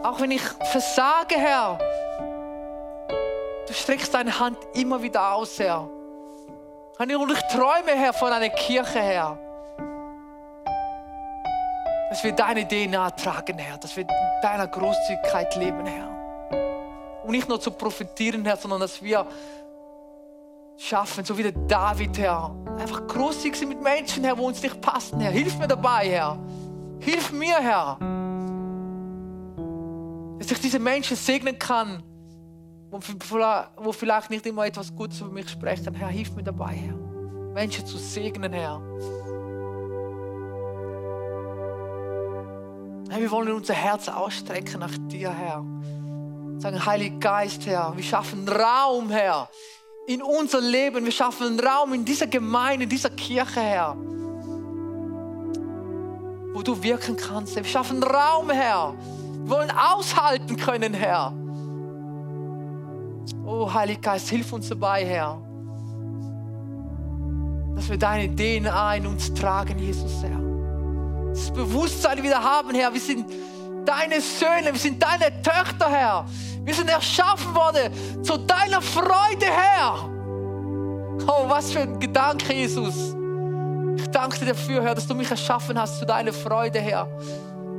Auch 0.02 0.20
wenn 0.20 0.30
ich 0.30 0.42
versage, 0.42 1.36
Herr. 1.36 1.78
Du 3.66 3.72
streckst 3.72 4.12
deine 4.12 4.38
Hand 4.38 4.58
immer 4.74 5.02
wieder 5.02 5.32
aus, 5.32 5.58
Herr. 5.58 5.88
Und 6.98 7.10
ich 7.10 7.42
träume, 7.52 7.92
Herr, 7.92 8.12
von 8.12 8.30
einer 8.30 8.50
Kirche, 8.50 9.00
Herr 9.00 9.38
dass 12.14 12.22
wir 12.22 12.30
deine 12.30 12.64
DNA 12.68 13.10
tragen, 13.10 13.58
Herr, 13.58 13.76
dass 13.76 13.96
wir 13.96 14.04
in 14.04 14.08
deiner 14.40 14.68
Großzügigkeit 14.68 15.56
leben, 15.56 15.84
Herr. 15.84 17.24
Und 17.24 17.32
nicht 17.32 17.48
nur 17.48 17.60
zu 17.60 17.72
profitieren, 17.72 18.44
Herr, 18.44 18.56
sondern 18.56 18.78
dass 18.78 19.02
wir 19.02 19.26
schaffen, 20.76 21.24
so 21.24 21.36
wie 21.36 21.42
der 21.42 21.50
David, 21.50 22.16
Herr, 22.16 22.54
einfach 22.78 23.04
großzügig 23.08 23.58
sind 23.58 23.70
mit 23.70 23.82
Menschen, 23.82 24.22
Herr, 24.22 24.38
wo 24.38 24.46
uns 24.46 24.62
nicht 24.62 24.80
passen, 24.80 25.18
Herr. 25.18 25.32
Hilf 25.32 25.58
mir 25.58 25.66
dabei, 25.66 26.08
Herr. 26.08 26.38
Hilf 27.00 27.32
mir, 27.32 27.56
Herr. 27.58 27.98
Dass 30.38 30.52
ich 30.52 30.60
diese 30.60 30.78
Menschen 30.78 31.16
segnen 31.16 31.58
kann, 31.58 32.00
wo 32.92 33.90
vielleicht 33.90 34.30
nicht 34.30 34.46
immer 34.46 34.66
etwas 34.66 34.94
Gutes 34.94 35.20
über 35.20 35.30
mich 35.30 35.50
sprechen. 35.50 35.92
Herr, 35.94 36.10
hilf 36.10 36.32
mir 36.36 36.44
dabei, 36.44 36.74
Herr. 36.74 36.94
Menschen 37.54 37.84
zu 37.84 37.98
segnen, 37.98 38.52
Herr. 38.52 38.80
Herr, 43.10 43.20
wir 43.20 43.30
wollen 43.30 43.52
unser 43.52 43.74
Herz 43.74 44.08
ausstrecken 44.08 44.80
nach 44.80 44.96
dir, 45.08 45.30
Herr. 45.30 45.64
Sagen, 46.58 46.86
Heiliger 46.86 47.18
Geist, 47.18 47.66
Herr, 47.66 47.92
wir 47.94 48.02
schaffen 48.02 48.48
Raum, 48.48 49.10
Herr, 49.10 49.48
in 50.06 50.22
unser 50.22 50.60
Leben. 50.60 51.04
Wir 51.04 51.12
schaffen 51.12 51.60
Raum 51.60 51.92
in 51.92 52.04
dieser 52.04 52.26
Gemeinde, 52.26 52.84
in 52.84 52.88
dieser 52.88 53.10
Kirche, 53.10 53.60
Herr, 53.60 53.96
wo 56.54 56.62
du 56.62 56.82
wirken 56.82 57.16
kannst. 57.16 57.56
Wir 57.56 57.64
schaffen 57.64 58.02
Raum, 58.02 58.50
Herr. 58.50 58.94
Wir 59.42 59.50
wollen 59.50 59.70
aushalten 59.70 60.56
können, 60.56 60.94
Herr. 60.94 61.32
Oh, 63.44 63.72
Heiliger 63.72 64.00
Geist, 64.00 64.30
hilf 64.30 64.52
uns 64.52 64.68
dabei, 64.70 65.04
Herr, 65.04 65.42
dass 67.74 67.90
wir 67.90 67.98
deine 67.98 68.34
DNA 68.34 68.96
in 68.96 69.06
uns 69.06 69.32
tragen, 69.34 69.78
Jesus, 69.78 70.22
Herr 70.22 70.53
das 71.34 71.50
Bewusstsein 71.50 72.22
wieder 72.22 72.42
haben, 72.42 72.74
Herr. 72.74 72.92
Wir 72.92 73.00
sind 73.00 73.26
deine 73.84 74.20
Söhne, 74.20 74.72
wir 74.72 74.78
sind 74.78 75.02
deine 75.02 75.42
Töchter, 75.42 75.90
Herr. 75.90 76.26
Wir 76.62 76.74
sind 76.74 76.88
erschaffen 76.88 77.54
worden 77.54 77.92
zu 78.22 78.36
deiner 78.38 78.80
Freude, 78.80 79.46
Herr. 79.46 80.08
Oh, 81.26 81.48
was 81.48 81.72
für 81.72 81.80
ein 81.80 81.98
Gedanke, 81.98 82.52
Jesus. 82.52 83.14
Ich 83.96 84.06
danke 84.10 84.38
dir 84.38 84.46
dafür, 84.46 84.82
Herr, 84.82 84.94
dass 84.94 85.06
du 85.06 85.14
mich 85.14 85.28
erschaffen 85.28 85.78
hast 85.78 85.98
zu 85.98 86.06
deiner 86.06 86.32
Freude, 86.32 86.80
Herr. 86.80 87.08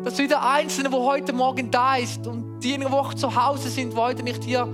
Dass 0.03 0.17
jeder 0.17 0.47
Einzelne, 0.47 0.91
wo 0.91 1.05
heute 1.05 1.31
Morgen 1.31 1.71
da 1.71 1.95
ist 1.95 2.27
und 2.27 2.59
diejenigen, 2.59 2.91
die 2.91 2.97
auch 2.97 3.13
zu 3.13 3.33
Hause 3.33 3.69
sind, 3.69 3.95
wo 3.95 4.01
heute 4.01 4.21
nicht 4.21 4.43
hier 4.43 4.67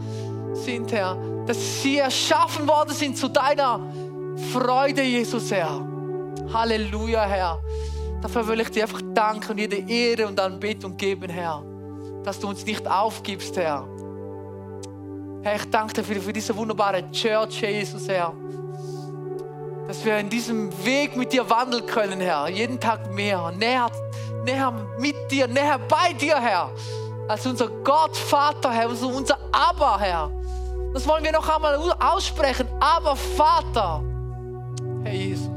sind, 0.53 0.91
Herr, 0.91 1.17
dass 1.45 1.84
sie 1.84 1.99
erschaffen 1.99 2.67
worden 2.67 2.93
sind 2.93 3.15
zu 3.15 3.27
deiner 3.27 3.79
Freude, 4.51 5.03
Jesus, 5.03 5.51
Herr. 5.51 5.88
Halleluja, 6.51 7.25
Herr. 7.25 7.59
Dafür 8.22 8.47
will 8.47 8.59
ich 8.59 8.69
dir 8.69 8.84
einfach 8.84 9.01
danken 9.13 9.51
und 9.51 9.57
jede 9.57 9.78
Ehre 9.78 10.28
und 10.28 10.39
Anbetung 10.39 10.95
geben, 10.95 11.30
Herr. 11.30 11.63
Dass 12.24 12.39
du 12.39 12.49
uns 12.49 12.65
nicht 12.65 12.88
aufgibst, 12.88 13.57
Herr. 13.57 13.88
Herr, 15.41 15.55
ich 15.55 15.69
danke 15.72 15.93
dir 15.93 16.03
für, 16.03 16.32
diese 16.32 16.55
wunderbare 16.55 17.09
Church, 17.11 17.61
Jesus, 17.61 18.07
Herr. 18.07 18.34
Dass 19.88 20.05
wir 20.05 20.19
in 20.19 20.30
diesem 20.30 20.72
Weg 20.86 21.17
mit 21.17 21.34
dir 21.34 21.49
wandeln 21.49 21.86
können, 21.88 22.19
Herr. 22.19 22.47
Jeden 22.47 22.80
Tag 22.80 23.11
mehr, 23.11 23.51
näher, 23.57 23.89
näher 24.45 24.72
mit 24.99 25.15
dir, 25.32 25.47
näher 25.47 25.80
bei 25.80 26.13
dir, 26.13 26.39
Herr. 26.39 26.69
Als 27.28 27.45
unser 27.47 27.69
Gott, 27.84 28.15
Vater, 28.15 28.72
Herr, 28.72 28.89
also 28.89 29.07
unser 29.07 29.38
Abba, 29.51 29.99
Herr. 29.99 30.32
Das 30.93 31.07
wollen 31.07 31.24
wir 31.24 31.32
noch 31.32 31.49
einmal 31.49 31.76
aussprechen. 31.99 32.67
Aber 32.80 33.15
Vater, 33.15 34.03
Herr 35.03 35.13
Jesus. 35.13 35.51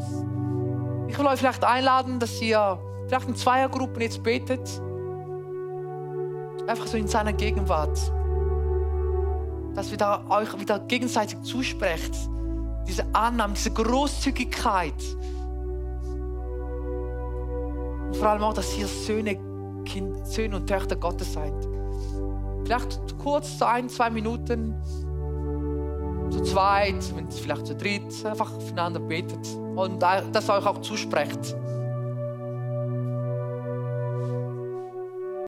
Ich 1.14 1.20
will 1.20 1.28
euch 1.28 1.38
vielleicht 1.38 1.62
einladen, 1.62 2.18
dass 2.18 2.42
ihr 2.42 2.76
vielleicht 3.06 3.28
in 3.28 3.36
Zweiergruppen 3.36 4.02
jetzt 4.02 4.20
betet. 4.24 4.82
Einfach 6.66 6.88
so 6.88 6.96
in 6.96 7.06
seiner 7.06 7.32
Gegenwart. 7.32 7.96
Dass 9.76 9.92
wir 9.92 9.96
da 9.96 10.24
euch 10.28 10.58
wieder 10.58 10.80
gegenseitig 10.80 11.40
zusprecht. 11.42 12.12
Diese 12.88 13.06
Annahme, 13.12 13.54
diese 13.54 13.70
Großzügigkeit. 13.70 14.92
Und 18.06 18.16
vor 18.16 18.30
allem 18.30 18.42
auch, 18.42 18.54
dass 18.54 18.76
ihr 18.76 18.88
Söhne, 18.88 19.38
kind, 19.84 20.26
Söhne 20.26 20.56
und 20.56 20.66
Töchter 20.66 20.96
Gottes 20.96 21.32
seid. 21.32 21.54
Vielleicht 22.64 23.16
kurz, 23.18 23.56
so 23.56 23.66
ein, 23.66 23.88
zwei 23.88 24.10
Minuten, 24.10 24.74
zu 26.30 26.42
zweit, 26.42 27.16
wenn 27.16 27.28
es 27.28 27.38
vielleicht 27.38 27.66
zu 27.66 27.74
dritt, 27.74 28.24
einfach 28.24 28.50
füreinander 28.60 29.00
betet 29.00 29.46
und 29.76 30.02
das 30.02 30.48
euch 30.48 30.66
auch 30.66 30.80
zusprecht. 30.80 31.56